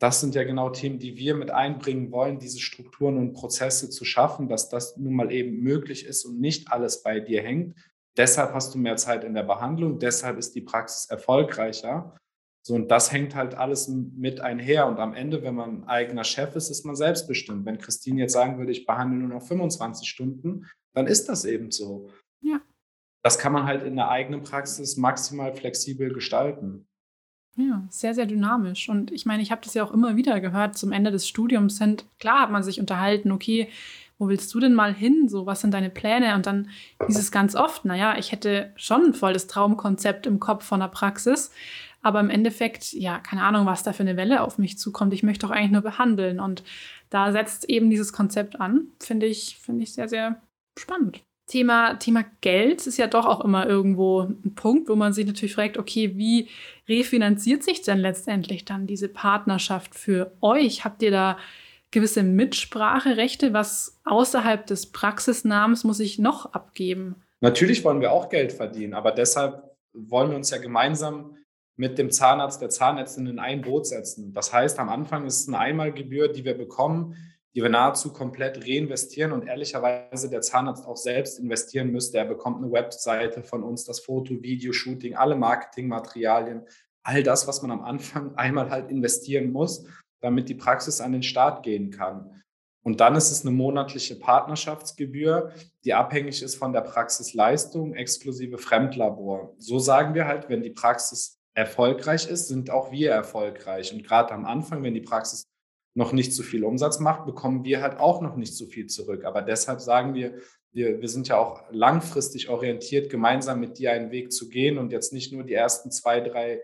das 0.01 0.21
sind 0.21 0.35
ja 0.35 0.45
genau 0.45 0.71
Themen, 0.71 0.99
die 0.99 1.17
wir 1.17 1.35
mit 1.35 1.51
einbringen 1.51 2.11
wollen, 2.11 2.39
diese 2.39 2.61
Strukturen 2.61 3.19
und 3.19 3.33
Prozesse 3.33 3.91
zu 3.91 4.05
schaffen, 4.05 4.49
dass 4.49 4.69
das 4.69 4.97
nun 4.97 5.15
mal 5.15 5.33
eben 5.33 5.61
möglich 5.61 6.07
ist 6.07 6.25
und 6.25 6.41
nicht 6.41 6.73
alles 6.73 7.03
bei 7.03 7.21
dir 7.21 7.43
hängt. 7.43 7.77
Deshalb 8.19 8.53
hast 8.53 8.75
du 8.75 8.79
mehr 8.79 8.97
Zeit 8.97 9.25
in 9.25 9.33
der 9.33 9.45
Behandlung, 9.45 9.99
deshalb 9.99 10.37
ist 10.37 10.55
die 10.55 10.61
Praxis 10.61 11.07
erfolgreicher. 11.07 12.17
So, 12.63 12.75
und 12.75 12.91
das 12.91 13.13
hängt 13.13 13.35
halt 13.35 13.55
alles 13.55 13.89
mit 13.89 14.41
einher. 14.41 14.87
Und 14.87 14.99
am 14.99 15.15
Ende, 15.15 15.43
wenn 15.43 15.55
man 15.55 15.85
eigener 15.85 16.25
Chef 16.25 16.55
ist, 16.57 16.69
ist 16.69 16.85
man 16.85 16.97
selbstbestimmt. 16.97 17.65
Wenn 17.65 17.79
Christine 17.79 18.21
jetzt 18.21 18.35
sagen 18.35 18.59
würde, 18.59 18.73
ich 18.73 18.85
behandle 18.85 19.21
nur 19.21 19.39
noch 19.39 19.47
25 19.47 20.07
Stunden, 20.07 20.67
dann 20.93 21.07
ist 21.07 21.31
das 21.31 21.47
eben 21.47 21.71
so. 21.71 22.11
Ja 22.43 22.61
das 23.23 23.39
kann 23.39 23.53
man 23.53 23.67
halt 23.67 23.83
in 23.83 23.97
der 23.97 24.09
eigenen 24.09 24.43
Praxis 24.43 24.97
maximal 24.97 25.53
flexibel 25.53 26.13
gestalten. 26.13 26.87
Ja, 27.57 27.87
sehr, 27.91 28.15
sehr 28.15 28.27
dynamisch. 28.27 28.89
Und 28.89 29.11
ich 29.11 29.27
meine, 29.27 29.43
ich 29.43 29.51
habe 29.51 29.61
das 29.63 29.75
ja 29.75 29.85
auch 29.85 29.93
immer 29.93 30.17
wieder 30.17 30.41
gehört, 30.41 30.79
zum 30.79 30.93
Ende 30.93 31.11
des 31.11 31.27
Studiums 31.27 31.77
sind, 31.77 32.07
klar 32.21 32.43
hat 32.43 32.51
man 32.51 32.63
sich 32.63 32.79
unterhalten, 32.79 33.33
okay, 33.33 33.69
wo 34.19 34.29
willst 34.29 34.53
du 34.53 34.61
denn 34.61 34.75
mal 34.75 34.93
hin? 34.93 35.29
So, 35.29 35.47
was 35.47 35.61
sind 35.61 35.73
deine 35.73 35.91
Pläne? 35.91 36.35
Und 36.35 36.47
dann 36.47 36.71
hieß 37.07 37.19
es 37.19 37.31
ganz 37.31 37.55
oft, 37.55 37.85
naja, 37.85 38.17
ich 38.19 38.33
hätte 38.33 38.73
schon 38.77 39.15
voll 39.15 39.33
das 39.33 39.47
Traumkonzept 39.47 40.27
im 40.27 40.41
Kopf 40.41 40.65
von 40.65 40.81
der 40.81 40.89
Praxis. 40.89 41.53
Aber 42.03 42.21
im 42.21 42.31
Endeffekt, 42.31 42.93
ja, 42.93 43.19
keine 43.19 43.43
Ahnung, 43.43 43.67
was 43.67 43.83
da 43.83 43.93
für 43.93 44.03
eine 44.03 44.17
Welle 44.17 44.43
auf 44.43 44.59
mich 44.59 44.79
zukommt. 44.79 45.13
Ich 45.13 45.23
möchte 45.23 45.47
doch 45.47 45.53
eigentlich 45.53 45.73
nur 45.73 45.83
behandeln. 45.83 46.41
Und 46.41 46.63
da 47.11 47.33
setzt 47.33 47.69
eben 47.69 47.91
dieses 47.91 48.13
Konzept 48.13 48.61
an. 48.61 48.89
Finde 49.01 49.27
ich, 49.27 49.57
finde 49.59 49.85
ich 49.85 49.93
sehr, 49.93 50.09
sehr 50.09 50.41
spannend. 50.79 51.23
Thema, 51.49 51.95
Thema 51.95 52.25
Geld 52.43 52.87
ist 52.87 52.99
ja 52.99 53.07
doch 53.07 53.25
auch 53.25 53.41
immer 53.41 53.67
irgendwo 53.67 54.21
ein 54.21 54.55
Punkt, 54.55 54.89
wo 54.89 54.97
man 54.97 55.15
sich 55.15 55.27
natürlich 55.27 55.55
fragt, 55.55 55.79
okay, 55.79 56.17
wie 56.17 56.49
refinanziert 56.89 57.63
sich 57.63 57.83
denn 57.83 57.99
letztendlich 57.99 58.65
dann 58.67 58.87
diese 58.87 59.09
Partnerschaft 59.09 59.95
für 59.95 60.33
euch? 60.43 60.85
Habt 60.85 61.03
ihr 61.03 61.11
da 61.11 61.39
gewisse 61.91 62.23
Mitspracherechte? 62.23 63.53
Was 63.53 64.01
außerhalb 64.05 64.67
des 64.67 64.93
Praxisnamens 64.93 65.85
muss 65.85 66.01
ich 66.01 66.19
noch 66.19 66.53
abgeben? 66.53 67.17
Natürlich 67.41 67.85
wollen 67.85 68.01
wir 68.01 68.13
auch 68.13 68.29
Geld 68.29 68.53
verdienen, 68.53 68.95
aber 68.95 69.13
deshalb 69.13 69.63
wollen 69.93 70.31
wir 70.31 70.37
uns 70.37 70.51
ja 70.51 70.59
gemeinsam 70.59 71.37
mit 71.77 71.97
dem 71.97 72.11
Zahnarzt, 72.11 72.61
der 72.61 72.71
Zahnärztin 72.71 73.27
in 73.27 73.39
ein 73.39 73.63
Boot 73.63 73.87
setzen. 73.87 74.33
Das 74.33 74.53
heißt, 74.53 74.79
am 74.81 74.89
Anfang 74.89 75.27
ist 75.27 75.41
es 75.41 75.49
eine 75.49 75.59
Einmalgebühr, 75.59 76.29
die 76.29 76.45
wir 76.45 76.59
bekommen, 76.59 77.15
die 77.55 77.63
wir 77.63 77.71
nahezu 77.71 78.13
komplett 78.13 78.67
reinvestieren 78.67 79.33
und 79.33 79.47
ehrlicherweise 79.47 80.29
der 80.29 80.41
Zahnarzt 80.41 80.87
auch 80.87 80.97
selbst 80.97 81.39
investieren 81.39 81.91
müsste. 81.91 82.19
Er 82.19 82.25
bekommt 82.25 82.63
eine 82.63 82.73
Webseite 82.73 83.43
von 83.43 83.63
uns, 83.63 83.85
das 83.85 84.01
Foto, 84.01 84.43
Video, 84.43 84.73
Shooting, 84.73 85.15
alle 85.15 85.37
Marketingmaterialien, 85.37 86.63
all 87.05 87.23
das, 87.23 87.47
was 87.47 87.63
man 87.63 87.71
am 87.71 87.83
Anfang 87.83 88.35
einmal 88.37 88.71
halt 88.71 88.91
investieren 88.91 89.53
muss, 89.53 89.87
damit 90.21 90.49
die 90.49 90.55
Praxis 90.55 91.01
an 91.01 91.13
den 91.13 91.23
Start 91.23 91.63
gehen 91.63 91.91
kann. 91.91 92.43
Und 92.83 93.01
dann 93.01 93.17
ist 93.17 93.31
es 93.31 93.43
eine 93.43 93.51
monatliche 93.51 94.17
Partnerschaftsgebühr, 94.17 95.53
die 95.85 95.95
abhängig 95.95 96.43
ist 96.43 96.55
von 96.55 96.73
der 96.73 96.81
Praxisleistung, 96.81 97.95
exklusive 97.95 98.57
Fremdlabor. 98.57 99.55
So 99.59 99.79
sagen 99.79 100.15
wir 100.15 100.27
halt, 100.27 100.49
wenn 100.49 100.63
die 100.63 100.71
Praxis 100.71 101.39
erfolgreich 101.55 102.29
ist, 102.31 102.49
sind 102.49 102.71
auch 102.71 102.93
wir 102.93 103.11
erfolgreich. 103.11 103.93
Und 103.93 104.05
gerade 104.05 104.33
am 104.33 104.47
Anfang, 104.47 104.83
wenn 104.83 104.95
die 104.95 105.01
Praxis 105.01 105.45
noch 105.95 106.13
nicht 106.13 106.33
so 106.33 106.43
viel 106.43 106.65
Umsatz 106.65 107.01
macht, 107.01 107.27
bekommen 107.27 107.65
wir 107.65 107.83
halt 107.83 107.99
auch 107.99 108.23
noch 108.23 108.37
nicht 108.37 108.57
so 108.57 108.67
viel 108.67 108.87
zurück. 108.87 109.25
Aber 109.25 109.43
deshalb 109.43 109.81
sagen 109.81 110.15
wir, 110.15 110.39
wir, 110.73 111.01
wir 111.01 111.09
sind 111.09 111.27
ja 111.29 111.37
auch 111.37 111.65
langfristig 111.71 112.49
orientiert, 112.49 113.11
gemeinsam 113.11 113.59
mit 113.59 113.79
dir 113.79 113.93
einen 113.93 114.13
Weg 114.13 114.33
zu 114.33 114.49
gehen 114.49 114.79
und 114.79 114.93
jetzt 114.93 115.13
nicht 115.13 115.33
nur 115.33 115.43
die 115.43 115.55
ersten 115.55 115.91
zwei, 115.91 116.21
drei 116.21 116.61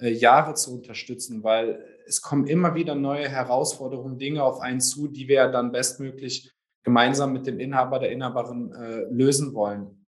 Jahre 0.00 0.54
zu 0.54 0.74
unterstützen, 0.74 1.42
weil 1.42 1.84
es 2.06 2.22
kommen 2.22 2.46
immer 2.46 2.74
wieder 2.74 2.94
neue 2.94 3.28
Herausforderungen, 3.28 4.18
Dinge 4.18 4.42
auf 4.42 4.60
einen 4.60 4.80
zu, 4.80 5.08
die 5.08 5.28
wir 5.28 5.48
dann 5.48 5.72
bestmöglich 5.72 6.52
gemeinsam 6.84 7.32
mit 7.32 7.46
dem 7.46 7.58
Inhaber, 7.58 7.98
der 7.98 8.12
Inhaberin 8.12 8.72
äh, 8.72 9.00
lösen 9.10 9.54
wollen. 9.54 10.06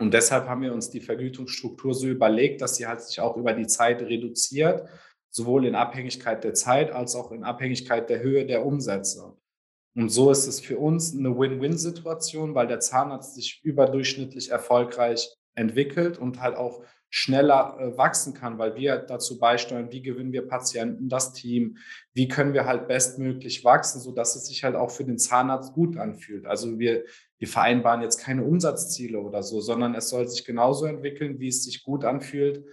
Und 0.00 0.14
deshalb 0.14 0.48
haben 0.48 0.62
wir 0.62 0.72
uns 0.72 0.90
die 0.90 1.00
Vergütungsstruktur 1.00 1.94
so 1.94 2.06
überlegt, 2.06 2.60
dass 2.60 2.76
sie 2.76 2.86
halt 2.86 3.02
sich 3.02 3.20
auch 3.20 3.36
über 3.36 3.52
die 3.52 3.66
Zeit 3.66 4.00
reduziert 4.02 4.88
sowohl 5.30 5.66
in 5.66 5.74
Abhängigkeit 5.74 6.42
der 6.44 6.54
Zeit 6.54 6.90
als 6.90 7.14
auch 7.14 7.32
in 7.32 7.44
Abhängigkeit 7.44 8.08
der 8.08 8.20
Höhe 8.20 8.46
der 8.46 8.64
Umsätze. 8.64 9.36
Und 9.94 10.10
so 10.10 10.30
ist 10.30 10.46
es 10.46 10.60
für 10.60 10.78
uns 10.78 11.16
eine 11.16 11.36
Win-Win-Situation, 11.36 12.54
weil 12.54 12.66
der 12.66 12.80
Zahnarzt 12.80 13.34
sich 13.34 13.60
überdurchschnittlich 13.64 14.50
erfolgreich 14.50 15.34
entwickelt 15.54 16.18
und 16.18 16.40
halt 16.40 16.56
auch 16.56 16.84
schneller 17.10 17.76
äh, 17.78 17.96
wachsen 17.96 18.34
kann, 18.34 18.58
weil 18.58 18.74
wir 18.76 18.98
dazu 18.98 19.38
beisteuern, 19.38 19.90
wie 19.90 20.02
gewinnen 20.02 20.32
wir 20.32 20.46
Patienten, 20.46 21.08
das 21.08 21.32
Team, 21.32 21.78
wie 22.12 22.28
können 22.28 22.52
wir 22.52 22.66
halt 22.66 22.86
bestmöglich 22.86 23.64
wachsen, 23.64 24.00
sodass 24.00 24.36
es 24.36 24.46
sich 24.46 24.62
halt 24.64 24.76
auch 24.76 24.90
für 24.90 25.04
den 25.04 25.18
Zahnarzt 25.18 25.72
gut 25.72 25.96
anfühlt. 25.96 26.44
Also 26.46 26.78
wir, 26.78 27.04
wir 27.38 27.48
vereinbaren 27.48 28.02
jetzt 28.02 28.18
keine 28.18 28.44
Umsatzziele 28.44 29.20
oder 29.20 29.42
so, 29.42 29.60
sondern 29.60 29.94
es 29.94 30.10
soll 30.10 30.28
sich 30.28 30.44
genauso 30.44 30.84
entwickeln, 30.86 31.40
wie 31.40 31.48
es 31.48 31.64
sich 31.64 31.82
gut 31.82 32.04
anfühlt 32.04 32.64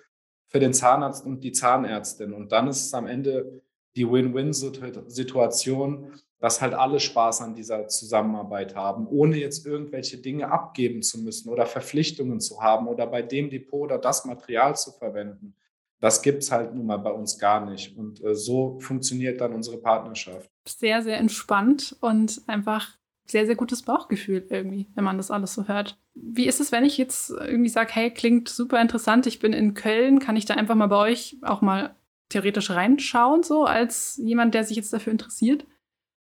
für 0.48 0.60
den 0.60 0.74
Zahnarzt 0.74 1.26
und 1.26 1.44
die 1.44 1.54
Zahnärztin. 1.54 2.34
Und 2.34 2.52
dann 2.52 2.68
ist 2.68 2.86
es 2.86 2.94
am 2.94 3.08
Ende 3.08 3.64
die 3.96 4.08
Win-Win-Situation, 4.10 6.14
dass 6.40 6.62
halt 6.62 6.74
alle 6.74 7.00
Spaß 7.00 7.42
an 7.42 7.56
dieser 7.56 7.88
Zusammenarbeit 7.88 8.76
haben, 8.76 9.08
ohne 9.08 9.38
jetzt 9.38 9.66
irgendwelche 9.66 10.18
Dinge 10.18 10.52
abgeben 10.52 11.02
zu 11.02 11.20
müssen 11.22 11.50
oder 11.50 11.66
Verpflichtungen 11.66 12.40
zu 12.40 12.62
haben 12.62 12.88
oder 12.88 13.08
bei 13.08 13.22
dem 13.22 13.50
Depot 13.50 13.84
oder 13.84 13.98
das 13.98 14.26
Material 14.26 14.76
zu 14.76 14.92
verwenden. 14.92 15.56
Das 16.02 16.22
gibt 16.22 16.44
es 16.44 16.52
halt 16.52 16.76
nun 16.76 16.86
mal 16.86 16.98
bei 16.98 17.12
uns 17.12 17.40
gar 17.40 17.66
nicht. 17.66 17.98
Und 17.98 18.24
äh, 18.24 18.36
so 18.36 18.80
funktioniert 18.80 19.42
dann 19.42 19.54
unsere 19.54 19.78
Partnerschaft. 19.78 20.50
Sehr, 20.68 21.02
sehr 21.02 21.18
entspannt 21.18 21.96
und 22.02 22.42
einfach 22.48 22.98
sehr, 23.26 23.46
sehr 23.46 23.56
gutes 23.56 23.82
Bauchgefühl 23.82 24.46
irgendwie, 24.50 24.88
wenn 24.94 25.04
man 25.04 25.18
das 25.18 25.32
alles 25.32 25.54
so 25.54 25.68
hört. 25.68 25.98
Wie 26.14 26.48
ist 26.48 26.60
es, 26.60 26.72
wenn 26.72 26.86
ich 26.86 26.98
jetzt 26.98 27.32
irgendwie 27.32 27.70
sage, 27.70 27.92
hey, 27.94 28.12
klingt 28.12 28.50
super 28.50 28.80
interessant, 28.80 29.26
ich 29.26 29.40
bin 29.40 29.52
in 29.52 29.74
Köln, 29.74 30.20
kann 30.20 30.36
ich 30.36 30.46
da 30.46 30.54
einfach 30.54 30.76
mal 30.76 30.88
bei 30.88 30.98
euch 31.12 31.38
auch 31.42 31.62
mal 31.62 31.96
theoretisch 32.30 32.70
reinschauen, 32.72 33.44
so 33.44 33.66
als 33.66 34.18
jemand, 34.18 34.54
der 34.54 34.64
sich 34.64 34.78
jetzt 34.78 34.94
dafür 34.94 35.12
interessiert? 35.12 35.66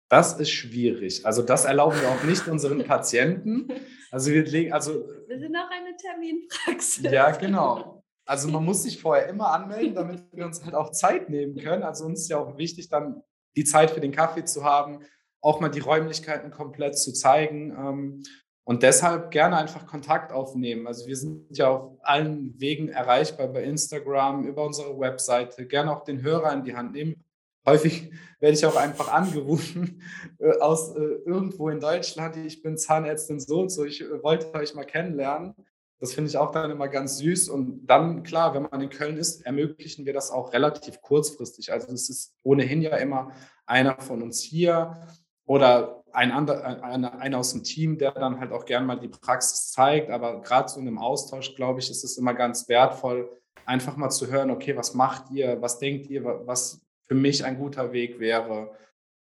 Das 0.09 0.38
ist 0.40 0.50
schwierig. 0.50 1.26
Also 1.26 1.42
das 1.42 1.64
erlauben 1.66 2.00
wir 2.00 2.09
auch 2.09 2.22
nicht 2.24 2.48
unseren 2.48 2.84
Patienten. 2.84 3.68
Also 4.11 4.30
wir 4.30 4.44
legen, 4.44 4.72
also 4.72 5.06
wir 5.26 5.38
sind 5.38 5.54
auch 5.54 5.70
eine 5.70 5.94
Terminpraxis. 5.96 7.04
Ja, 7.11 7.30
genau. 7.32 8.02
Also 8.24 8.48
man 8.48 8.64
muss 8.64 8.82
sich 8.82 9.00
vorher 9.00 9.28
immer 9.28 9.52
anmelden, 9.52 9.94
damit 9.94 10.22
wir 10.32 10.46
uns 10.46 10.64
halt 10.64 10.74
auch 10.74 10.90
Zeit 10.92 11.28
nehmen 11.28 11.56
können. 11.56 11.82
Also 11.82 12.04
uns 12.04 12.22
ist 12.22 12.30
ja 12.30 12.38
auch 12.38 12.56
wichtig, 12.56 12.88
dann 12.88 13.22
die 13.56 13.64
Zeit 13.64 13.90
für 13.90 14.00
den 14.00 14.12
Kaffee 14.12 14.44
zu 14.44 14.64
haben, 14.64 15.00
auch 15.40 15.61
mal 15.61 15.68
die 15.68 15.80
Räumlichkeiten 15.80 16.50
komplett 16.50 16.98
zu 16.98 17.12
zeigen. 17.12 17.70
Ähm, 17.70 18.22
und 18.64 18.82
deshalb 18.82 19.30
gerne 19.30 19.56
einfach 19.56 19.86
Kontakt 19.86 20.30
aufnehmen. 20.30 20.86
Also 20.86 21.06
wir 21.06 21.16
sind 21.16 21.56
ja 21.56 21.70
auf 21.70 21.98
allen 22.02 22.54
Wegen 22.61 22.90
erreichbar 22.90 23.48
bei 23.48 23.62
Instagram, 23.62 24.46
über 24.46 24.64
unsere 24.66 24.98
Webseite. 24.98 25.66
Gerne 25.66 25.90
auch 25.90 26.04
den 26.04 26.22
Hörer 26.22 26.52
in 26.52 26.64
die 26.64 26.76
Hand 26.76 26.92
nehmen. 26.92 27.24
Häufig 27.66 28.11
werde 28.40 28.56
ich 28.56 28.64
auch 28.66 28.76
einfach 28.76 29.12
angerufen 29.12 30.02
äh, 30.38 30.59
aus 30.61 30.94
äh, 30.94 31.00
irgendwo 31.26 31.68
in 31.68 31.80
Deutschland. 31.80 32.36
Ich 32.36 32.62
bin 32.62 32.76
Zahnärztin 32.76 33.40
so 33.40 33.61
und 33.61 33.70
so. 33.70 33.84
Ich 33.84 34.00
äh, 34.00 34.22
wollte 34.22 34.52
euch 34.54 34.74
mal 34.74 34.84
kennenlernen. 34.84 35.54
Das 36.00 36.12
finde 36.12 36.30
ich 36.30 36.36
auch 36.36 36.52
dann 36.52 36.70
immer 36.70 36.88
ganz 36.88 37.18
süß. 37.18 37.48
Und 37.48 37.86
dann, 37.86 38.22
klar, 38.22 38.54
wenn 38.54 38.62
man 38.62 38.80
in 38.80 38.90
Köln 38.90 39.16
ist, 39.16 39.44
ermöglichen 39.44 40.06
wir 40.06 40.12
das 40.12 40.30
auch 40.30 40.52
relativ 40.52 41.00
kurzfristig. 41.02 41.72
Also 41.72 41.92
es 41.92 42.09
ist 42.09 42.36
ohnehin 42.44 42.82
ja 42.82 42.96
immer 42.96 43.32
einer 43.66 44.00
von 44.00 44.22
uns 44.22 44.40
hier 44.40 44.96
oder 45.44 46.04
ein 46.12 46.30
anderer, 46.30 46.82
einer, 46.84 47.18
einer 47.18 47.38
aus 47.38 47.52
dem 47.52 47.64
Team, 47.64 47.98
der 47.98 48.12
dann 48.12 48.38
halt 48.38 48.52
auch 48.52 48.64
gern 48.64 48.86
mal 48.86 48.98
die 48.98 49.09
Praxis 49.09 49.72
zeigt. 49.72 50.11
Aber 50.11 50.40
gerade 50.40 50.68
so 50.68 50.78
in 50.78 50.86
einem 50.86 50.98
Austausch, 50.98 51.56
glaube 51.56 51.80
ich, 51.80 51.90
ist 51.90 52.04
es 52.04 52.16
immer 52.16 52.34
ganz 52.34 52.68
wertvoll, 52.68 53.28
einfach 53.66 53.96
mal 53.96 54.11
zu 54.11 54.28
hören, 54.28 54.50
okay, 54.50 54.76
was 54.76 54.94
macht 54.94 55.30
ihr, 55.30 55.61
was 55.61 55.78
denkt 55.78 56.06
ihr, 56.06 56.24
was 56.24 56.80
für 57.09 57.14
mich 57.14 57.44
ein 57.44 57.59
guter 57.59 57.92
Weg 57.92 58.20
wäre. 58.20 58.70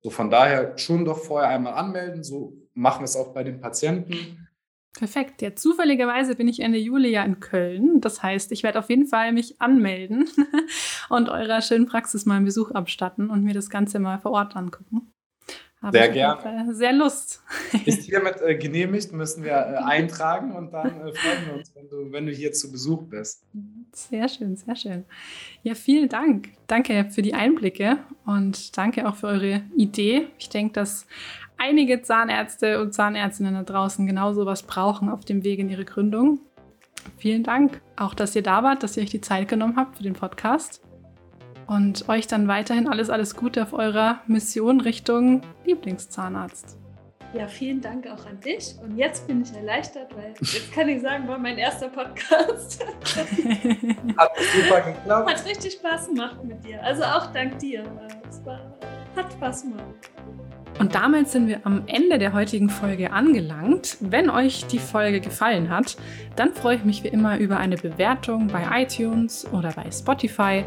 So 0.01 0.09
von 0.09 0.29
daher 0.29 0.77
schon 0.77 1.05
doch 1.05 1.19
vorher 1.19 1.49
einmal 1.49 1.73
anmelden. 1.73 2.23
So 2.23 2.57
machen 2.73 3.01
wir 3.01 3.05
es 3.05 3.15
auch 3.15 3.33
bei 3.33 3.43
den 3.43 3.59
Patienten. 3.59 4.47
Perfekt. 4.95 5.41
Ja, 5.41 5.55
zufälligerweise 5.55 6.35
bin 6.35 6.47
ich 6.47 6.59
Ende 6.59 6.77
Juli 6.77 7.09
ja 7.09 7.23
in 7.23 7.39
Köln. 7.39 7.99
Das 7.99 8.21
heißt, 8.21 8.51
ich 8.51 8.61
werde 8.63 8.79
auf 8.79 8.89
jeden 8.89 9.07
Fall 9.07 9.31
mich 9.31 9.59
anmelden 9.59 10.29
und 11.09 11.29
eurer 11.29 11.61
schönen 11.61 11.87
Praxis 11.87 12.25
mal 12.25 12.35
einen 12.35 12.45
Besuch 12.45 12.71
abstatten 12.71 13.29
und 13.29 13.43
mir 13.43 13.53
das 13.53 13.69
Ganze 13.69 13.99
mal 13.99 14.19
vor 14.19 14.31
Ort 14.31 14.55
angucken. 14.55 15.12
Habe 15.83 15.97
sehr 15.97 16.09
gerne. 16.09 16.73
Sehr 16.73 16.93
Lust. 16.93 17.43
Ist 17.85 18.03
hiermit 18.03 18.41
äh, 18.41 18.55
genehmigt, 18.55 19.11
müssen 19.11 19.43
wir 19.43 19.51
äh, 19.51 19.75
eintragen 19.83 20.53
und 20.53 20.71
dann 20.71 20.87
äh, 20.87 21.13
freuen 21.13 21.45
wir 21.45 21.53
uns, 21.55 21.75
wenn 21.75 21.89
du, 21.89 22.11
wenn 22.13 22.25
du 22.25 22.31
hier 22.31 22.53
zu 22.53 22.71
Besuch 22.71 23.03
bist. 23.03 23.43
Sehr 23.91 24.29
schön, 24.29 24.55
sehr 24.55 24.77
schön. 24.77 25.03
Ja, 25.61 25.75
vielen 25.75 26.07
Dank. 26.07 26.51
Danke 26.67 27.09
für 27.11 27.21
die 27.21 27.33
Einblicke 27.33 27.97
und 28.25 28.77
danke 28.77 29.05
auch 29.09 29.15
für 29.15 29.27
eure 29.27 29.63
Idee. 29.75 30.27
Ich 30.39 30.47
denke, 30.47 30.71
dass 30.71 31.05
einige 31.57 32.01
Zahnärzte 32.01 32.81
und 32.81 32.93
Zahnärztinnen 32.93 33.53
da 33.53 33.63
draußen 33.63 34.07
genauso 34.07 34.45
was 34.45 34.63
brauchen 34.63 35.09
auf 35.09 35.25
dem 35.25 35.43
Weg 35.43 35.59
in 35.59 35.67
ihre 35.67 35.83
Gründung. 35.83 36.39
Vielen 37.17 37.43
Dank 37.43 37.81
auch, 37.97 38.13
dass 38.13 38.33
ihr 38.37 38.43
da 38.43 38.63
wart, 38.63 38.83
dass 38.83 38.95
ihr 38.95 39.03
euch 39.03 39.09
die 39.09 39.19
Zeit 39.19 39.49
genommen 39.49 39.75
habt 39.75 39.97
für 39.97 40.03
den 40.03 40.13
Podcast 40.13 40.81
und 41.67 42.07
euch 42.09 42.27
dann 42.27 42.47
weiterhin 42.47 42.87
alles, 42.87 43.09
alles 43.09 43.35
Gute 43.35 43.63
auf 43.63 43.73
eurer 43.73 44.21
Mission 44.27 44.81
Richtung 44.81 45.41
Lieblingszahnarzt. 45.65 46.77
Ja, 47.33 47.47
vielen 47.47 47.81
Dank 47.81 48.05
auch 48.05 48.27
an 48.27 48.39
dich. 48.39 48.75
Und 48.83 48.95
jetzt 48.95 49.25
bin 49.25 49.41
ich 49.41 49.51
erleichtert, 49.55 50.15
weil 50.15 50.35
jetzt 50.39 50.71
kann 50.71 50.87
ich 50.87 51.01
sagen, 51.01 51.27
war 51.27 51.39
mein 51.39 51.57
erster 51.57 51.89
Podcast. 51.89 52.85
Hat 54.17 54.31
super 54.37 54.81
geklappt. 54.81 55.29
Hat 55.29 55.45
richtig 55.45 55.73
Spaß 55.73 56.09
gemacht 56.09 56.43
mit 56.43 56.63
dir. 56.63 56.83
Also 56.83 57.03
auch 57.03 57.33
dank 57.33 57.57
dir. 57.57 57.83
Es 58.29 58.45
war, 58.45 58.59
hat 59.15 59.33
Spaß 59.33 59.63
gemacht. 59.63 59.83
Und 60.79 60.95
damit 60.95 61.29
sind 61.29 61.47
wir 61.47 61.61
am 61.65 61.83
Ende 61.87 62.17
der 62.17 62.33
heutigen 62.33 62.69
Folge 62.69 63.11
angelangt. 63.11 63.97
Wenn 63.99 64.29
euch 64.29 64.65
die 64.65 64.79
Folge 64.79 65.19
gefallen 65.19 65.69
hat, 65.69 65.97
dann 66.35 66.53
freue 66.53 66.77
ich 66.77 66.83
mich 66.83 67.03
wie 67.03 67.09
immer 67.09 67.37
über 67.37 67.57
eine 67.57 67.77
Bewertung 67.77 68.47
bei 68.47 68.83
iTunes 68.83 69.47
oder 69.51 69.71
bei 69.71 69.89
Spotify. 69.91 70.65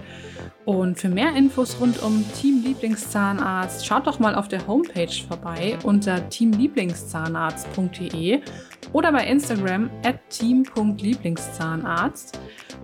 Und 0.67 0.99
für 0.99 1.09
mehr 1.09 1.35
Infos 1.37 1.81
rund 1.81 2.03
um 2.03 2.23
Team 2.35 2.63
Lieblingszahnarzt, 2.65 3.87
schaut 3.87 4.09
doch 4.09 4.19
mal 4.19 4.35
auf 4.35 4.49
der 4.49 4.67
Homepage 4.67 5.13
vorbei 5.27 5.79
unter 5.85 6.29
teamlieblingszahnarzt.de 6.29 8.41
oder 8.93 9.13
bei 9.13 9.27
Instagram 9.29 9.89
at 10.05 10.19
team.lieblingszahnarzt. 10.29 12.41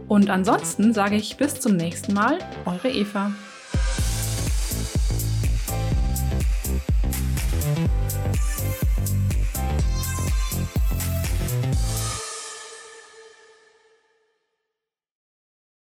Und 0.07 0.31
ansonsten 0.31 0.95
sage 0.95 1.17
ich 1.17 1.37
bis 1.37 1.59
zum 1.59 1.77
nächsten 1.77 2.15
Mal, 2.15 2.39
eure 2.67 2.89
Eva. 2.89 3.33